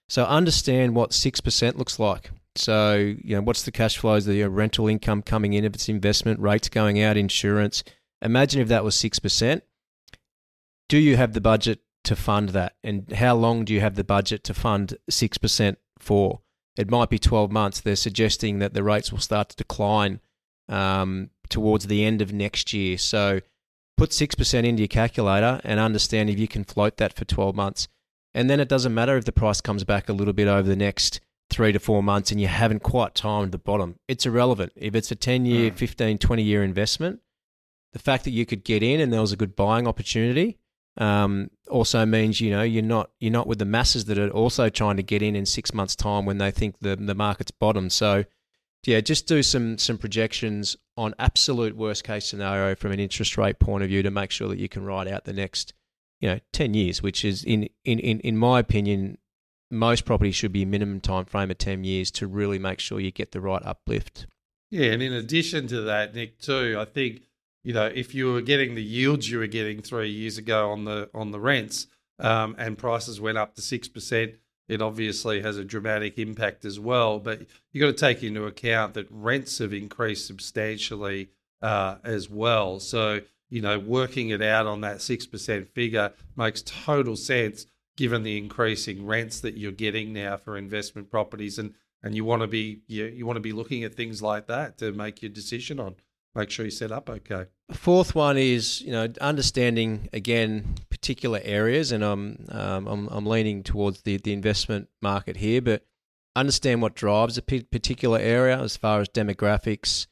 So 0.09 0.25
understand 0.25 0.95
what 0.95 1.13
six 1.13 1.39
percent 1.39 1.77
looks 1.77 1.99
like. 1.99 2.31
So 2.55 2.95
you 2.95 3.35
know, 3.35 3.41
what's 3.41 3.63
the 3.63 3.71
cash 3.71 3.97
flows, 3.97 4.25
the 4.25 4.43
rental 4.43 4.87
income 4.87 5.21
coming 5.21 5.53
in 5.53 5.65
if 5.65 5.75
it's 5.75 5.89
investment, 5.89 6.39
rates 6.39 6.69
going 6.69 7.01
out, 7.01 7.15
insurance. 7.15 7.83
Imagine 8.21 8.61
if 8.61 8.69
that 8.69 8.83
was 8.83 8.95
six 8.95 9.19
percent 9.19 9.63
do 10.87 10.97
you 10.97 11.17
have 11.17 11.33
the 11.33 11.41
budget 11.41 11.79
to 12.03 12.15
fund 12.15 12.49
that? 12.49 12.75
And 12.83 13.11
how 13.11 13.35
long 13.35 13.65
do 13.65 13.73
you 13.73 13.81
have 13.81 13.95
the 13.95 14.03
budget 14.03 14.43
to 14.45 14.53
fund 14.53 14.97
6% 15.09 15.75
for? 15.99 16.41
It 16.77 16.89
might 16.89 17.09
be 17.09 17.19
12 17.19 17.51
months. 17.51 17.81
They're 17.81 17.95
suggesting 17.95 18.59
that 18.59 18.73
the 18.73 18.83
rates 18.83 19.11
will 19.11 19.19
start 19.19 19.49
to 19.49 19.55
decline 19.55 20.19
um, 20.67 21.29
towards 21.49 21.87
the 21.87 22.03
end 22.03 22.21
of 22.21 22.33
next 22.33 22.73
year. 22.73 22.97
So 22.97 23.41
put 23.97 24.09
6% 24.11 24.65
into 24.65 24.81
your 24.81 24.87
calculator 24.87 25.61
and 25.63 25.79
understand 25.79 26.29
if 26.29 26.37
you 26.37 26.47
can 26.47 26.63
float 26.63 26.97
that 26.97 27.13
for 27.13 27.25
12 27.25 27.55
months. 27.55 27.87
And 28.33 28.49
then 28.49 28.59
it 28.59 28.67
doesn't 28.67 28.93
matter 28.93 29.15
if 29.15 29.25
the 29.25 29.31
price 29.31 29.61
comes 29.61 29.85
back 29.85 30.09
a 30.09 30.13
little 30.13 30.33
bit 30.33 30.47
over 30.47 30.67
the 30.67 30.75
next 30.75 31.21
three 31.49 31.71
to 31.71 31.79
four 31.79 32.03
months 32.03 32.31
and 32.31 32.41
you 32.41 32.47
haven't 32.47 32.83
quite 32.83 33.15
timed 33.15 33.51
the 33.51 33.57
bottom. 33.57 33.97
It's 34.07 34.25
irrelevant. 34.25 34.73
If 34.75 34.95
it's 34.95 35.11
a 35.11 35.15
10 35.15 35.45
year, 35.45 35.71
mm. 35.71 35.77
15, 35.77 36.17
20 36.17 36.43
year 36.43 36.63
investment, 36.63 37.21
the 37.93 37.99
fact 37.99 38.25
that 38.25 38.31
you 38.31 38.45
could 38.45 38.65
get 38.65 38.83
in 38.83 38.99
and 38.99 39.13
there 39.13 39.21
was 39.21 39.31
a 39.31 39.37
good 39.37 39.55
buying 39.55 39.87
opportunity 39.87 40.57
um, 40.97 41.49
also 41.69 42.05
means 42.05 42.39
you 42.39 42.51
know 42.51 42.61
you're 42.61 42.83
not 42.83 43.11
you're 43.19 43.31
not 43.31 43.47
with 43.47 43.59
the 43.59 43.65
masses 43.65 44.05
that 44.05 44.17
are 44.17 44.29
also 44.29 44.69
trying 44.69 44.97
to 44.97 45.03
get 45.03 45.21
in 45.21 45.35
in 45.35 45.45
six 45.45 45.73
months' 45.73 45.95
time 45.95 46.25
when 46.25 46.37
they 46.37 46.51
think 46.51 46.75
the 46.79 46.95
the 46.95 47.15
market's 47.15 47.51
bottom. 47.51 47.89
So 47.89 48.23
yeah, 48.85 49.01
just 49.01 49.27
do 49.27 49.41
some 49.43 49.77
some 49.77 49.97
projections 49.97 50.77
on 50.95 51.15
absolute 51.19 51.75
worst 51.75 52.03
case 52.03 52.25
scenario 52.25 52.75
from 52.75 52.91
an 52.91 52.99
interest 52.99 53.37
rate 53.37 53.59
point 53.59 53.83
of 53.83 53.89
view 53.89 54.03
to 54.03 54.11
make 54.11 54.31
sure 54.31 54.47
that 54.47 54.59
you 54.59 54.69
can 54.69 54.85
ride 54.85 55.07
out 55.07 55.25
the 55.25 55.33
next 55.33 55.73
you 56.19 56.29
know 56.29 56.39
ten 56.53 56.73
years, 56.73 57.01
which 57.01 57.25
is 57.25 57.43
in 57.43 57.67
in 57.83 57.99
in, 57.99 58.19
in 58.21 58.37
my 58.37 58.59
opinion. 58.59 59.17
Most 59.71 60.05
properties 60.05 60.35
should 60.35 60.53
be 60.53 60.61
a 60.61 60.67
minimum 60.67 61.01
time 61.01 61.25
frame 61.25 61.49
of 61.49 61.57
ten 61.57 61.83
years 61.83 62.11
to 62.11 62.27
really 62.27 62.59
make 62.59 62.79
sure 62.79 62.99
you 62.99 63.11
get 63.11 63.31
the 63.31 63.41
right 63.41 63.61
uplift. 63.65 64.27
Yeah, 64.69 64.91
and 64.91 65.01
in 65.01 65.11
addition 65.11 65.67
to 65.67 65.81
that, 65.81 66.13
Nick, 66.13 66.39
too, 66.39 66.77
I 66.79 66.85
think 66.85 67.23
you 67.65 67.73
know, 67.73 67.87
if 67.87 68.13
you 68.13 68.31
were 68.31 68.41
getting 68.41 68.75
the 68.75 68.83
yields 68.83 69.29
you 69.29 69.39
were 69.39 69.47
getting 69.47 69.81
three 69.81 70.11
years 70.11 70.37
ago 70.37 70.71
on 70.71 70.85
the 70.85 71.09
on 71.15 71.31
the 71.31 71.39
rents, 71.39 71.87
um, 72.19 72.55
and 72.59 72.77
prices 72.77 73.19
went 73.19 73.39
up 73.39 73.55
to 73.55 73.61
six 73.61 73.87
percent, 73.87 74.35
it 74.69 74.83
obviously 74.83 75.41
has 75.41 75.57
a 75.57 75.65
dramatic 75.65 76.19
impact 76.19 76.63
as 76.63 76.79
well. 76.79 77.19
But 77.19 77.41
you 77.73 77.83
have 77.83 77.89
got 77.89 77.97
to 77.97 78.05
take 78.05 78.23
into 78.23 78.45
account 78.45 78.93
that 78.93 79.07
rents 79.09 79.57
have 79.57 79.73
increased 79.73 80.27
substantially 80.27 81.29
uh, 81.63 81.95
as 82.03 82.29
well. 82.29 82.79
So 82.79 83.21
you 83.49 83.61
know, 83.61 83.79
working 83.79 84.29
it 84.29 84.43
out 84.43 84.67
on 84.67 84.81
that 84.81 85.01
six 85.01 85.25
percent 85.25 85.67
figure 85.67 86.13
makes 86.35 86.61
total 86.61 87.15
sense 87.15 87.65
given 87.97 88.21
the 88.21 88.37
increasing 88.37 89.07
rents 89.07 89.39
that 89.39 89.57
you're 89.57 89.71
getting 89.71 90.13
now 90.13 90.37
for 90.37 90.55
investment 90.55 91.09
properties, 91.09 91.57
and 91.57 91.73
and 92.03 92.13
you 92.13 92.23
want 92.23 92.43
to 92.43 92.47
be 92.47 92.81
you, 92.85 93.05
you 93.05 93.25
want 93.25 93.37
to 93.37 93.41
be 93.41 93.53
looking 93.53 93.83
at 93.83 93.95
things 93.95 94.21
like 94.21 94.45
that 94.45 94.77
to 94.77 94.91
make 94.91 95.23
your 95.23 95.31
decision 95.31 95.79
on 95.79 95.95
make 96.35 96.49
sure 96.49 96.65
you 96.65 96.71
set 96.71 96.91
up 96.91 97.09
okay. 97.09 97.45
Fourth 97.71 98.13
one 98.13 98.37
is 98.37 98.81
you 98.81 98.91
know 98.91 99.07
understanding 99.21 100.09
again 100.13 100.75
particular 100.89 101.39
areas, 101.43 101.91
and 101.91 102.03
I'm 102.03 102.45
um, 102.49 102.87
I'm, 102.87 103.07
I'm 103.07 103.25
leaning 103.25 103.63
towards 103.63 104.01
the 104.01 104.17
the 104.17 104.33
investment 104.33 104.89
market 105.01 105.37
here, 105.37 105.61
but 105.61 105.83
understand 106.35 106.81
what 106.81 106.95
drives 106.95 107.37
a 107.37 107.41
particular 107.41 108.19
area 108.19 108.59
as 108.59 108.77
far 108.77 108.99
as 108.99 109.09
demographics, 109.09 110.07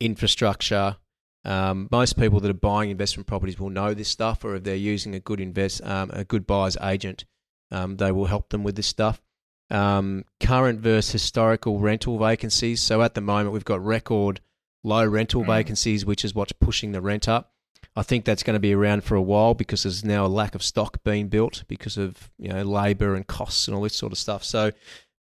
infrastructure. 0.00 0.96
Um, 1.44 1.88
most 1.92 2.18
people 2.18 2.40
that 2.40 2.50
are 2.50 2.54
buying 2.54 2.90
investment 2.90 3.28
properties 3.28 3.60
will 3.60 3.70
know 3.70 3.94
this 3.94 4.08
stuff, 4.08 4.44
or 4.44 4.56
if 4.56 4.64
they're 4.64 4.74
using 4.74 5.14
a 5.14 5.20
good 5.20 5.40
invest 5.40 5.84
um, 5.84 6.10
a 6.12 6.24
good 6.24 6.46
buyer's 6.46 6.76
agent, 6.82 7.24
um, 7.70 7.98
they 7.98 8.10
will 8.10 8.26
help 8.26 8.48
them 8.48 8.64
with 8.64 8.74
this 8.74 8.86
stuff. 8.88 9.22
Um, 9.70 10.24
current 10.40 10.80
versus 10.80 11.10
historical 11.10 11.78
rental 11.80 12.18
vacancies. 12.18 12.80
So 12.80 13.02
at 13.02 13.14
the 13.14 13.20
moment, 13.20 13.52
we've 13.52 13.64
got 13.64 13.84
record 13.84 14.40
low 14.86 15.04
rental 15.04 15.42
mm. 15.42 15.46
vacancies, 15.46 16.06
which 16.06 16.24
is 16.24 16.34
what's 16.34 16.52
pushing 16.52 16.92
the 16.92 17.00
rent 17.00 17.28
up. 17.28 17.52
I 17.94 18.02
think 18.02 18.24
that's 18.24 18.42
going 18.42 18.54
to 18.54 18.60
be 18.60 18.74
around 18.74 19.04
for 19.04 19.14
a 19.14 19.22
while 19.22 19.54
because 19.54 19.82
there's 19.82 20.04
now 20.04 20.26
a 20.26 20.28
lack 20.28 20.54
of 20.54 20.62
stock 20.62 21.02
being 21.02 21.28
built 21.28 21.64
because 21.66 21.96
of 21.96 22.30
you 22.38 22.48
know 22.48 22.62
labour 22.62 23.14
and 23.14 23.26
costs 23.26 23.66
and 23.66 23.76
all 23.76 23.82
this 23.82 23.96
sort 23.96 24.12
of 24.12 24.18
stuff. 24.18 24.44
So, 24.44 24.72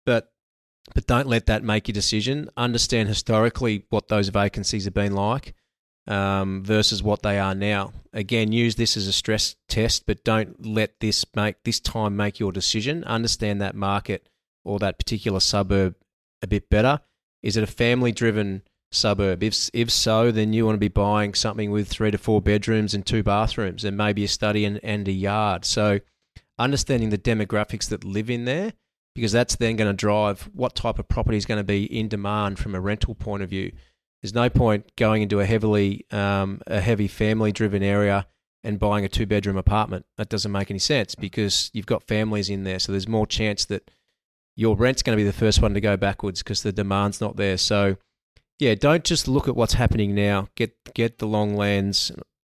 but 0.05 0.31
but 0.93 1.07
don't 1.07 1.27
let 1.27 1.47
that 1.47 1.63
make 1.63 1.87
your 1.87 1.93
decision. 1.93 2.49
Understand 2.55 3.09
historically 3.09 3.85
what 3.89 4.07
those 4.07 4.29
vacancies 4.29 4.85
have 4.85 4.93
been 4.93 5.13
like 5.13 5.53
um, 6.07 6.63
versus 6.63 7.03
what 7.03 7.21
they 7.21 7.39
are 7.39 7.55
now. 7.55 7.93
Again, 8.13 8.51
use 8.51 8.75
this 8.75 8.97
as 8.97 9.07
a 9.07 9.13
stress 9.13 9.55
test, 9.67 10.05
but 10.05 10.23
don't 10.23 10.65
let 10.65 10.99
this 10.99 11.25
make 11.35 11.63
this 11.63 11.79
time 11.79 12.15
make 12.15 12.39
your 12.39 12.51
decision. 12.51 13.03
Understand 13.03 13.61
that 13.61 13.75
market 13.75 14.29
or 14.63 14.79
that 14.79 14.97
particular 14.97 15.39
suburb 15.39 15.95
a 16.41 16.47
bit 16.47 16.69
better. 16.69 17.01
Is 17.41 17.57
it 17.57 17.63
a 17.63 17.67
family 17.67 18.11
driven 18.11 18.63
suburb? 18.91 19.43
If 19.43 19.69
if 19.74 19.91
so, 19.91 20.31
then 20.31 20.53
you 20.53 20.65
want 20.65 20.75
to 20.75 20.79
be 20.79 20.88
buying 20.88 21.34
something 21.34 21.72
with 21.72 21.88
three 21.88 22.12
to 22.12 22.17
four 22.17 22.41
bedrooms 22.41 22.93
and 22.93 23.05
two 23.05 23.24
bathrooms, 23.24 23.84
and 23.86 23.98
maybe 23.98 24.24
a 24.24 24.27
study 24.27 24.65
and, 24.65 24.79
and 24.84 25.08
a 25.08 25.12
yard. 25.12 25.65
So, 25.65 26.00
understanding 26.58 27.10
the 27.10 27.17
demographics 27.17 27.89
that 27.89 28.03
live 28.03 28.29
in 28.29 28.46
there, 28.46 28.74
because 29.15 29.31
that's 29.31 29.55
then 29.55 29.75
going 29.75 29.91
to 29.91 29.96
drive 29.96 30.50
what 30.53 30.75
type 30.75 31.00
of 31.00 31.08
property 31.08 31.38
is 31.38 31.46
going 31.46 31.60
to 31.60 31.63
be 31.63 31.86
in 31.86 32.08
demand 32.08 32.60
from 32.60 32.75
a 32.75 32.81
rental 32.81 33.15
point 33.15 33.43
of 33.43 33.50
view. 33.50 33.72
There's 34.22 34.34
no 34.34 34.50
point 34.50 34.96
going 34.98 35.22
into 35.22 35.39
a 35.39 35.46
heavily 35.46 36.05
um, 36.12 36.62
a 36.67 36.81
heavy 36.81 37.08
family 37.08 37.51
driven 37.51 37.84
area 37.84 38.27
and 38.63 38.79
buying 38.79 39.05
a 39.05 39.10
two 39.10 39.25
bedroom 39.25 39.58
apartment. 39.58 40.05
That 40.17 40.29
doesn't 40.29 40.51
make 40.51 40.69
any 40.69 40.79
sense 40.79 41.15
because 41.15 41.69
you've 41.74 41.86
got 41.86 42.03
families 42.03 42.50
in 42.50 42.63
there, 42.63 42.79
so 42.79 42.91
there's 42.91 43.08
more 43.08 43.27
chance 43.27 43.65
that 43.65 43.89
your 44.55 44.75
rent's 44.75 45.01
going 45.01 45.17
to 45.17 45.22
be 45.22 45.27
the 45.27 45.31
first 45.31 45.62
one 45.62 45.74
to 45.74 45.79
go 45.79 45.96
backwards 45.96 46.43
because 46.43 46.63
the 46.63 46.74
demand's 46.74 47.22
not 47.22 47.38
there. 47.38 47.55
So 47.55 47.96
yeah, 48.59 48.75
don't 48.75 49.03
just 49.03 49.27
look 49.27 49.47
at 49.47 49.55
what's 49.55 49.73
happening 49.73 50.13
now. 50.13 50.49
Get 50.55 50.75
get 50.93 51.17
the 51.17 51.27
long 51.27 51.55
lens 51.55 52.11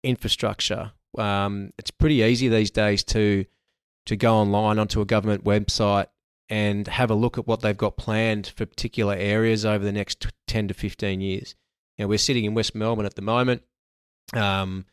infrastructure. 0.04 0.92
Um, 1.18 1.72
it's 1.78 1.92
pretty 1.92 2.16
easy 2.16 2.50
these 2.50 2.72
days 2.72 3.04
to 3.06 3.46
to 4.08 4.16
go 4.16 4.36
online 4.36 4.80
onto 4.80 5.02
a 5.02 5.06
government 5.06 5.44
website 5.44 6.08
and 6.50 6.88
have 6.88 7.10
a 7.10 7.16
look 7.16 7.38
at 7.38 7.48
what 7.48 7.62
they've 7.62 7.78
got 7.78 7.98
planned 7.98 8.48
for 8.56 8.66
particular 8.66 9.14
areas 9.14 9.66
over 9.66 9.86
the 9.86 9.92
next 9.92 10.28
10 10.48 10.68
to 10.68 10.74
15 10.74 11.22
years. 11.22 11.56
Now, 11.98 12.08
we're 12.08 12.18
sitting 12.18 12.44
in 12.44 12.54
West 12.54 12.76
Melbourne 12.76 13.06
at 13.06 13.16
the 13.16 13.22
moment. 13.22 13.64
Um, 14.34 14.86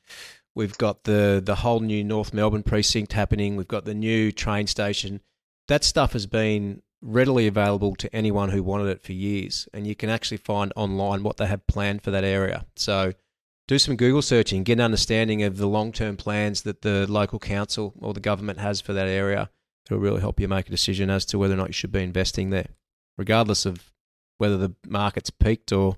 we've 0.54 0.78
got 0.78 1.02
the, 1.02 1.42
the 1.44 1.56
whole 1.56 1.80
new 1.80 2.04
North 2.04 2.32
Melbourne 2.32 2.62
precinct 2.62 3.12
happening. 3.12 3.56
We've 3.56 3.66
got 3.66 3.86
the 3.86 3.94
new 3.94 4.30
train 4.30 4.68
station. 4.68 5.20
That 5.66 5.82
stuff 5.82 6.12
has 6.12 6.26
been 6.26 6.82
readily 7.00 7.46
available 7.46 7.94
to 7.96 8.14
anyone 8.14 8.50
who 8.50 8.62
wanted 8.62 8.88
it 8.88 9.02
for 9.02 9.12
years. 9.12 9.68
And 9.72 9.86
you 9.86 9.94
can 9.94 10.10
actually 10.10 10.38
find 10.38 10.72
online 10.76 11.22
what 11.22 11.36
they 11.36 11.46
have 11.46 11.66
planned 11.66 12.02
for 12.02 12.10
that 12.10 12.24
area. 12.24 12.66
So 12.76 13.12
do 13.66 13.78
some 13.78 13.96
Google 13.96 14.22
searching, 14.22 14.64
get 14.64 14.74
an 14.74 14.80
understanding 14.80 15.42
of 15.42 15.58
the 15.58 15.68
long 15.68 15.92
term 15.92 16.16
plans 16.16 16.62
that 16.62 16.82
the 16.82 17.06
local 17.08 17.38
council 17.38 17.94
or 18.00 18.14
the 18.14 18.20
government 18.20 18.58
has 18.58 18.80
for 18.80 18.92
that 18.94 19.08
area. 19.08 19.50
It'll 19.86 20.00
really 20.00 20.20
help 20.20 20.40
you 20.40 20.48
make 20.48 20.68
a 20.68 20.70
decision 20.70 21.08
as 21.08 21.24
to 21.26 21.38
whether 21.38 21.54
or 21.54 21.56
not 21.56 21.68
you 21.68 21.72
should 21.72 21.92
be 21.92 22.02
investing 22.02 22.50
there, 22.50 22.68
regardless 23.16 23.64
of 23.64 23.92
whether 24.38 24.56
the 24.56 24.74
market's 24.86 25.30
peaked 25.30 25.72
or 25.72 25.96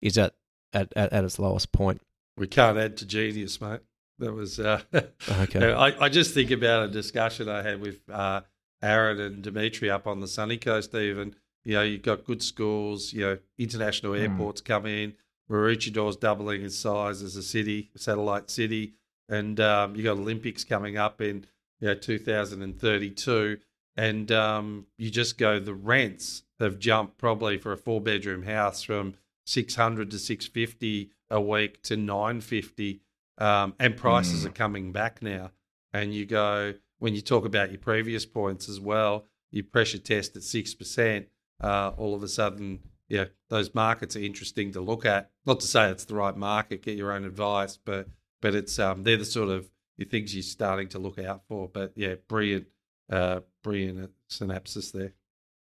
is 0.00 0.18
at, 0.18 0.34
at, 0.72 0.92
at, 0.96 1.12
at 1.12 1.24
its 1.24 1.38
lowest 1.38 1.72
point. 1.72 2.00
We 2.36 2.46
can't 2.46 2.78
add 2.78 2.96
to 2.98 3.06
genius, 3.06 3.60
mate. 3.60 3.80
That 4.18 4.32
was 4.32 4.58
uh, 4.58 4.80
okay. 5.30 5.72
I, 5.72 6.06
I 6.06 6.08
just 6.08 6.34
think 6.34 6.50
about 6.50 6.84
a 6.84 6.88
discussion 6.88 7.48
I 7.48 7.62
had 7.62 7.80
with 7.80 8.00
uh, 8.10 8.40
Aaron 8.82 9.20
and 9.20 9.42
Dimitri 9.42 9.90
up 9.90 10.06
on 10.06 10.20
the 10.20 10.28
sunny 10.28 10.56
coast, 10.56 10.94
even. 10.94 11.34
You 11.64 11.74
know, 11.74 11.82
you've 11.82 12.02
got 12.02 12.24
good 12.24 12.42
schools, 12.42 13.12
you 13.12 13.20
know, 13.22 13.38
international 13.58 14.14
hmm. 14.14 14.20
airports 14.20 14.62
mm. 14.62 14.64
come 14.64 14.86
in. 14.86 15.14
Maroochydore 15.50 16.10
is 16.10 16.16
doubling 16.16 16.62
in 16.62 16.70
size 16.70 17.22
as 17.22 17.36
a 17.36 17.42
city, 17.42 17.90
satellite 17.96 18.50
city. 18.50 18.94
And 19.28 19.60
um, 19.60 19.94
you've 19.94 20.04
got 20.04 20.16
Olympics 20.16 20.64
coming 20.64 20.96
up 20.96 21.20
in, 21.20 21.46
you 21.80 21.88
know, 21.88 21.94
2032. 21.94 23.58
And 23.96 24.30
um, 24.32 24.86
you 24.96 25.10
just 25.10 25.38
go, 25.38 25.58
the 25.58 25.74
rents 25.74 26.44
have 26.60 26.78
jumped 26.78 27.18
probably 27.18 27.58
for 27.58 27.72
a 27.72 27.76
four 27.76 28.00
bedroom 28.00 28.44
house 28.44 28.82
from 28.82 29.14
600 29.46 30.10
to 30.10 30.18
650 30.18 31.10
a 31.30 31.40
week 31.40 31.82
to 31.84 31.96
950. 31.96 33.00
Um, 33.38 33.74
and 33.78 33.96
prices 33.96 34.44
mm. 34.44 34.46
are 34.46 34.52
coming 34.52 34.92
back 34.92 35.22
now. 35.22 35.52
And 35.92 36.14
you 36.14 36.26
go, 36.26 36.74
when 36.98 37.14
you 37.14 37.20
talk 37.20 37.44
about 37.44 37.70
your 37.70 37.80
previous 37.80 38.26
points 38.26 38.68
as 38.68 38.80
well, 38.80 39.24
you 39.50 39.62
pressure 39.62 39.98
test 39.98 40.36
at 40.36 40.42
six 40.42 40.74
percent, 40.74 41.26
uh, 41.62 41.92
all 41.96 42.14
of 42.14 42.22
a 42.22 42.28
sudden, 42.28 42.80
yeah, 43.08 43.24
those 43.48 43.74
markets 43.74 44.16
are 44.16 44.20
interesting 44.20 44.72
to 44.72 44.80
look 44.80 45.06
at. 45.06 45.30
Not 45.46 45.60
to 45.60 45.66
say 45.66 45.90
it's 45.90 46.04
the 46.04 46.14
right 46.14 46.36
market, 46.36 46.82
get 46.82 46.96
your 46.96 47.12
own 47.12 47.24
advice, 47.24 47.78
but 47.82 48.08
but 48.40 48.54
it's 48.54 48.78
um, 48.78 49.02
they're 49.02 49.16
the 49.16 49.24
sort 49.24 49.48
of 49.48 49.70
things 50.10 50.34
you're 50.34 50.42
starting 50.42 50.88
to 50.88 50.98
look 50.98 51.18
out 51.18 51.42
for. 51.48 51.68
But 51.68 51.92
yeah, 51.96 52.14
brilliant, 52.28 52.66
uh, 53.10 53.40
brilliant 53.62 54.10
synopsis 54.28 54.92
there. 54.92 55.14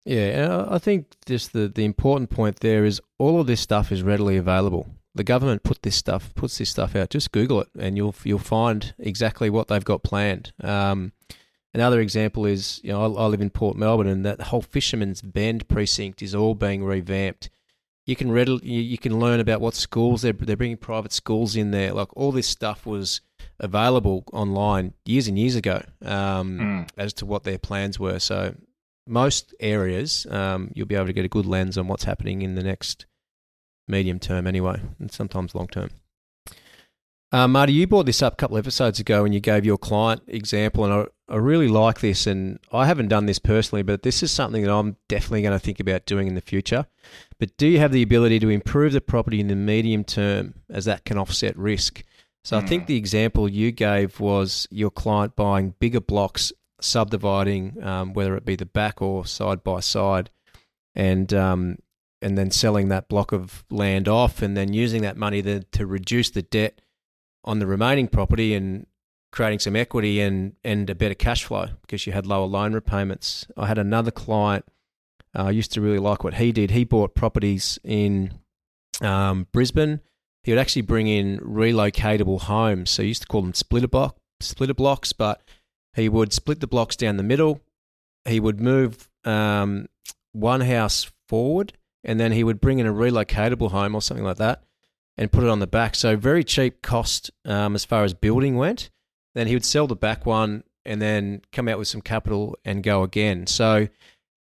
Yeah, 0.05 0.67
I 0.69 0.79
think 0.79 1.07
just 1.27 1.53
the, 1.53 1.67
the 1.67 1.85
important 1.85 2.31
point 2.31 2.61
there 2.61 2.85
is 2.85 3.01
all 3.19 3.41
of 3.41 3.49
this 3.49 3.61
stuff 3.61 3.91
is 3.91 4.03
readily 4.05 4.37
available. 4.37 4.87
The 5.17 5.25
government 5.25 5.65
put 5.65 5.83
this 5.83 5.97
stuff 5.97 6.35
puts 6.35 6.59
this 6.59 6.71
stuff 6.71 6.95
out. 6.95 7.11
Just 7.11 7.33
Google 7.33 7.63
it, 7.63 7.69
and 7.79 7.97
you'll 7.97 8.15
you'll 8.23 8.39
find 8.39 8.95
exactly 8.99 9.51
what 9.51 9.69
they've 9.69 9.85
got 9.85 10.03
planned. 10.03 10.53
Um, 10.63 11.13
Another 11.77 12.01
example 12.01 12.47
is, 12.47 12.81
you 12.83 12.91
know, 12.91 13.03
I, 13.03 13.25
I 13.25 13.27
live 13.27 13.43
in 13.43 13.51
Port 13.51 13.77
Melbourne, 13.77 14.07
and 14.07 14.25
that 14.25 14.41
whole 14.41 14.63
Fisherman's 14.63 15.21
Bend 15.21 15.69
precinct 15.69 16.23
is 16.23 16.35
all 16.35 16.55
being 16.55 16.83
revamped. 16.83 17.51
You 18.07 18.17
can 18.17 18.33
read, 18.33 18.49
you, 18.49 18.81
you 18.81 18.97
can 18.97 19.21
learn 19.21 19.41
about 19.41 19.61
what 19.61 19.75
schools 19.75 20.23
they're 20.23 20.33
they're 20.33 20.57
bringing 20.57 20.79
private 20.79 21.13
schools 21.13 21.55
in 21.55 21.73
there. 21.73 21.93
Like 21.93 22.17
all 22.17 22.33
this 22.33 22.47
stuff 22.47 22.87
was 22.87 23.21
available 23.61 24.25
online 24.33 24.95
years 25.05 25.29
and 25.29 25.39
years 25.39 25.55
ago 25.55 25.83
um, 26.01 26.59
mm. 26.59 26.89
as 26.97 27.13
to 27.13 27.27
what 27.27 27.45
their 27.45 27.59
plans 27.59 28.01
were. 28.01 28.21
So 28.21 28.55
most 29.07 29.55
areas, 29.61 30.27
um, 30.31 30.71
you'll 30.75 30.87
be 30.87 30.95
able 30.95 31.09
to 31.09 31.13
get 31.13 31.27
a 31.27 31.29
good 31.29 31.45
lens 31.45 31.77
on 31.77 31.89
what's 31.89 32.05
happening 32.05 32.41
in 32.41 32.55
the 32.55 32.63
next 32.63 33.05
medium 33.89 34.19
term, 34.19 34.47
anyway, 34.47 34.81
and 34.99 35.11
sometimes 35.11 35.55
long 35.55 35.69
term. 35.69 35.91
Uh, 37.33 37.49
Marty, 37.49 37.73
you 37.73 37.87
brought 37.87 38.07
this 38.07 38.23
up 38.23 38.35
a 38.35 38.37
couple 38.37 38.57
of 38.57 38.65
episodes 38.65 39.01
ago 39.01 39.25
and 39.25 39.35
you 39.35 39.41
gave 39.41 39.67
your 39.67 39.77
client 39.77 40.23
example, 40.29 40.85
and 40.85 40.95
I, 40.95 41.35
I 41.35 41.37
really 41.37 41.69
like 41.69 42.01
this. 42.01 42.27
And 42.27 42.59
I 42.73 42.87
haven't 42.87 43.09
done 43.09 43.27
this 43.27 43.39
personally, 43.39 43.83
but 43.83 44.03
this 44.03 44.23
is 44.23 44.31
something 44.31 44.63
that 44.63 44.73
I'm 44.73 44.97
definitely 45.09 45.43
going 45.43 45.53
to 45.53 45.59
think 45.59 45.81
about 45.81 46.07
doing 46.07 46.29
in 46.29 46.35
the 46.35 46.41
future. 46.41 46.87
But 47.39 47.57
do 47.57 47.67
you 47.67 47.79
have 47.79 47.93
the 47.93 48.03
ability 48.03 48.39
to 48.41 48.49
improve 48.49 48.93
the 48.93 49.01
property 49.01 49.41
in 49.41 49.49
the 49.49 49.57
medium 49.57 50.05
term 50.05 50.55
as 50.71 50.85
that 50.85 51.05
can 51.05 51.19
offset 51.19 51.57
risk? 51.59 52.05
So 52.45 52.57
mm. 52.57 52.63
I 52.63 52.67
think 52.67 52.85
hmm. 52.85 52.87
the 52.87 52.97
example 52.97 53.49
you 53.49 53.73
gave 53.73 54.21
was 54.21 54.69
your 54.71 54.91
client 54.91 55.35
buying 55.35 55.75
bigger 55.81 56.01
blocks, 56.01 56.53
subdividing, 56.81 57.83
um, 57.83 58.13
whether 58.13 58.37
it 58.37 58.45
be 58.45 58.55
the 58.55 58.67
back 58.67 59.03
or 59.03 59.27
side 59.27 59.65
by 59.65 59.81
side, 59.81 60.31
and 60.95 61.35
um, 61.35 61.79
and 62.23 62.37
then 62.37 62.51
selling 62.51 62.89
that 62.89 63.09
block 63.09 63.33
of 63.33 63.65
land 63.71 64.09
off, 64.09 64.43
and 64.43 64.57
then 64.57 64.73
using 64.73 65.03
that 65.03 65.17
money 65.17 65.43
to 65.43 65.87
reduce 65.87 66.31
the 66.31 66.43
debt 66.43 66.81
on 67.45 67.59
the 67.59 67.67
remaining 67.67 68.09
property 68.09 68.55
and 68.55 68.87
creating 69.33 69.59
some 69.59 69.77
equity 69.77 70.21
and, 70.21 70.55
and 70.65 70.89
a 70.89 70.95
better 70.95 71.15
cash 71.15 71.45
flow 71.45 71.69
because 71.83 72.07
you 72.07 72.13
had 72.13 72.27
lower 72.27 72.47
loan 72.47 72.73
repayments. 72.73 73.47
I 73.57 73.67
had 73.67 73.79
another 73.79 74.11
client, 74.11 74.65
uh, 75.37 75.45
I 75.45 75.51
used 75.51 75.73
to 75.73 75.81
really 75.81 75.99
like 75.99 76.25
what 76.25 76.35
he 76.35 76.53
did. 76.53 76.71
He 76.71 76.85
bought 76.85 77.15
properties 77.15 77.79
in 77.85 78.33
um, 79.03 79.47
Brisbane. 79.53 80.01
He 80.43 80.53
would 80.53 80.59
actually 80.59 80.83
bring 80.83 81.07
in 81.07 81.39
relocatable 81.41 82.43
homes. 82.43 82.91
So 82.91 83.03
he 83.03 83.09
used 83.09 83.23
to 83.23 83.29
call 83.29 83.43
them 83.43 83.53
splitter, 83.55 83.89
block, 83.89 84.17
splitter 84.41 84.75
blocks, 84.75 85.13
but 85.13 85.43
he 85.95 86.09
would 86.09 86.33
split 86.33 86.61
the 86.61 86.67
blocks 86.67 86.97
down 86.97 87.17
the 87.17 87.23
middle. 87.23 87.61
He 88.27 88.41
would 88.41 88.61
move 88.61 89.11
um, 89.25 89.89
one 90.33 90.63
house 90.63 91.11
forward 91.29 91.75
and 92.07 92.19
then 92.19 92.33
he 92.33 92.43
would 92.43 92.61
bring 92.61 92.79
in 92.79 92.87
a 92.87 92.93
relocatable 92.93 93.71
home 93.71 93.95
or 93.95 94.01
something 94.01 94.25
like 94.25 94.39
that 94.39 94.63
and 95.19 95.31
put 95.31 95.43
it 95.45 95.51
on 95.51 95.59
the 95.59 95.67
back. 95.67 95.95
So 95.95 96.17
very 96.17 96.43
cheap 96.45 96.81
cost 96.81 97.31
um, 97.45 97.75
as 97.75 97.85
far 97.85 98.05
as 98.05 98.15
building 98.15 98.57
went. 98.57 98.89
Then 99.35 99.47
he 99.47 99.55
would 99.55 99.65
sell 99.65 99.87
the 99.87 99.97
back 99.97 100.25
one 100.25 100.65
and 100.87 101.03
then 101.03 101.43
come 101.53 101.69
out 101.69 101.79
with 101.79 101.89
some 101.89 102.01
capital 102.01 102.57
and 102.65 102.83
go 102.83 103.03
again. 103.03 103.47
So 103.47 103.89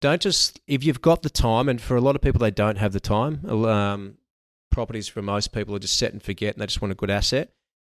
don't 0.01 0.21
just 0.23 0.61
if 0.69 0.85
you've 0.85 1.01
got 1.01 1.23
the 1.23 1.31
time, 1.31 1.69
and 1.69 1.81
for 1.81 1.97
a 1.97 2.01
lot 2.01 2.15
of 2.15 2.23
people 2.23 2.39
they 2.41 2.51
don't 2.53 2.77
have 2.79 2.93
the 2.93 3.01
time. 3.01 3.45
Um, 3.47 4.19
properties 4.71 5.09
for 5.09 5.23
most 5.23 5.53
people 5.53 5.75
are 5.75 5.79
just 5.79 5.97
set 5.97 6.13
and 6.13 6.23
forget 6.23 6.55
and 6.55 6.61
they 6.61 6.67
just 6.67 6.83
want 6.83 6.93
a 6.93 6.97
good 6.97 7.11
asset. 7.11 7.53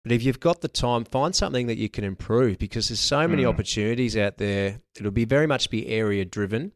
But 0.03 0.11
if 0.11 0.21
you've 0.23 0.39
got 0.39 0.61
the 0.61 0.67
time, 0.67 1.03
find 1.05 1.33
something 1.33 1.65
that 1.67 1.77
you 1.77 1.89
can 1.89 2.03
improve 2.03 2.59
because 2.59 2.89
there's 2.89 2.99
so 2.99 3.27
many 3.27 3.43
Mm. 3.43 3.47
opportunities 3.49 4.15
out 4.15 4.37
there. 4.37 4.81
It'll 4.99 5.09
be 5.09 5.25
very 5.25 5.47
much 5.47 5.69
be 5.71 5.87
area 5.87 6.25
driven. 6.25 6.73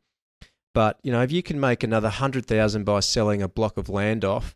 But 0.80 0.98
you 1.04 1.12
know, 1.12 1.22
if 1.22 1.30
you 1.30 1.44
can 1.44 1.60
make 1.60 1.84
another 1.84 2.08
hundred 2.08 2.46
thousand 2.46 2.86
by 2.86 3.02
selling 3.02 3.42
a 3.42 3.50
block 3.50 3.76
of 3.76 3.90
land 3.90 4.24
off, 4.24 4.56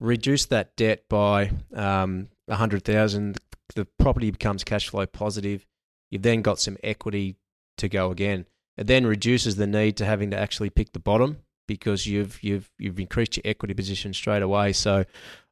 reduce 0.00 0.44
that 0.46 0.74
debt 0.74 1.04
by 1.08 1.52
um, 1.72 2.30
a 2.48 2.56
hundred 2.56 2.84
thousand, 2.84 3.38
the 3.76 3.84
property 3.84 4.32
becomes 4.32 4.64
cash 4.64 4.88
flow 4.88 5.06
positive. 5.06 5.64
You've 6.10 6.22
then 6.22 6.42
got 6.42 6.58
some 6.58 6.76
equity 6.82 7.36
to 7.76 7.88
go 7.88 8.10
again. 8.10 8.46
It 8.76 8.88
then 8.88 9.06
reduces 9.06 9.54
the 9.54 9.68
need 9.68 9.96
to 9.98 10.04
having 10.04 10.32
to 10.32 10.36
actually 10.36 10.70
pick 10.70 10.92
the 10.92 10.98
bottom 10.98 11.38
because 11.66 12.06
you've 12.06 12.42
you've 12.42 12.70
you've 12.78 13.00
increased 13.00 13.36
your 13.36 13.42
equity 13.44 13.74
position 13.74 14.12
straight 14.12 14.42
away. 14.42 14.72
So 14.72 15.04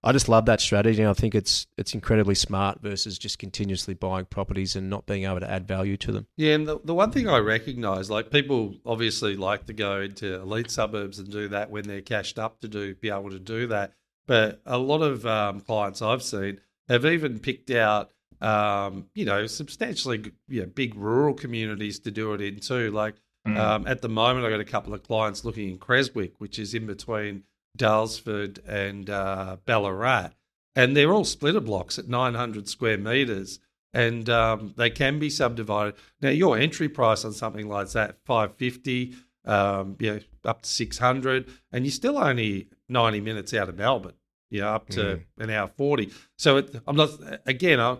I 0.02 0.12
just 0.12 0.28
love 0.28 0.44
that 0.46 0.60
strategy 0.60 1.00
and 1.00 1.10
I 1.10 1.14
think 1.14 1.34
it's 1.34 1.66
it's 1.78 1.94
incredibly 1.94 2.34
smart 2.34 2.80
versus 2.82 3.18
just 3.18 3.38
continuously 3.38 3.94
buying 3.94 4.26
properties 4.26 4.76
and 4.76 4.90
not 4.90 5.06
being 5.06 5.24
able 5.24 5.40
to 5.40 5.50
add 5.50 5.66
value 5.66 5.96
to 5.98 6.12
them. 6.12 6.26
Yeah, 6.36 6.54
and 6.54 6.66
the, 6.66 6.78
the 6.84 6.94
one 6.94 7.10
thing 7.10 7.28
I 7.28 7.38
recognise, 7.38 8.10
like 8.10 8.30
people 8.30 8.76
obviously 8.84 9.36
like 9.36 9.66
to 9.66 9.72
go 9.72 10.02
into 10.02 10.34
elite 10.34 10.70
suburbs 10.70 11.18
and 11.18 11.30
do 11.30 11.48
that 11.48 11.70
when 11.70 11.84
they're 11.84 12.02
cashed 12.02 12.38
up 12.38 12.60
to 12.60 12.68
do 12.68 12.94
be 12.94 13.10
able 13.10 13.30
to 13.30 13.38
do 13.38 13.66
that. 13.68 13.92
But 14.26 14.60
a 14.66 14.78
lot 14.78 15.02
of 15.02 15.26
um, 15.26 15.60
clients 15.60 16.02
I've 16.02 16.22
seen 16.22 16.60
have 16.88 17.04
even 17.06 17.38
picked 17.38 17.70
out, 17.70 18.10
um, 18.40 19.06
you 19.14 19.24
know, 19.24 19.46
substantially 19.46 20.32
you 20.48 20.62
know, 20.62 20.66
big 20.66 20.94
rural 20.94 21.34
communities 21.34 21.98
to 22.00 22.10
do 22.10 22.32
it 22.34 22.40
in 22.40 22.60
too. 22.60 22.90
Like 22.90 23.14
Mm. 23.46 23.58
um, 23.58 23.86
at 23.86 24.00
the 24.00 24.08
moment, 24.08 24.46
I've 24.46 24.52
got 24.52 24.60
a 24.60 24.64
couple 24.64 24.94
of 24.94 25.02
clients 25.02 25.44
looking 25.44 25.68
in 25.68 25.78
Creswick, 25.78 26.32
which 26.38 26.58
is 26.58 26.72
in 26.74 26.86
between 26.86 27.44
Daylesford 27.76 28.66
and 28.66 29.10
uh, 29.10 29.58
Ballarat, 29.66 30.30
and 30.74 30.96
they're 30.96 31.12
all 31.12 31.24
splitter 31.24 31.60
blocks 31.60 31.98
at 31.98 32.08
900 32.08 32.68
square 32.68 32.98
meters, 32.98 33.60
and 33.92 34.28
um, 34.30 34.74
they 34.76 34.90
can 34.90 35.18
be 35.18 35.30
subdivided. 35.30 35.94
Now, 36.20 36.30
your 36.30 36.58
entry 36.58 36.88
price 36.88 37.24
on 37.24 37.32
something 37.32 37.68
like 37.68 37.90
that, 37.90 38.16
550, 38.24 39.14
um, 39.44 39.96
you 40.00 40.14
know, 40.14 40.20
up 40.44 40.62
to 40.62 40.68
600, 40.68 41.50
and 41.72 41.84
you're 41.84 41.92
still 41.92 42.18
only 42.18 42.68
90 42.88 43.20
minutes 43.20 43.52
out 43.54 43.68
of 43.68 43.76
Melbourne. 43.76 44.14
You 44.50 44.60
know, 44.60 44.68
up 44.68 44.88
to 44.90 45.20
an 45.38 45.50
hour 45.50 45.66
40. 45.66 46.10
So 46.38 46.58
it, 46.58 46.80
I'm 46.86 46.94
not, 46.94 47.10
again, 47.44 47.80
I'm, 47.80 47.98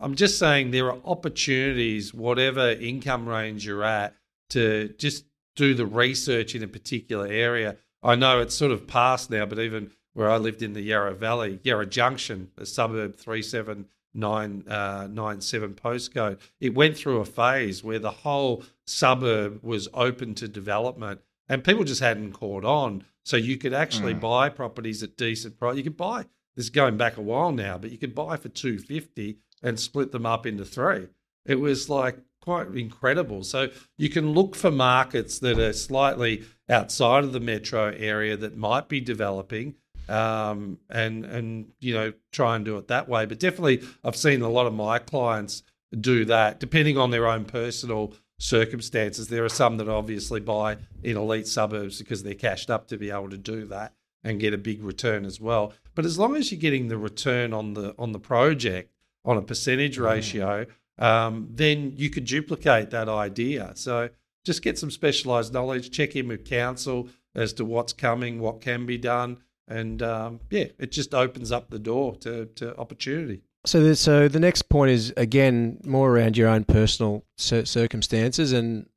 I'm 0.00 0.16
just 0.16 0.36
saying 0.36 0.72
there 0.72 0.90
are 0.90 0.98
opportunities, 1.04 2.12
whatever 2.12 2.70
income 2.70 3.28
range 3.28 3.64
you're 3.64 3.84
at, 3.84 4.14
to 4.50 4.88
just 4.98 5.24
do 5.54 5.72
the 5.74 5.86
research 5.86 6.54
in 6.54 6.62
a 6.62 6.68
particular 6.68 7.26
area. 7.26 7.76
I 8.02 8.14
know 8.14 8.40
it's 8.40 8.54
sort 8.54 8.72
of 8.72 8.86
past 8.86 9.30
now, 9.30 9.46
but 9.46 9.58
even 9.58 9.90
where 10.12 10.30
I 10.30 10.36
lived 10.36 10.62
in 10.62 10.74
the 10.74 10.82
Yarra 10.82 11.14
Valley, 11.14 11.60
Yarra 11.62 11.86
Junction, 11.86 12.50
a 12.56 12.66
suburb 12.66 13.16
37997 13.16 15.74
postcode, 15.74 16.38
it 16.60 16.74
went 16.74 16.96
through 16.96 17.18
a 17.20 17.24
phase 17.24 17.82
where 17.84 17.98
the 17.98 18.10
whole 18.10 18.62
suburb 18.86 19.60
was 19.62 19.88
open 19.94 20.34
to 20.36 20.48
development 20.48 21.20
and 21.48 21.64
people 21.64 21.84
just 21.84 22.00
hadn't 22.00 22.32
caught 22.32 22.64
on. 22.64 23.04
So 23.24 23.36
you 23.36 23.56
could 23.56 23.74
actually 23.74 24.14
Mm. 24.14 24.20
buy 24.20 24.48
properties 24.48 25.02
at 25.02 25.16
decent 25.16 25.58
price. 25.58 25.76
You 25.76 25.82
could 25.82 25.96
buy, 25.96 26.26
this 26.54 26.66
is 26.66 26.70
going 26.70 26.96
back 26.96 27.16
a 27.16 27.22
while 27.22 27.52
now, 27.52 27.78
but 27.78 27.90
you 27.90 27.98
could 27.98 28.14
buy 28.14 28.36
for 28.36 28.48
250 28.48 29.38
and 29.62 29.80
split 29.80 30.12
them 30.12 30.26
up 30.26 30.46
into 30.46 30.64
three. 30.64 31.08
It 31.44 31.60
was 31.60 31.88
like 31.88 32.18
quite 32.46 32.68
incredible. 32.68 33.42
So 33.42 33.68
you 33.98 34.08
can 34.08 34.32
look 34.32 34.54
for 34.54 34.70
markets 34.70 35.40
that 35.40 35.58
are 35.58 35.72
slightly 35.72 36.44
outside 36.70 37.24
of 37.24 37.32
the 37.32 37.40
metro 37.40 37.92
area 37.96 38.36
that 38.36 38.56
might 38.56 38.88
be 38.88 39.00
developing, 39.00 39.74
um, 40.08 40.78
and 40.88 41.24
and 41.24 41.72
you 41.80 41.92
know 41.92 42.12
try 42.32 42.56
and 42.56 42.64
do 42.64 42.78
it 42.78 42.88
that 42.88 43.08
way. 43.08 43.26
But 43.26 43.40
definitely, 43.40 43.82
I've 44.04 44.16
seen 44.16 44.40
a 44.42 44.48
lot 44.48 44.66
of 44.66 44.72
my 44.72 44.98
clients 45.00 45.64
do 46.00 46.24
that, 46.26 46.60
depending 46.60 46.96
on 46.96 47.10
their 47.10 47.26
own 47.26 47.44
personal 47.44 48.14
circumstances. 48.38 49.28
There 49.28 49.44
are 49.44 49.48
some 49.48 49.76
that 49.78 49.88
obviously 49.88 50.40
buy 50.40 50.76
in 51.02 51.16
elite 51.16 51.48
suburbs 51.48 51.98
because 51.98 52.22
they're 52.22 52.34
cashed 52.34 52.70
up 52.70 52.86
to 52.88 52.96
be 52.96 53.10
able 53.10 53.30
to 53.30 53.38
do 53.38 53.64
that 53.66 53.94
and 54.22 54.40
get 54.40 54.54
a 54.54 54.58
big 54.58 54.82
return 54.84 55.24
as 55.24 55.40
well. 55.40 55.72
But 55.94 56.04
as 56.04 56.18
long 56.18 56.36
as 56.36 56.52
you're 56.52 56.60
getting 56.60 56.88
the 56.88 56.98
return 56.98 57.52
on 57.52 57.74
the 57.74 57.94
on 57.98 58.12
the 58.12 58.20
project 58.20 58.92
on 59.24 59.36
a 59.36 59.42
percentage 59.42 59.98
ratio, 59.98 60.66
um, 60.98 61.48
then 61.50 61.94
you 61.96 62.10
could 62.10 62.24
duplicate 62.24 62.90
that 62.90 63.08
idea. 63.08 63.72
So 63.74 64.08
just 64.44 64.62
get 64.62 64.78
some 64.78 64.90
specialised 64.90 65.52
knowledge, 65.52 65.90
check 65.90 66.16
in 66.16 66.28
with 66.28 66.44
council 66.44 67.08
as 67.34 67.52
to 67.54 67.64
what's 67.64 67.92
coming, 67.92 68.40
what 68.40 68.60
can 68.60 68.86
be 68.86 68.96
done, 68.96 69.38
and 69.68 70.02
um, 70.02 70.40
yeah, 70.50 70.66
it 70.78 70.92
just 70.92 71.14
opens 71.14 71.52
up 71.52 71.70
the 71.70 71.78
door 71.78 72.16
to, 72.16 72.46
to 72.46 72.76
opportunity. 72.78 73.42
So, 73.66 73.82
the, 73.82 73.96
so 73.96 74.28
the 74.28 74.38
next 74.38 74.68
point 74.68 74.92
is 74.92 75.12
again 75.16 75.80
more 75.84 76.10
around 76.10 76.36
your 76.36 76.48
own 76.48 76.64
personal 76.64 77.24
cir- 77.36 77.64
circumstances, 77.64 78.52
and 78.52 78.88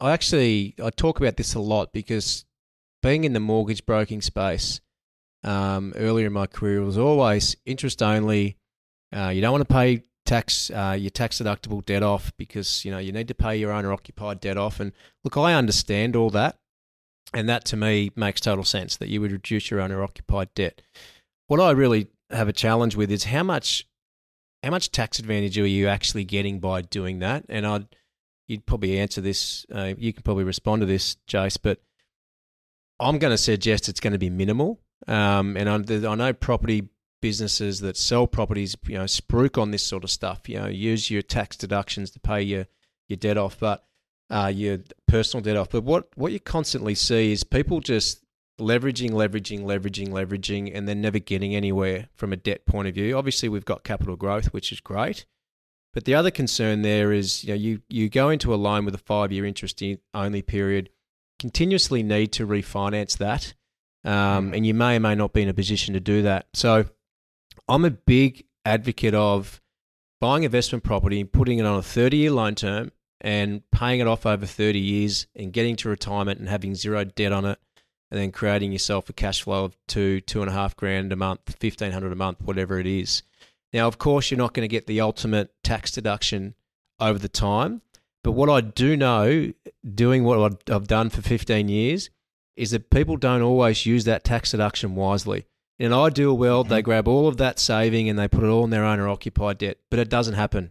I 0.00 0.12
actually 0.12 0.74
I 0.82 0.90
talk 0.90 1.20
about 1.20 1.36
this 1.36 1.54
a 1.54 1.60
lot 1.60 1.92
because 1.92 2.44
being 3.02 3.24
in 3.24 3.32
the 3.32 3.40
mortgage 3.40 3.86
broking 3.86 4.20
space 4.20 4.80
um, 5.44 5.92
earlier 5.96 6.26
in 6.26 6.32
my 6.32 6.46
career 6.46 6.82
was 6.82 6.98
always 6.98 7.56
interest 7.64 8.02
only. 8.02 8.56
Uh, 9.14 9.28
you 9.28 9.40
don't 9.40 9.52
want 9.52 9.68
to 9.68 9.72
pay 9.72 10.02
tax 10.24 10.70
uh, 10.70 10.96
your 10.98 11.10
tax 11.10 11.38
deductible 11.40 11.84
debt 11.84 12.02
off 12.02 12.32
because 12.36 12.84
you 12.84 12.90
know 12.90 12.98
you 12.98 13.12
need 13.12 13.28
to 13.28 13.34
pay 13.34 13.56
your 13.56 13.72
owner 13.72 13.92
occupied 13.92 14.40
debt 14.40 14.56
off. 14.56 14.80
And 14.80 14.92
look, 15.24 15.36
I 15.36 15.54
understand 15.54 16.16
all 16.16 16.30
that, 16.30 16.58
and 17.34 17.48
that 17.48 17.64
to 17.66 17.76
me 17.76 18.10
makes 18.16 18.40
total 18.40 18.64
sense 18.64 18.96
that 18.96 19.08
you 19.08 19.20
would 19.20 19.32
reduce 19.32 19.70
your 19.70 19.80
owner 19.80 20.02
occupied 20.02 20.54
debt. 20.54 20.82
What 21.48 21.60
I 21.60 21.70
really 21.72 22.08
have 22.30 22.48
a 22.48 22.52
challenge 22.52 22.96
with 22.96 23.10
is 23.10 23.24
how 23.24 23.42
much 23.42 23.86
how 24.62 24.70
much 24.70 24.92
tax 24.92 25.18
advantage 25.18 25.58
are 25.58 25.66
you 25.66 25.88
actually 25.88 26.24
getting 26.24 26.60
by 26.60 26.82
doing 26.82 27.18
that? 27.18 27.44
And 27.48 27.66
I'd 27.66 27.86
you'd 28.46 28.66
probably 28.66 28.98
answer 28.98 29.20
this. 29.20 29.66
Uh, 29.74 29.94
you 29.96 30.12
can 30.12 30.22
probably 30.22 30.44
respond 30.44 30.80
to 30.80 30.86
this, 30.86 31.16
Jace, 31.28 31.58
but 31.60 31.80
I'm 33.00 33.18
going 33.18 33.32
to 33.32 33.38
suggest 33.38 33.88
it's 33.88 34.00
going 34.00 34.12
to 34.12 34.18
be 34.18 34.30
minimal. 34.30 34.80
Um, 35.08 35.56
and 35.56 35.68
I, 35.68 36.08
I 36.08 36.14
know 36.14 36.32
property 36.32 36.88
businesses 37.22 37.80
that 37.80 37.96
sell 37.96 38.26
properties, 38.26 38.76
you 38.86 38.98
know, 38.98 39.04
spruik 39.04 39.56
on 39.60 39.70
this 39.70 39.82
sort 39.82 40.04
of 40.04 40.10
stuff. 40.10 40.46
You 40.46 40.58
know, 40.60 40.66
use 40.66 41.10
your 41.10 41.22
tax 41.22 41.56
deductions 41.56 42.10
to 42.10 42.20
pay 42.20 42.42
your 42.42 42.66
your 43.08 43.16
debt 43.16 43.38
off, 43.38 43.58
but 43.58 43.86
uh, 44.28 44.52
your 44.54 44.78
personal 45.08 45.42
debt 45.42 45.56
off. 45.56 45.70
But 45.70 45.84
what 45.84 46.08
what 46.16 46.32
you 46.32 46.40
constantly 46.40 46.94
see 46.94 47.32
is 47.32 47.44
people 47.44 47.80
just 47.80 48.22
leveraging, 48.60 49.10
leveraging, 49.10 49.60
leveraging, 49.60 50.08
leveraging, 50.08 50.70
and 50.74 50.86
then 50.86 51.00
never 51.00 51.18
getting 51.18 51.54
anywhere 51.54 52.08
from 52.14 52.32
a 52.32 52.36
debt 52.36 52.66
point 52.66 52.88
of 52.88 52.94
view. 52.94 53.16
Obviously, 53.16 53.48
we've 53.48 53.64
got 53.64 53.84
capital 53.84 54.16
growth, 54.16 54.52
which 54.52 54.72
is 54.72 54.80
great. 54.80 55.24
But 55.94 56.06
the 56.06 56.14
other 56.14 56.30
concern 56.30 56.82
there 56.82 57.12
is, 57.12 57.44
you 57.44 57.50
know, 57.50 57.54
you, 57.54 57.82
you 57.88 58.08
go 58.08 58.30
into 58.30 58.54
a 58.54 58.56
loan 58.56 58.84
with 58.84 58.94
a 58.94 58.98
five 58.98 59.30
year 59.30 59.44
interest 59.44 59.82
only 60.14 60.40
period, 60.40 60.88
continuously 61.38 62.02
need 62.02 62.32
to 62.32 62.46
refinance 62.46 63.18
that, 63.18 63.52
um, 64.04 64.54
and 64.54 64.66
you 64.66 64.72
may 64.72 64.96
or 64.96 65.00
may 65.00 65.14
not 65.14 65.32
be 65.32 65.42
in 65.42 65.48
a 65.48 65.54
position 65.54 65.92
to 65.94 66.00
do 66.00 66.22
that. 66.22 66.46
So, 66.54 66.86
I'm 67.72 67.86
a 67.86 67.90
big 67.90 68.44
advocate 68.66 69.14
of 69.14 69.62
buying 70.20 70.42
investment 70.42 70.84
property, 70.84 71.24
putting 71.24 71.58
it 71.58 71.64
on 71.64 71.78
a 71.78 71.82
30 71.82 72.18
year 72.18 72.30
loan 72.30 72.54
term, 72.54 72.92
and 73.18 73.62
paying 73.70 74.00
it 74.00 74.06
off 74.06 74.26
over 74.26 74.44
30 74.44 74.78
years, 74.78 75.26
and 75.34 75.54
getting 75.54 75.76
to 75.76 75.88
retirement 75.88 76.38
and 76.38 76.50
having 76.50 76.74
zero 76.74 77.02
debt 77.04 77.32
on 77.32 77.46
it, 77.46 77.58
and 78.10 78.20
then 78.20 78.30
creating 78.30 78.72
yourself 78.72 79.08
a 79.08 79.14
cash 79.14 79.40
flow 79.40 79.64
of 79.64 79.76
two, 79.88 80.20
two 80.20 80.42
and 80.42 80.50
a 80.50 80.52
half 80.52 80.76
grand 80.76 81.14
a 81.14 81.16
month, 81.16 81.56
1500 81.58 82.12
a 82.12 82.14
month, 82.14 82.42
whatever 82.42 82.78
it 82.78 82.86
is. 82.86 83.22
Now, 83.72 83.88
of 83.88 83.96
course, 83.96 84.30
you're 84.30 84.36
not 84.36 84.52
going 84.52 84.68
to 84.68 84.76
get 84.76 84.86
the 84.86 85.00
ultimate 85.00 85.54
tax 85.64 85.92
deduction 85.92 86.54
over 87.00 87.18
the 87.18 87.26
time. 87.26 87.80
But 88.22 88.32
what 88.32 88.50
I 88.50 88.60
do 88.60 88.98
know, 88.98 89.50
doing 89.94 90.24
what 90.24 90.60
I've 90.68 90.88
done 90.88 91.08
for 91.08 91.22
15 91.22 91.70
years, 91.70 92.10
is 92.54 92.72
that 92.72 92.90
people 92.90 93.16
don't 93.16 93.40
always 93.40 93.86
use 93.86 94.04
that 94.04 94.24
tax 94.24 94.50
deduction 94.50 94.94
wisely. 94.94 95.46
In 95.82 95.90
an 95.92 95.98
ideal 95.98 96.38
world, 96.38 96.68
they 96.68 96.80
grab 96.80 97.08
all 97.08 97.26
of 97.26 97.38
that 97.38 97.58
saving 97.58 98.08
and 98.08 98.16
they 98.16 98.28
put 98.28 98.44
it 98.44 98.46
all 98.46 98.62
in 98.62 98.70
their 98.70 98.84
owner 98.84 99.08
occupied 99.08 99.58
debt, 99.58 99.78
but 99.90 99.98
it 99.98 100.08
doesn't 100.08 100.34
happen. 100.34 100.70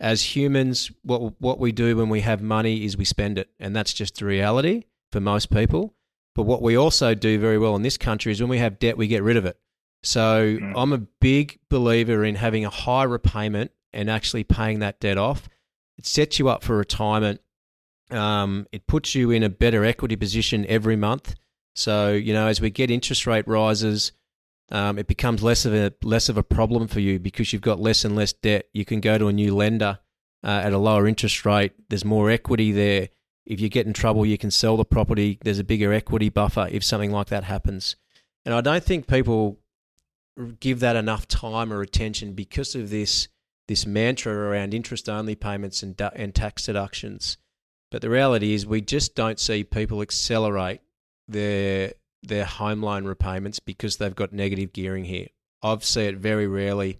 As 0.00 0.34
humans, 0.34 0.90
what, 1.04 1.40
what 1.40 1.60
we 1.60 1.70
do 1.70 1.96
when 1.96 2.08
we 2.08 2.22
have 2.22 2.42
money 2.42 2.84
is 2.84 2.96
we 2.96 3.04
spend 3.04 3.38
it, 3.38 3.48
and 3.60 3.76
that's 3.76 3.92
just 3.92 4.18
the 4.18 4.24
reality 4.24 4.86
for 5.12 5.20
most 5.20 5.52
people. 5.52 5.94
But 6.34 6.46
what 6.46 6.62
we 6.62 6.74
also 6.74 7.14
do 7.14 7.38
very 7.38 7.58
well 7.58 7.76
in 7.76 7.82
this 7.82 7.96
country 7.96 8.32
is 8.32 8.40
when 8.40 8.50
we 8.50 8.58
have 8.58 8.80
debt, 8.80 8.96
we 8.96 9.06
get 9.06 9.22
rid 9.22 9.36
of 9.36 9.44
it. 9.44 9.56
So 10.02 10.56
Mm. 10.56 10.72
I'm 10.74 10.92
a 10.92 10.98
big 10.98 11.60
believer 11.68 12.24
in 12.24 12.34
having 12.34 12.64
a 12.64 12.70
high 12.70 13.04
repayment 13.04 13.70
and 13.92 14.10
actually 14.10 14.42
paying 14.42 14.80
that 14.80 14.98
debt 14.98 15.16
off. 15.16 15.48
It 15.96 16.06
sets 16.06 16.40
you 16.40 16.48
up 16.48 16.64
for 16.64 16.76
retirement. 16.76 17.40
Um, 18.10 18.66
it 18.72 18.88
puts 18.88 19.14
you 19.14 19.30
in 19.30 19.44
a 19.44 19.48
better 19.48 19.84
equity 19.84 20.16
position 20.16 20.66
every 20.66 20.96
month. 20.96 21.36
So 21.76 22.10
you 22.10 22.32
know, 22.32 22.48
as 22.48 22.60
we 22.60 22.70
get 22.70 22.90
interest 22.90 23.28
rate 23.28 23.46
rises, 23.46 24.10
um, 24.70 24.98
it 24.98 25.06
becomes 25.06 25.42
less 25.42 25.64
of 25.64 25.74
a 25.74 25.92
less 26.02 26.28
of 26.28 26.36
a 26.36 26.42
problem 26.42 26.86
for 26.86 27.00
you 27.00 27.18
because 27.18 27.52
you've 27.52 27.62
got 27.62 27.80
less 27.80 28.04
and 28.04 28.14
less 28.14 28.32
debt. 28.32 28.66
You 28.72 28.84
can 28.84 29.00
go 29.00 29.18
to 29.18 29.28
a 29.28 29.32
new 29.32 29.54
lender 29.54 29.98
uh, 30.44 30.62
at 30.64 30.72
a 30.72 30.78
lower 30.78 31.08
interest 31.08 31.44
rate. 31.44 31.72
There's 31.88 32.04
more 32.04 32.30
equity 32.30 32.72
there. 32.72 33.08
If 33.46 33.60
you 33.60 33.68
get 33.68 33.86
in 33.86 33.92
trouble, 33.92 34.24
you 34.24 34.38
can 34.38 34.50
sell 34.50 34.76
the 34.76 34.84
property. 34.84 35.38
There's 35.42 35.58
a 35.58 35.64
bigger 35.64 35.92
equity 35.92 36.28
buffer 36.28 36.68
if 36.70 36.84
something 36.84 37.10
like 37.10 37.28
that 37.28 37.44
happens. 37.44 37.96
And 38.44 38.54
I 38.54 38.60
don't 38.60 38.84
think 38.84 39.08
people 39.08 39.58
give 40.60 40.80
that 40.80 40.96
enough 40.96 41.26
time 41.26 41.72
or 41.72 41.82
attention 41.82 42.32
because 42.34 42.74
of 42.74 42.90
this 42.90 43.28
this 43.66 43.86
mantra 43.86 44.32
around 44.32 44.74
interest 44.74 45.08
only 45.08 45.34
payments 45.34 45.82
and 45.82 46.00
and 46.14 46.34
tax 46.34 46.66
deductions. 46.66 47.38
But 47.90 48.02
the 48.02 48.10
reality 48.10 48.54
is, 48.54 48.66
we 48.66 48.80
just 48.80 49.16
don't 49.16 49.40
see 49.40 49.64
people 49.64 50.00
accelerate 50.00 50.80
their 51.26 51.94
their 52.22 52.44
home 52.44 52.82
loan 52.82 53.04
repayments 53.04 53.60
because 53.60 53.96
they've 53.96 54.14
got 54.14 54.32
negative 54.32 54.72
gearing 54.72 55.04
here. 55.04 55.28
I've 55.62 55.84
seen 55.84 56.06
it 56.06 56.16
very 56.16 56.46
rarely. 56.46 56.98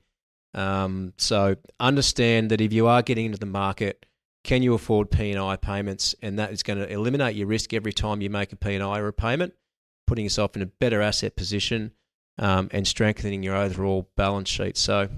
Um, 0.54 1.12
so 1.16 1.56
understand 1.78 2.50
that 2.50 2.60
if 2.60 2.72
you 2.72 2.86
are 2.86 3.02
getting 3.02 3.26
into 3.26 3.38
the 3.38 3.46
market, 3.46 4.06
can 4.42 4.62
you 4.62 4.74
afford 4.74 5.10
P&I 5.10 5.56
payments? 5.56 6.14
And 6.22 6.38
that 6.38 6.52
is 6.52 6.62
going 6.62 6.78
to 6.78 6.90
eliminate 6.90 7.36
your 7.36 7.46
risk 7.46 7.72
every 7.72 7.92
time 7.92 8.20
you 8.20 8.30
make 8.30 8.52
a 8.52 8.56
P&I 8.56 8.98
repayment, 8.98 9.54
putting 10.06 10.24
yourself 10.24 10.56
in 10.56 10.62
a 10.62 10.66
better 10.66 11.00
asset 11.00 11.36
position 11.36 11.92
um, 12.38 12.68
and 12.72 12.86
strengthening 12.86 13.42
your 13.42 13.56
overall 13.56 14.10
balance 14.16 14.48
sheet. 14.48 14.76
So 14.76 15.08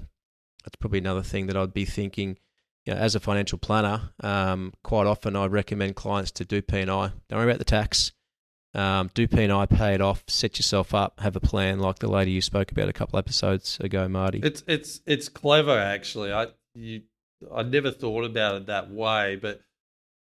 that's 0.63 0.75
probably 0.79 0.99
another 0.99 1.23
thing 1.23 1.47
that 1.47 1.57
I'd 1.57 1.73
be 1.73 1.85
thinking. 1.85 2.37
You 2.85 2.93
know, 2.93 2.99
as 2.99 3.15
a 3.15 3.21
financial 3.21 3.57
planner, 3.57 4.11
um, 4.21 4.73
quite 4.83 5.07
often 5.07 5.37
I 5.37 5.45
recommend 5.45 5.95
clients 5.95 6.31
to 6.31 6.45
do 6.45 6.61
P&I. 6.61 6.83
Don't 6.85 7.13
worry 7.31 7.45
about 7.45 7.59
the 7.59 7.65
tax. 7.65 8.11
Um, 8.75 9.11
do 9.13 9.27
P&I, 9.27 9.65
pay 9.67 9.93
it 9.93 10.01
off, 10.01 10.23
set 10.27 10.57
yourself 10.57 10.95
up, 10.95 11.19
have 11.19 11.35
a 11.35 11.39
plan 11.39 11.79
like 11.79 11.99
the 11.99 12.07
lady 12.07 12.31
you 12.31 12.41
spoke 12.41 12.71
about 12.71 12.89
a 12.89 12.93
couple 12.93 13.19
episodes 13.19 13.79
ago, 13.79 14.07
Marty. 14.07 14.39
It's 14.43 14.63
it's 14.67 15.01
it's 15.05 15.29
clever 15.29 15.77
actually. 15.77 16.33
I 16.33 16.47
you 16.73 17.03
I 17.53 17.63
never 17.63 17.91
thought 17.91 18.23
about 18.23 18.55
it 18.55 18.65
that 18.67 18.89
way, 18.89 19.35
but 19.35 19.61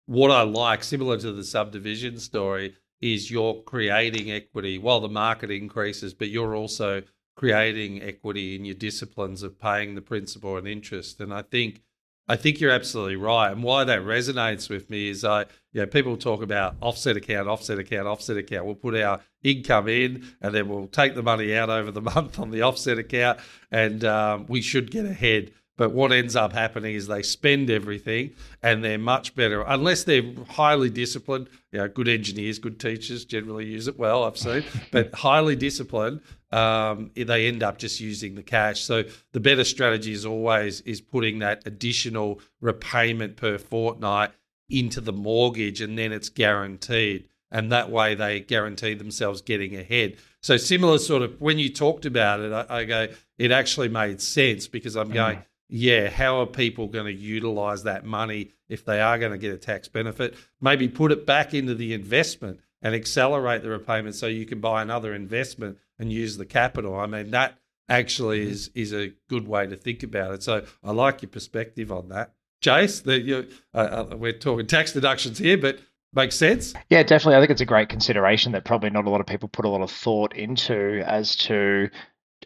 what 0.07 0.31
I 0.31 0.43
like, 0.43 0.85
similar 0.85 1.19
to 1.19 1.33
the 1.33 1.43
subdivision 1.43 2.19
story, 2.19 2.77
is 3.01 3.31
you're 3.31 3.63
creating 3.63 4.31
equity 4.31 4.79
while 4.79 5.01
the 5.01 5.09
market 5.09 5.51
increases, 5.51 6.15
but 6.15 6.29
you're 6.29 6.55
also 6.55 7.03
creating 7.37 8.03
equity 8.03 8.55
in 8.55 8.65
your 8.65 8.75
disciplines 8.75 9.43
of 9.43 9.61
paying 9.61 9.95
the 9.95 10.01
principal 10.01 10.57
and 10.57 10.67
interest. 10.67 11.21
And 11.21 11.35
I 11.35 11.43
think 11.43 11.83
I 12.29 12.37
think 12.37 12.61
you're 12.61 12.73
absolutely 12.73 13.17
right. 13.17 13.53
And 13.53 13.62
why 13.62 13.85
that 13.85 14.01
resonates 14.01 14.69
with 14.69 14.91
me 14.91 15.09
is 15.09 15.25
I, 15.25 15.43
you 15.73 15.81
know, 15.81 15.87
people 15.87 16.17
talk 16.17 16.43
about 16.43 16.75
offset 16.81 17.17
account, 17.17 17.49
offset 17.49 17.79
account, 17.79 18.09
offset 18.09 18.37
account. 18.37 18.67
We'll 18.67 18.75
put 18.75 18.97
our 18.97 19.21
income 19.43 19.89
in 19.89 20.27
and 20.41 20.55
then 20.55 20.69
we'll 20.69 20.89
take 20.89 21.15
the 21.15 21.23
money 21.23 21.55
out 21.55 21.71
over 21.71 21.91
the 21.91 22.01
month 22.15 22.39
on 22.39 22.51
the 22.51 22.62
offset 22.62 22.99
account 22.99 23.39
and 23.71 24.05
um, 24.05 24.47
we 24.49 24.61
should 24.61 24.91
get 24.91 25.05
ahead. 25.05 25.53
But 25.77 25.93
what 25.93 26.11
ends 26.11 26.35
up 26.35 26.55
happening 26.55 26.95
is 26.95 27.07
they 27.07 27.23
spend 27.23 27.69
everything 27.71 28.33
and 28.62 28.83
they're 28.83 28.99
much 28.99 29.35
better, 29.35 29.62
unless 29.62 30.05
they're 30.05 30.33
highly 30.49 30.89
disciplined. 30.89 31.49
You 31.71 31.81
know, 31.81 31.89
good 31.89 32.09
engineers, 32.09 32.59
good 32.59 32.81
teachers 32.81 33.27
generally 33.27 33.67
use 33.67 33.87
it 33.87 33.99
well, 33.99 34.25
I've 34.25 34.39
seen, 34.39 34.65
but 34.91 35.15
highly 35.15 35.55
disciplined, 35.55 36.23
um, 36.53 37.11
they 37.15 37.47
end 37.49 37.63
up 37.63 37.79
just 37.79 38.01
using 38.01 38.35
the 38.35 38.43
cash. 38.43 38.83
So 38.83 39.05
the 39.33 39.41
better 39.41 39.65
strategy 39.65 40.13
is 40.13 40.25
always 40.25 40.81
is 40.83 41.01
putting 41.01 41.41
that 41.41 41.63
additional 41.67 42.41
repayment 42.61 43.37
per 43.37 43.59
fortnight 43.59 44.31
into 44.69 45.01
the 45.01 45.13
mortgage 45.13 45.81
and 45.81 45.99
then 45.99 46.13
it's 46.13 46.29
guaranteed. 46.29 47.29
And 47.51 47.71
that 47.73 47.91
way 47.91 48.15
they 48.15 48.41
guarantee 48.41 48.95
themselves 48.95 49.41
getting 49.41 49.77
ahead. 49.77 50.17
So 50.43 50.57
similar 50.57 50.99
sort 50.99 51.23
of 51.23 51.41
when 51.41 51.59
you 51.59 51.73
talked 51.73 52.05
about 52.05 52.41
it, 52.41 52.53
I, 52.53 52.67
I 52.69 52.85
go, 52.85 53.09
it 53.39 53.51
actually 53.51 53.89
made 53.89 54.21
sense 54.21 54.67
because 54.67 54.97
I'm 54.97 55.11
going, 55.11 55.39
mm. 55.39 55.45
yeah, 55.69 56.09
how 56.11 56.41
are 56.41 56.47
people 56.47 56.89
going 56.89 57.07
to 57.07 57.13
utilize 57.13 57.85
that 57.85 58.05
money 58.05 58.53
if 58.69 58.85
they 58.85 59.01
are 59.01 59.19
going 59.19 59.33
to 59.33 59.39
get 59.39 59.53
a 59.53 59.59
tax 59.59 59.89
benefit? 59.89 60.35
Maybe 60.61 60.89
put 60.89 61.13
it 61.13 61.27
back 61.27 61.55
into 61.55 61.75
the 61.75 61.95
investment 61.95 62.61
and 62.83 62.95
accelerate 62.95 63.63
the 63.63 63.71
repayment 63.71 64.15
so 64.15 64.27
you 64.27 64.47
can 64.47 64.61
buy 64.61 64.83
another 64.83 65.15
investment 65.15 65.79
and 65.99 66.13
use 66.13 66.37
the 66.37 66.47
capital. 66.47 66.97
I 66.97 67.07
mean, 67.07 67.31
that 67.31 67.59
actually 67.89 68.41
mm-hmm. 68.41 68.53
is 68.53 68.71
is 68.75 68.93
a 68.93 69.13
good 69.29 69.47
way 69.47 69.67
to 69.67 69.77
think 69.77 70.03
about 70.03 70.35
it. 70.35 70.43
So 70.43 70.65
I 70.83 70.93
like 70.93 71.23
your 71.23 71.31
perspective 71.31 71.93
on 71.93 72.09
that. 72.09 72.33
Jace, 72.63 73.03
the, 73.03 73.21
you, 73.21 73.49
uh, 73.75 74.07
uh, 74.13 74.17
we're 74.17 74.33
talking 74.33 74.67
tax 74.67 74.93
deductions 74.93 75.39
here, 75.39 75.59
but 75.59 75.79
makes 76.15 76.37
sense. 76.37 76.75
Yeah, 76.89 77.03
definitely. 77.03 77.37
I 77.37 77.41
think 77.41 77.51
it's 77.51 77.61
a 77.61 77.67
great 77.67 77.89
consideration 77.89 78.53
that 78.53 78.65
probably 78.65 78.91
not 78.91 79.07
a 79.07 79.11
lot 79.11 79.21
of 79.21 79.27
people 79.27 79.49
put 79.49 79.67
a 79.67 79.69
lot 79.69 79.83
of 79.83 79.91
thought 79.91 80.35
into 80.35 81.03
as 81.07 81.37
to 81.37 81.91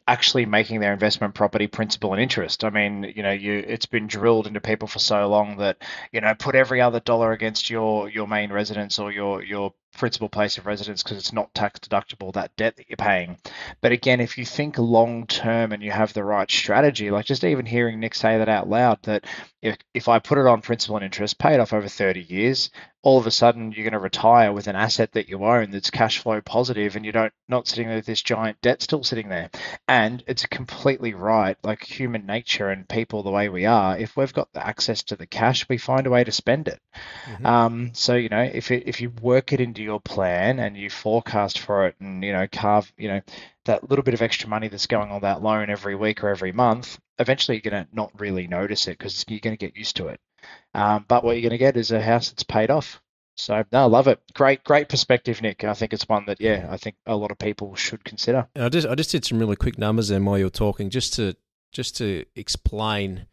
actually 0.06 0.46
making 0.46 0.80
their 0.80 0.92
investment 0.92 1.34
property 1.34 1.66
principal 1.66 2.12
and 2.12 2.20
interest. 2.20 2.64
I 2.64 2.70
mean, 2.70 3.12
you 3.14 3.22
know, 3.22 3.30
you 3.30 3.64
it's 3.66 3.86
been 3.86 4.08
drilled 4.08 4.46
into 4.46 4.60
people 4.60 4.88
for 4.88 4.98
so 4.98 5.28
long 5.28 5.58
that 5.58 5.78
you 6.12 6.20
know 6.20 6.34
put 6.34 6.54
every 6.54 6.80
other 6.80 7.00
dollar 7.00 7.32
against 7.32 7.70
your 7.70 8.08
your 8.08 8.26
main 8.26 8.52
residence 8.52 8.98
or 8.98 9.12
your 9.12 9.42
your 9.42 9.72
principal 9.96 10.28
place 10.28 10.58
of 10.58 10.66
residence 10.66 11.02
because 11.02 11.18
it's 11.18 11.32
not 11.32 11.52
tax 11.54 11.80
deductible 11.80 12.32
that 12.32 12.54
debt 12.56 12.76
that 12.76 12.88
you're 12.88 12.96
paying. 12.96 13.36
But 13.80 13.92
again, 13.92 14.20
if 14.20 14.38
you 14.38 14.44
think 14.44 14.78
long 14.78 15.26
term 15.26 15.72
and 15.72 15.82
you 15.82 15.90
have 15.90 16.12
the 16.12 16.24
right 16.24 16.50
strategy, 16.50 17.10
like 17.10 17.26
just 17.26 17.44
even 17.44 17.66
hearing 17.66 18.00
Nick 18.00 18.14
say 18.14 18.38
that 18.38 18.48
out 18.48 18.68
loud, 18.68 18.98
that 19.02 19.24
if 19.62 19.76
if 19.94 20.08
I 20.08 20.18
put 20.18 20.38
it 20.38 20.46
on 20.46 20.62
principal 20.62 20.96
and 20.96 21.04
interest, 21.04 21.38
pay 21.38 21.54
it 21.54 21.60
off 21.60 21.72
over 21.72 21.88
30 21.88 22.20
years, 22.20 22.70
all 23.02 23.18
of 23.18 23.26
a 23.26 23.30
sudden 23.30 23.72
you're 23.72 23.84
going 23.84 23.92
to 23.92 23.98
retire 23.98 24.52
with 24.52 24.66
an 24.66 24.76
asset 24.76 25.12
that 25.12 25.28
you 25.28 25.42
own 25.44 25.70
that's 25.70 25.90
cash 25.90 26.18
flow 26.18 26.40
positive 26.40 26.96
and 26.96 27.06
you 27.06 27.12
don't 27.12 27.32
not 27.48 27.66
sitting 27.66 27.86
there 27.86 27.96
with 27.96 28.06
this 28.06 28.20
giant 28.20 28.60
debt 28.60 28.82
still 28.82 29.02
sitting 29.02 29.28
there 29.28 29.50
and 29.88 30.22
it's 30.26 30.44
completely 30.46 31.14
right 31.14 31.56
like 31.62 31.82
human 31.84 32.26
nature 32.26 32.68
and 32.68 32.88
people 32.88 33.22
the 33.22 33.30
way 33.30 33.48
we 33.48 33.64
are 33.64 33.96
if 33.96 34.16
we've 34.16 34.34
got 34.34 34.52
the 34.52 34.66
access 34.66 35.02
to 35.02 35.16
the 35.16 35.26
cash 35.26 35.66
we 35.68 35.78
find 35.78 36.06
a 36.06 36.10
way 36.10 36.22
to 36.22 36.32
spend 36.32 36.68
it 36.68 36.78
mm-hmm. 37.26 37.46
um, 37.46 37.90
so 37.94 38.14
you 38.14 38.28
know 38.28 38.42
if 38.42 38.70
it, 38.70 38.82
if 38.86 39.00
you 39.00 39.10
work 39.22 39.52
it 39.52 39.60
into 39.60 39.82
your 39.82 39.89
plan 39.98 40.60
and 40.60 40.76
you 40.76 40.88
forecast 40.88 41.58
for 41.58 41.86
it 41.86 41.96
and 41.98 42.22
you 42.22 42.32
know 42.32 42.46
carve 42.52 42.92
you 42.96 43.08
know 43.08 43.20
that 43.64 43.88
little 43.90 44.04
bit 44.04 44.14
of 44.14 44.22
extra 44.22 44.48
money 44.48 44.68
that's 44.68 44.86
going 44.86 45.10
on 45.10 45.22
that 45.22 45.42
loan 45.42 45.70
every 45.70 45.96
week 45.96 46.22
or 46.22 46.28
every 46.28 46.52
month 46.52 47.00
eventually 47.18 47.56
you're 47.56 47.70
going 47.70 47.84
to 47.84 47.90
not 47.92 48.12
really 48.20 48.46
notice 48.46 48.86
it 48.86 48.96
because 48.96 49.24
you're 49.26 49.40
going 49.40 49.56
to 49.56 49.66
get 49.66 49.76
used 49.76 49.96
to 49.96 50.06
it 50.06 50.20
um, 50.74 51.04
but 51.08 51.24
what 51.24 51.32
you're 51.32 51.48
going 51.48 51.50
to 51.50 51.58
get 51.58 51.76
is 51.76 51.90
a 51.90 52.00
house 52.00 52.30
that's 52.30 52.42
paid 52.42 52.70
off. 52.70 53.00
So 53.36 53.64
no, 53.72 53.82
I 53.82 53.84
love 53.84 54.06
it. 54.06 54.20
Great, 54.34 54.64
great 54.64 54.88
perspective, 54.88 55.40
Nick. 55.40 55.64
I 55.64 55.74
think 55.74 55.92
it's 55.92 56.08
one 56.08 56.26
that 56.26 56.40
yeah, 56.40 56.66
I 56.70 56.76
think 56.76 56.96
a 57.06 57.16
lot 57.16 57.30
of 57.30 57.38
people 57.38 57.74
should 57.74 58.04
consider. 58.04 58.46
I 58.54 58.68
just 58.68 58.86
I 58.86 58.94
just 58.94 59.10
did 59.10 59.24
some 59.24 59.38
really 59.38 59.56
quick 59.56 59.78
numbers 59.78 60.08
then 60.08 60.24
while 60.24 60.38
you 60.38 60.44
were 60.44 60.50
talking, 60.50 60.90
just 60.90 61.14
to 61.14 61.34
just 61.72 61.96
to 61.98 62.24
explain 62.36 63.26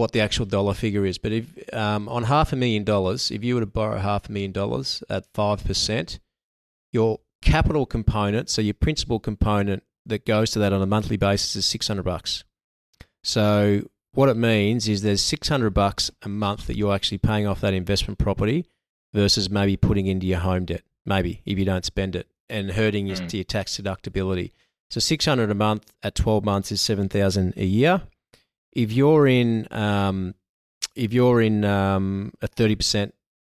what 0.00 0.12
the 0.12 0.20
actual 0.20 0.46
dollar 0.46 0.74
figure 0.74 1.04
is. 1.04 1.18
But 1.18 1.32
if 1.32 1.74
um, 1.74 2.08
on 2.08 2.24
half 2.24 2.52
a 2.52 2.56
million 2.56 2.84
dollars, 2.84 3.30
if 3.30 3.44
you 3.44 3.54
were 3.54 3.60
to 3.60 3.66
borrow 3.66 3.98
half 3.98 4.28
a 4.28 4.32
million 4.32 4.52
dollars 4.52 5.04
at 5.10 5.26
five 5.34 5.62
percent, 5.64 6.18
your 6.92 7.20
capital 7.42 7.86
component, 7.86 8.48
so 8.48 8.62
your 8.62 8.74
principal 8.74 9.20
component 9.20 9.82
that 10.06 10.24
goes 10.24 10.50
to 10.52 10.58
that 10.58 10.72
on 10.72 10.82
a 10.82 10.86
monthly 10.86 11.16
basis 11.16 11.54
is 11.54 11.66
six 11.66 11.86
hundred 11.86 12.04
bucks. 12.04 12.44
So 13.22 13.82
what 14.12 14.28
it 14.28 14.36
means 14.36 14.88
is 14.88 15.02
there's 15.02 15.22
600 15.22 15.70
bucks 15.70 16.10
a 16.22 16.28
month 16.28 16.66
that 16.66 16.76
you're 16.76 16.94
actually 16.94 17.18
paying 17.18 17.46
off 17.46 17.60
that 17.60 17.74
investment 17.74 18.18
property 18.18 18.66
versus 19.12 19.50
maybe 19.50 19.76
putting 19.76 20.06
into 20.06 20.26
your 20.26 20.40
home 20.40 20.64
debt, 20.64 20.82
maybe 21.06 21.42
if 21.44 21.58
you 21.58 21.64
don't 21.64 21.84
spend 21.84 22.16
it 22.16 22.26
and 22.48 22.72
hurting 22.72 23.06
your, 23.06 23.16
mm. 23.16 23.32
your 23.32 23.44
tax 23.44 23.78
deductibility. 23.78 24.52
So 24.88 24.98
600 24.98 25.50
a 25.50 25.54
month 25.54 25.92
at 26.02 26.16
12 26.16 26.44
months 26.44 26.72
is 26.72 26.80
7,000 26.80 27.54
a 27.56 27.64
year. 27.64 28.02
If 28.72 28.92
you're 28.92 29.26
in, 29.26 29.66
um, 29.70 30.34
if 30.94 31.12
you're 31.12 31.40
in 31.40 31.64
um, 31.64 32.32
a 32.40 32.48
30%, 32.48 33.12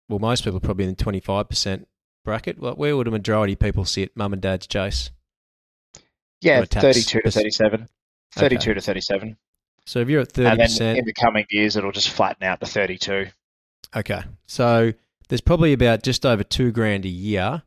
well, 0.10 0.20
most 0.20 0.44
people 0.44 0.58
are 0.58 0.62
probably 0.62 0.86
in 0.86 0.96
the 0.96 1.04
25% 1.04 1.86
bracket. 2.26 2.60
Well, 2.60 2.74
where 2.76 2.98
would 2.98 3.08
a 3.08 3.12
majority 3.12 3.54
of 3.54 3.60
people 3.60 3.86
sit? 3.86 4.16
Mum 4.16 4.34
and 4.34 4.42
dad's 4.42 4.68
Jace? 4.68 5.12
Yeah, 6.42 6.64
32 6.66 7.22
to 7.22 7.32
37. 7.32 7.88
32 8.36 8.72
okay. 8.72 8.74
to 8.74 8.82
37. 8.82 9.38
So 9.86 10.00
if 10.00 10.10
you're 10.10 10.22
at 10.22 10.32
thirty 10.32 10.62
percent 10.62 10.98
in 10.98 11.06
the 11.06 11.14
coming 11.14 11.46
years, 11.50 11.76
it'll 11.76 11.92
just 11.92 12.10
flatten 12.10 12.44
out 12.44 12.60
to 12.62 12.66
thirty-two. 12.66 13.28
Okay, 13.96 14.22
so 14.46 14.94
there's 15.30 15.42
probably 15.42 15.74
about 15.74 16.04
just 16.04 16.26
over 16.26 16.44
two 16.44 16.72
grand 16.72 17.06
a 17.06 17.10
year 17.10 17.64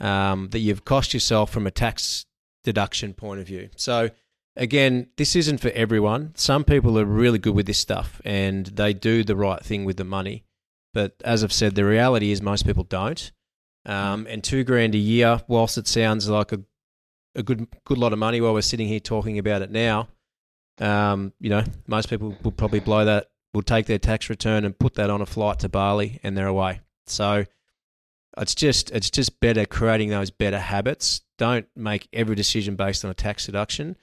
um, 0.00 0.48
that 0.50 0.58
you've 0.58 0.84
cost 0.84 1.14
yourself 1.14 1.50
from 1.50 1.66
a 1.66 1.70
tax 1.70 2.26
deduction 2.64 3.14
point 3.14 3.40
of 3.40 3.46
view. 3.46 3.70
So 3.76 4.10
again, 4.56 5.08
this 5.16 5.36
isn't 5.36 5.58
for 5.58 5.70
everyone. 5.70 6.32
Some 6.36 6.64
people 6.64 6.98
are 6.98 7.04
really 7.04 7.38
good 7.38 7.54
with 7.54 7.66
this 7.66 7.78
stuff 7.78 8.20
and 8.24 8.66
they 8.66 8.92
do 8.92 9.22
the 9.24 9.36
right 9.36 9.62
thing 9.62 9.84
with 9.84 9.96
the 9.96 10.04
money. 10.04 10.44
But 10.94 11.14
as 11.24 11.44
I've 11.44 11.52
said, 11.52 11.74
the 11.74 11.84
reality 11.84 12.30
is 12.30 12.40
most 12.40 12.64
people 12.64 12.84
don't. 12.84 13.32
Um, 13.84 14.26
and 14.28 14.42
two 14.42 14.64
grand 14.64 14.94
a 14.94 14.98
year, 14.98 15.42
whilst 15.46 15.78
it 15.78 15.86
sounds 15.86 16.28
like 16.28 16.52
a, 16.52 16.60
a 17.34 17.42
good 17.42 17.68
good 17.84 17.98
lot 17.98 18.12
of 18.12 18.18
money 18.18 18.40
while 18.40 18.54
we're 18.54 18.62
sitting 18.62 18.88
here 18.88 18.98
talking 18.98 19.38
about 19.38 19.62
it 19.62 19.70
now, 19.70 20.08
um, 20.80 21.32
you 21.38 21.50
know, 21.50 21.62
most 21.86 22.08
people 22.08 22.36
will 22.42 22.50
probably 22.50 22.80
blow 22.80 23.04
that, 23.04 23.30
will 23.54 23.62
take 23.62 23.86
their 23.86 23.98
tax 23.98 24.28
return 24.28 24.64
and 24.64 24.78
put 24.78 24.94
that 24.94 25.10
on 25.10 25.20
a 25.20 25.26
flight 25.26 25.60
to 25.60 25.68
Bali 25.68 26.18
and 26.22 26.36
they're 26.36 26.46
away. 26.46 26.80
So 27.06 27.44
it's 28.38 28.54
just 28.54 28.90
it's 28.90 29.10
just 29.10 29.38
better 29.40 29.66
creating 29.66 30.10
those 30.10 30.30
better 30.30 30.58
habits. 30.58 31.22
Don't 31.38 31.66
make 31.76 32.08
every 32.12 32.34
decision 32.34 32.74
based 32.74 33.04
on 33.04 33.10
a 33.10 33.14
tax 33.14 33.46
deduction. 33.46 33.96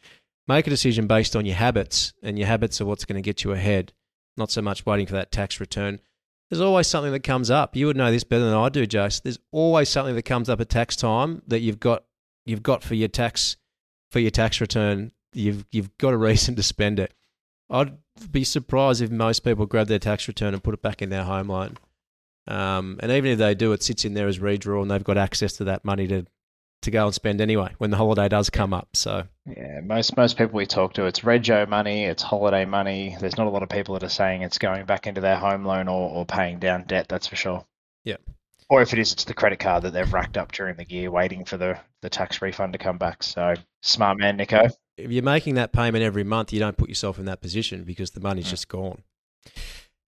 Make 0.47 0.67
a 0.67 0.69
decision 0.69 1.08
based 1.08 1.36
on 1.36 1.45
your 1.45 1.56
habits, 1.56 2.13
and 2.21 2.38
your 2.38 2.47
habits 2.47 2.82
are 2.82 2.86
what's 2.86 3.06
going 3.06 3.21
to 3.21 3.25
get 3.25 3.43
you 3.43 3.51
ahead. 3.51 3.93
Not 4.36 4.51
so 4.51 4.62
much 4.62 4.86
waiting 4.86 5.06
for 5.06 5.13
that 5.13 5.32
tax 5.32 5.60
return. 5.60 5.99
There's 6.49 6.62
always 6.62 6.88
something 6.88 7.13
that 7.13 7.23
comes 7.23 7.49
up. 7.49 7.75
You 7.75 7.88
would 7.88 7.97
know 7.97 8.12
this 8.12 8.23
better 8.23 8.45
than 8.45 8.53
I 8.53 8.69
do, 8.69 8.86
Jace. 8.86 9.21
There's 9.21 9.39
always 9.51 9.89
something 9.89 10.15
that 10.15 10.23
comes 10.23 10.49
up 10.49 10.60
at 10.60 10.69
tax 10.69 10.95
time 10.95 11.41
that 11.47 11.62
you've 11.62 11.79
got 11.79 12.03
you've 12.45 12.63
got 12.63 12.84
for 12.84 12.95
your 12.95 13.08
tax 13.08 13.58
for 14.13 14.19
your 14.19 14.32
tax 14.32 14.62
return, 14.62 15.12
you've 15.34 15.65
you've 15.71 15.97
got 15.97 16.13
a 16.13 16.17
reason 16.17 16.56
to 16.56 16.63
spend 16.63 16.99
it. 16.99 17.13
I'd 17.69 17.97
be 18.32 18.43
surprised 18.43 19.01
if 19.01 19.10
most 19.10 19.39
people 19.39 19.65
grab 19.65 19.88
their 19.88 19.99
tax 19.99 20.27
return 20.27 20.53
and 20.53 20.63
put 20.63 20.75
it 20.75 20.82
back 20.82 21.01
in 21.01 21.10
their 21.10 21.23
home 21.23 21.49
loan. 21.49 21.77
Um, 22.47 22.99
and 23.01 23.12
even 23.12 23.32
if 23.32 23.39
they 23.39 23.56
do, 23.56 23.71
it 23.71 23.82
sits 23.82 24.06
in 24.06 24.13
there 24.13 24.27
as 24.27 24.38
redraw, 24.38 24.82
and 24.82 24.91
they've 24.91 25.03
got 25.03 25.17
access 25.17 25.53
to 25.53 25.63
that 25.63 25.84
money 25.84 26.08
to 26.08 26.25
to 26.84 26.91
go 26.91 27.06
and 27.06 27.13
spend 27.13 27.41
anyway 27.41 27.74
when 27.78 27.89
the 27.89 27.98
holiday 27.98 28.30
does 28.30 28.50
come 28.50 28.74
up. 28.74 28.89
So 28.93 29.24
yeah, 29.46 29.82
most 29.82 30.15
most 30.15 30.38
people 30.38 30.56
we 30.56 30.65
talk 30.65 30.93
to, 30.93 31.06
it's 31.06 31.22
rego 31.22 31.67
money, 31.67 32.06
it's 32.06 32.24
holiday 32.24 32.65
money. 32.65 33.17
There's 33.19 33.38
not 33.38 33.48
a 33.48 33.50
lot 33.50 33.63
of 33.63 33.69
people 33.69 33.93
that 33.96 34.04
are 34.04 34.10
saying 34.10 34.41
it's 34.41 34.58
going 34.58 34.86
back 34.86 35.08
into 35.08 35.22
their 35.22 35.38
home 35.38 35.65
loan 35.65 35.88
or, 35.88 36.10
or 36.10 36.26
paying 36.26 36.60
down 36.60 36.84
debt. 36.84 37.08
That's 37.10 37.28
for 37.28 37.36
sure. 37.36 37.65
Yeah. 38.04 38.17
Or 38.69 38.82
if 38.82 38.93
it 38.93 39.00
is, 39.00 39.12
it's 39.12 39.26
the 39.26 39.34
credit 39.34 39.60
card 39.60 39.84
that 39.84 39.93
they've 39.93 40.13
racked 40.13 40.38
up 40.38 40.52
during 40.52 40.78
the 40.78 40.86
year, 40.88 41.12
waiting 41.12 41.46
for 41.46 41.58
the 41.58 41.80
the 42.02 42.10
tax 42.10 42.41
refund 42.41 42.74
to 42.74 42.80
come 42.80 42.98
back. 42.98 43.24
So 43.24 43.56
smart 43.82 44.17
man, 44.17 44.38
Nico. 44.38 44.67
If 44.98 45.12
you're 45.12 45.24
making 45.24 45.56
that 45.56 45.74
payment 45.74 46.04
every 46.04 46.24
month, 46.24 46.54
you 46.54 46.60
don't 46.60 46.78
put 46.78 46.89
yourself 46.89 47.17
in 47.17 47.26
that 47.26 47.41
position 47.41 47.84
because 47.84 48.12
the 48.12 48.22
money's 48.22 48.48
mm. 48.48 48.52
just 48.52 48.67
gone. 48.67 49.02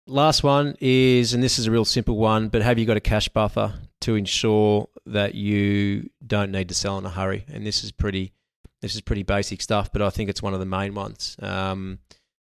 Last 0.07 0.43
one 0.43 0.75
is, 0.79 1.33
and 1.33 1.43
this 1.43 1.59
is 1.59 1.67
a 1.67 1.71
real 1.71 1.85
simple 1.85 2.17
one, 2.17 2.47
but 2.47 2.63
have 2.63 2.79
you 2.79 2.85
got 2.85 2.97
a 2.97 3.01
cash 3.01 3.29
buffer 3.29 3.73
to 4.01 4.15
ensure 4.15 4.87
that 5.05 5.35
you 5.35 6.09
don't 6.25 6.51
need 6.51 6.69
to 6.69 6.75
sell 6.75 6.97
in 6.97 7.05
a 7.05 7.09
hurry? 7.09 7.45
And 7.51 7.65
this 7.65 7.83
is 7.83 7.91
pretty, 7.91 8.33
this 8.81 8.95
is 8.95 9.01
pretty 9.01 9.23
basic 9.23 9.61
stuff, 9.61 9.91
but 9.91 10.01
I 10.01 10.09
think 10.09 10.29
it's 10.29 10.41
one 10.41 10.53
of 10.53 10.59
the 10.59 10.65
main 10.65 10.93
ones. 10.93 11.35
Um, 11.41 11.99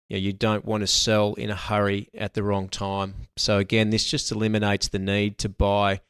you, 0.08 0.16
know, 0.16 0.20
you 0.20 0.32
don't 0.32 0.64
want 0.64 0.82
to 0.82 0.86
sell 0.86 1.34
in 1.34 1.50
a 1.50 1.56
hurry 1.56 2.08
at 2.14 2.34
the 2.34 2.42
wrong 2.42 2.68
time. 2.68 3.14
So 3.36 3.58
again, 3.58 3.90
this 3.90 4.04
just 4.04 4.30
eliminates 4.32 4.88
the 4.88 4.98
need 4.98 5.38
to 5.38 5.48
buy, 5.48 6.00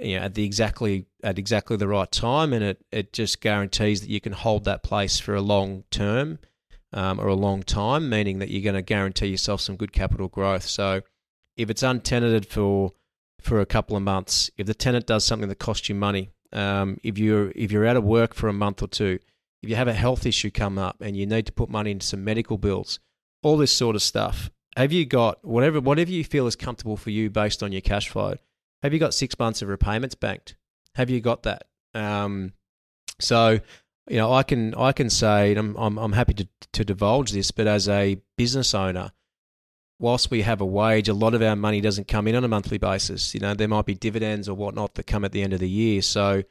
you 0.00 0.16
know, 0.16 0.24
at 0.24 0.34
the 0.34 0.44
exactly 0.44 1.06
at 1.22 1.38
exactly 1.38 1.76
the 1.76 1.88
right 1.88 2.10
time, 2.10 2.52
and 2.52 2.64
it 2.64 2.84
it 2.90 3.12
just 3.12 3.40
guarantees 3.40 4.00
that 4.00 4.08
you 4.08 4.20
can 4.20 4.32
hold 4.32 4.64
that 4.64 4.82
place 4.82 5.20
for 5.20 5.34
a 5.34 5.42
long 5.42 5.84
term 5.90 6.38
um, 6.92 7.20
or 7.20 7.28
a 7.28 7.34
long 7.34 7.62
time, 7.62 8.08
meaning 8.08 8.38
that 8.38 8.50
you're 8.50 8.62
going 8.62 8.74
to 8.74 8.82
guarantee 8.82 9.28
yourself 9.28 9.60
some 9.60 9.76
good 9.76 9.92
capital 9.92 10.28
growth. 10.28 10.64
So 10.64 11.02
if 11.56 11.70
it's 11.70 11.82
untenanted 11.82 12.46
for 12.46 12.92
for 13.42 13.60
a 13.60 13.66
couple 13.66 13.96
of 13.96 14.02
months, 14.02 14.50
if 14.56 14.66
the 14.66 14.74
tenant 14.74 15.06
does 15.06 15.24
something 15.24 15.48
that 15.48 15.58
costs 15.58 15.88
you 15.88 15.94
money, 15.94 16.30
um, 16.52 16.98
if 17.02 17.18
you're 17.18 17.52
if 17.54 17.72
you're 17.72 17.86
out 17.86 17.96
of 17.96 18.04
work 18.04 18.34
for 18.34 18.48
a 18.48 18.52
month 18.52 18.82
or 18.82 18.86
two, 18.88 19.18
if 19.62 19.70
you 19.70 19.76
have 19.76 19.88
a 19.88 19.94
health 19.94 20.26
issue 20.26 20.50
come 20.50 20.78
up 20.78 20.96
and 21.00 21.16
you 21.16 21.26
need 21.26 21.46
to 21.46 21.52
put 21.52 21.68
money 21.68 21.90
into 21.90 22.06
some 22.06 22.24
medical 22.24 22.58
bills, 22.58 22.98
all 23.42 23.56
this 23.56 23.74
sort 23.74 23.96
of 23.96 24.02
stuff. 24.02 24.50
Have 24.76 24.92
you 24.92 25.04
got 25.04 25.44
whatever 25.44 25.80
whatever 25.80 26.10
you 26.10 26.24
feel 26.24 26.46
is 26.46 26.56
comfortable 26.56 26.96
for 26.96 27.10
you 27.10 27.30
based 27.30 27.62
on 27.62 27.72
your 27.72 27.80
cash 27.82 28.08
flow? 28.08 28.36
Have 28.82 28.92
you 28.92 28.98
got 28.98 29.14
six 29.14 29.38
months 29.38 29.62
of 29.62 29.68
repayments 29.68 30.14
banked? 30.14 30.56
Have 30.94 31.10
you 31.10 31.20
got 31.20 31.42
that? 31.44 31.64
Um, 31.94 32.52
so 33.20 33.60
you 34.08 34.16
know, 34.16 34.32
I 34.32 34.42
can 34.42 34.74
I 34.74 34.92
can 34.92 35.10
say, 35.10 35.54
I'm 35.54 35.76
I'm, 35.76 35.98
I'm 35.98 36.12
happy 36.12 36.34
to 36.34 36.48
to 36.72 36.84
divulge 36.84 37.32
this, 37.32 37.50
but 37.50 37.66
as 37.66 37.88
a 37.88 38.20
business 38.36 38.74
owner, 38.74 39.12
whilst 40.02 40.30
we 40.30 40.42
have 40.42 40.60
a 40.60 40.66
wage, 40.66 41.08
a 41.08 41.14
lot 41.14 41.32
of 41.32 41.42
our 41.42 41.54
money 41.54 41.80
doesn't 41.80 42.08
come 42.08 42.26
in 42.26 42.34
on 42.34 42.44
a 42.44 42.48
monthly 42.48 42.78
basis. 42.78 43.34
You 43.34 43.40
know, 43.40 43.54
there 43.54 43.68
might 43.68 43.86
be 43.86 43.94
dividends 43.94 44.48
or 44.48 44.56
whatnot 44.56 44.94
that 44.94 45.06
come 45.06 45.24
at 45.24 45.32
the 45.32 45.42
end 45.42 45.52
of 45.52 45.60
the 45.60 45.68
year. 45.68 46.02
So, 46.02 46.42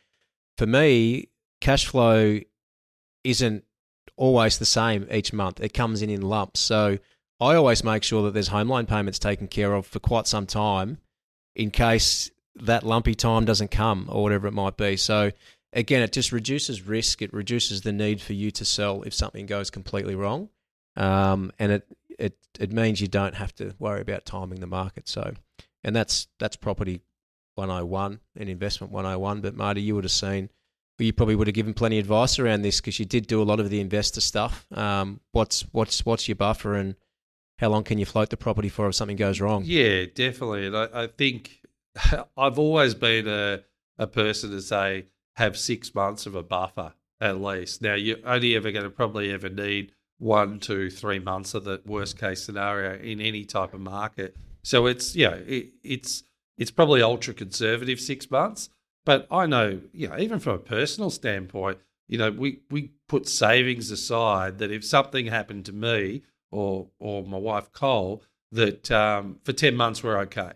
for 0.57 0.65
me, 0.65 1.27
cash 1.59 1.85
flow 1.85 2.39
isn't 3.23 3.65
always 4.15 4.57
the 4.57 4.65
same 4.65 5.05
each 5.11 5.33
month. 5.33 5.59
It 5.59 5.73
comes 5.73 6.01
in 6.01 6.09
in 6.09 6.21
lumps. 6.21 6.61
So, 6.61 6.97
I 7.41 7.55
always 7.55 7.83
make 7.83 8.03
sure 8.03 8.23
that 8.23 8.33
there's 8.33 8.47
home 8.47 8.69
loan 8.69 8.85
payments 8.85 9.19
taken 9.19 9.47
care 9.47 9.73
of 9.73 9.85
for 9.85 9.99
quite 9.99 10.27
some 10.27 10.45
time, 10.45 10.99
in 11.55 11.71
case 11.71 12.31
that 12.55 12.83
lumpy 12.83 13.15
time 13.15 13.45
doesn't 13.45 13.71
come 13.71 14.07
or 14.09 14.23
whatever 14.23 14.47
it 14.47 14.53
might 14.53 14.77
be. 14.77 14.95
So 14.95 15.31
again, 15.73 16.01
it 16.01 16.11
just 16.11 16.31
reduces 16.31 16.81
risk. 16.83 17.21
It 17.21 17.33
reduces 17.33 17.81
the 17.81 17.91
need 17.91 18.21
for 18.21 18.33
you 18.33 18.51
to 18.51 18.65
sell 18.65 19.03
if 19.03 19.13
something 19.13 19.45
goes 19.45 19.69
completely 19.69 20.15
wrong, 20.15 20.49
um, 20.95 21.51
and 21.59 21.71
it 21.71 21.87
it 22.19 22.37
it 22.59 22.71
means 22.71 23.01
you 23.01 23.07
don't 23.07 23.35
have 23.35 23.53
to 23.55 23.73
worry 23.79 24.01
about 24.01 24.25
timing 24.25 24.59
the 24.59 24.67
market. 24.67 25.07
So, 25.07 25.33
and 25.83 25.95
that's 25.95 26.27
that's 26.39 26.55
property 26.55 27.01
101 27.55 28.19
and 28.37 28.49
investment 28.49 28.93
101. 28.93 29.41
But 29.41 29.55
Marty, 29.55 29.81
you 29.81 29.95
would 29.95 30.03
have 30.03 30.11
seen. 30.11 30.49
You 30.97 31.13
probably 31.13 31.35
would 31.35 31.47
have 31.47 31.55
given 31.55 31.73
plenty 31.73 31.97
of 31.97 32.05
advice 32.05 32.37
around 32.37 32.61
this 32.61 32.79
because 32.79 32.99
you 32.99 33.05
did 33.05 33.25
do 33.25 33.41
a 33.41 33.43
lot 33.43 33.59
of 33.59 33.71
the 33.71 33.79
investor 33.79 34.21
stuff. 34.21 34.67
Um, 34.71 35.19
what's 35.31 35.61
what's 35.71 36.05
what's 36.05 36.27
your 36.27 36.35
buffer 36.35 36.75
and 36.75 36.95
how 37.57 37.69
long 37.69 37.83
can 37.83 37.97
you 37.97 38.05
float 38.05 38.29
the 38.29 38.37
property 38.37 38.69
for 38.69 38.87
if 38.87 38.95
something 38.95 39.17
goes 39.17 39.41
wrong? 39.41 39.63
Yeah, 39.65 40.05
definitely. 40.13 40.67
And 40.67 40.77
I, 40.77 40.87
I 40.93 41.07
think 41.07 41.61
I've 42.37 42.59
always 42.59 42.93
been 42.93 43.27
a, 43.27 43.61
a 43.97 44.07
person 44.07 44.51
to 44.51 44.61
say 44.61 45.05
have 45.35 45.57
six 45.57 45.95
months 45.95 46.25
of 46.25 46.35
a 46.35 46.43
buffer 46.43 46.93
at 47.19 47.39
least. 47.39 47.81
Now, 47.81 47.93
you're 47.93 48.17
only 48.25 48.55
ever 48.55 48.71
going 48.71 48.83
to 48.83 48.89
probably 48.89 49.31
ever 49.31 49.49
need 49.49 49.93
one, 50.21 50.59
two, 50.59 50.89
three 50.89 51.17
months 51.17 51.55
of 51.55 51.63
the 51.63 51.81
worst 51.83 52.17
case 52.17 52.43
scenario 52.43 53.01
in 53.01 53.19
any 53.19 53.43
type 53.43 53.73
of 53.73 53.81
market. 53.81 54.37
So 54.61 54.85
it's 54.85 55.15
yeah, 55.15 55.33
it, 55.33 55.69
it's 55.83 56.23
it's 56.57 56.69
probably 56.69 57.01
ultra 57.01 57.33
conservative 57.33 57.99
six 57.99 58.29
months. 58.29 58.69
But 59.03 59.25
I 59.31 59.47
know, 59.47 59.81
you 59.91 60.07
know, 60.07 60.19
even 60.19 60.39
from 60.39 60.53
a 60.53 60.59
personal 60.59 61.09
standpoint, 61.09 61.79
you 62.07 62.19
know, 62.19 62.29
we 62.29 62.59
we 62.69 62.91
put 63.09 63.27
savings 63.27 63.89
aside 63.89 64.59
that 64.59 64.71
if 64.71 64.85
something 64.85 65.25
happened 65.25 65.65
to 65.65 65.73
me 65.73 66.21
or 66.51 66.89
or 66.99 67.23
my 67.23 67.37
wife 67.37 67.73
Cole, 67.73 68.21
that 68.51 68.91
um, 68.91 69.39
for 69.43 69.53
ten 69.53 69.75
months 69.75 70.03
we're 70.03 70.19
okay. 70.19 70.51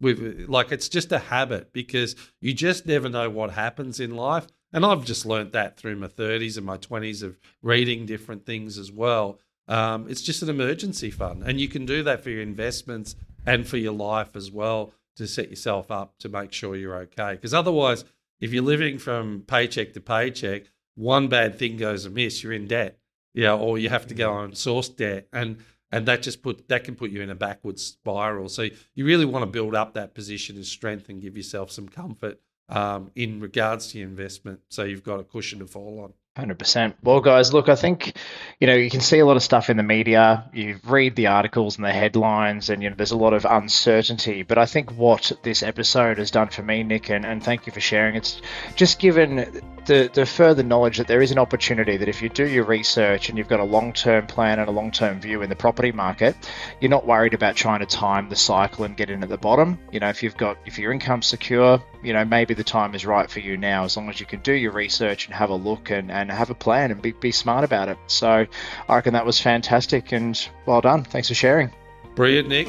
We've 0.00 0.48
like 0.48 0.70
it's 0.70 0.88
just 0.88 1.10
a 1.10 1.18
habit 1.18 1.72
because 1.72 2.14
you 2.40 2.54
just 2.54 2.86
never 2.86 3.08
know 3.08 3.28
what 3.28 3.50
happens 3.50 3.98
in 3.98 4.14
life. 4.14 4.46
And 4.74 4.84
I've 4.84 5.04
just 5.04 5.24
learnt 5.24 5.52
that 5.52 5.76
through 5.76 5.94
my 5.94 6.08
30s 6.08 6.56
and 6.56 6.66
my 6.66 6.76
20s 6.76 7.22
of 7.22 7.38
reading 7.62 8.06
different 8.06 8.44
things 8.44 8.76
as 8.76 8.90
well. 8.90 9.38
Um, 9.68 10.06
it's 10.10 10.20
just 10.20 10.42
an 10.42 10.50
emergency 10.50 11.12
fund, 11.12 11.44
and 11.46 11.60
you 11.60 11.68
can 11.68 11.86
do 11.86 12.02
that 12.02 12.22
for 12.22 12.30
your 12.30 12.42
investments 12.42 13.14
and 13.46 13.66
for 13.66 13.76
your 13.76 13.92
life 13.92 14.34
as 14.34 14.50
well 14.50 14.92
to 15.16 15.28
set 15.28 15.48
yourself 15.48 15.92
up 15.92 16.18
to 16.18 16.28
make 16.28 16.52
sure 16.52 16.74
you're 16.74 16.96
okay. 16.96 17.34
Because 17.34 17.54
otherwise, 17.54 18.04
if 18.40 18.52
you're 18.52 18.64
living 18.64 18.98
from 18.98 19.44
paycheck 19.46 19.92
to 19.92 20.00
paycheck, 20.00 20.64
one 20.96 21.28
bad 21.28 21.56
thing 21.56 21.76
goes 21.76 22.04
amiss, 22.04 22.42
you're 22.42 22.52
in 22.52 22.66
debt, 22.66 22.98
yeah, 23.32 23.54
or 23.54 23.78
you 23.78 23.88
have 23.90 24.08
to 24.08 24.14
go 24.14 24.32
on 24.32 24.56
source 24.56 24.88
debt, 24.88 25.28
and 25.32 25.58
and 25.92 26.06
that 26.06 26.22
just 26.22 26.42
put 26.42 26.66
that 26.66 26.82
can 26.82 26.96
put 26.96 27.12
you 27.12 27.22
in 27.22 27.30
a 27.30 27.36
backwards 27.36 27.84
spiral. 27.84 28.48
So 28.48 28.68
you 28.96 29.06
really 29.06 29.24
want 29.24 29.44
to 29.44 29.50
build 29.50 29.76
up 29.76 29.94
that 29.94 30.14
position 30.14 30.58
of 30.58 30.66
strength 30.66 31.08
and 31.08 31.22
give 31.22 31.36
yourself 31.36 31.70
some 31.70 31.88
comfort 31.88 32.40
um, 32.68 33.10
in 33.14 33.40
regards 33.40 33.88
to 33.88 33.98
your 33.98 34.08
investment, 34.08 34.60
so 34.68 34.84
you've 34.84 35.04
got 35.04 35.20
a 35.20 35.24
cushion 35.24 35.58
to 35.60 35.66
fall 35.66 36.00
on. 36.00 36.12
Hundred 36.36 36.58
percent. 36.58 36.96
Well, 37.00 37.20
guys, 37.20 37.52
look, 37.52 37.68
I 37.68 37.76
think 37.76 38.16
you 38.58 38.66
know 38.66 38.74
you 38.74 38.90
can 38.90 39.00
see 39.00 39.20
a 39.20 39.26
lot 39.26 39.36
of 39.36 39.42
stuff 39.44 39.70
in 39.70 39.76
the 39.76 39.84
media. 39.84 40.50
You 40.52 40.80
read 40.84 41.14
the 41.14 41.28
articles 41.28 41.76
and 41.76 41.84
the 41.84 41.92
headlines, 41.92 42.70
and 42.70 42.82
you 42.82 42.90
know 42.90 42.96
there's 42.96 43.12
a 43.12 43.16
lot 43.16 43.34
of 43.34 43.44
uncertainty. 43.44 44.42
But 44.42 44.58
I 44.58 44.66
think 44.66 44.90
what 44.96 45.30
this 45.44 45.62
episode 45.62 46.18
has 46.18 46.32
done 46.32 46.48
for 46.48 46.62
me, 46.62 46.82
Nick, 46.82 47.08
and, 47.08 47.24
and 47.24 47.40
thank 47.40 47.68
you 47.68 47.72
for 47.72 47.78
sharing, 47.78 48.16
it's 48.16 48.42
just 48.74 48.98
given 48.98 49.62
the, 49.86 50.10
the 50.12 50.26
further 50.26 50.64
knowledge 50.64 50.98
that 50.98 51.06
there 51.06 51.22
is 51.22 51.30
an 51.30 51.38
opportunity 51.38 51.96
that 51.96 52.08
if 52.08 52.20
you 52.20 52.28
do 52.28 52.48
your 52.48 52.64
research 52.64 53.28
and 53.28 53.38
you've 53.38 53.48
got 53.48 53.60
a 53.60 53.64
long 53.64 53.92
term 53.92 54.26
plan 54.26 54.58
and 54.58 54.68
a 54.68 54.72
long 54.72 54.90
term 54.90 55.20
view 55.20 55.42
in 55.42 55.48
the 55.48 55.54
property 55.56 55.92
market, 55.92 56.34
you're 56.80 56.90
not 56.90 57.06
worried 57.06 57.34
about 57.34 57.54
trying 57.54 57.78
to 57.78 57.86
time 57.86 58.28
the 58.28 58.34
cycle 58.34 58.84
and 58.84 58.96
get 58.96 59.08
in 59.08 59.22
at 59.22 59.28
the 59.28 59.38
bottom. 59.38 59.78
You 59.92 60.00
know, 60.00 60.08
if 60.08 60.20
you've 60.22 60.36
got 60.36 60.58
if 60.66 60.80
your 60.80 60.90
income's 60.90 61.26
secure, 61.26 61.80
you 62.02 62.12
know, 62.12 62.24
maybe 62.24 62.54
the 62.54 62.64
time 62.64 62.94
is 62.96 63.06
right 63.06 63.30
for 63.30 63.40
you 63.40 63.56
now 63.56 63.84
as 63.84 63.96
long 63.96 64.08
as 64.08 64.18
you 64.18 64.26
can 64.26 64.40
do 64.40 64.52
your 64.52 64.72
research 64.72 65.26
and 65.26 65.34
have 65.34 65.50
a 65.50 65.54
look 65.54 65.90
and, 65.90 66.10
and 66.30 66.38
have 66.38 66.50
a 66.50 66.54
plan 66.54 66.90
and 66.90 67.00
be, 67.00 67.12
be 67.12 67.32
smart 67.32 67.64
about 67.64 67.88
it. 67.88 67.98
So 68.06 68.46
I 68.88 68.94
reckon 68.94 69.12
that 69.12 69.26
was 69.26 69.40
fantastic 69.40 70.12
and 70.12 70.48
well 70.66 70.80
done. 70.80 71.04
Thanks 71.04 71.28
for 71.28 71.34
sharing. 71.34 71.70
Brilliant, 72.14 72.48
Nick. 72.48 72.68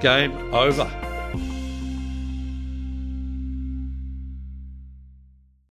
Game 0.00 0.32
over. 0.54 1.11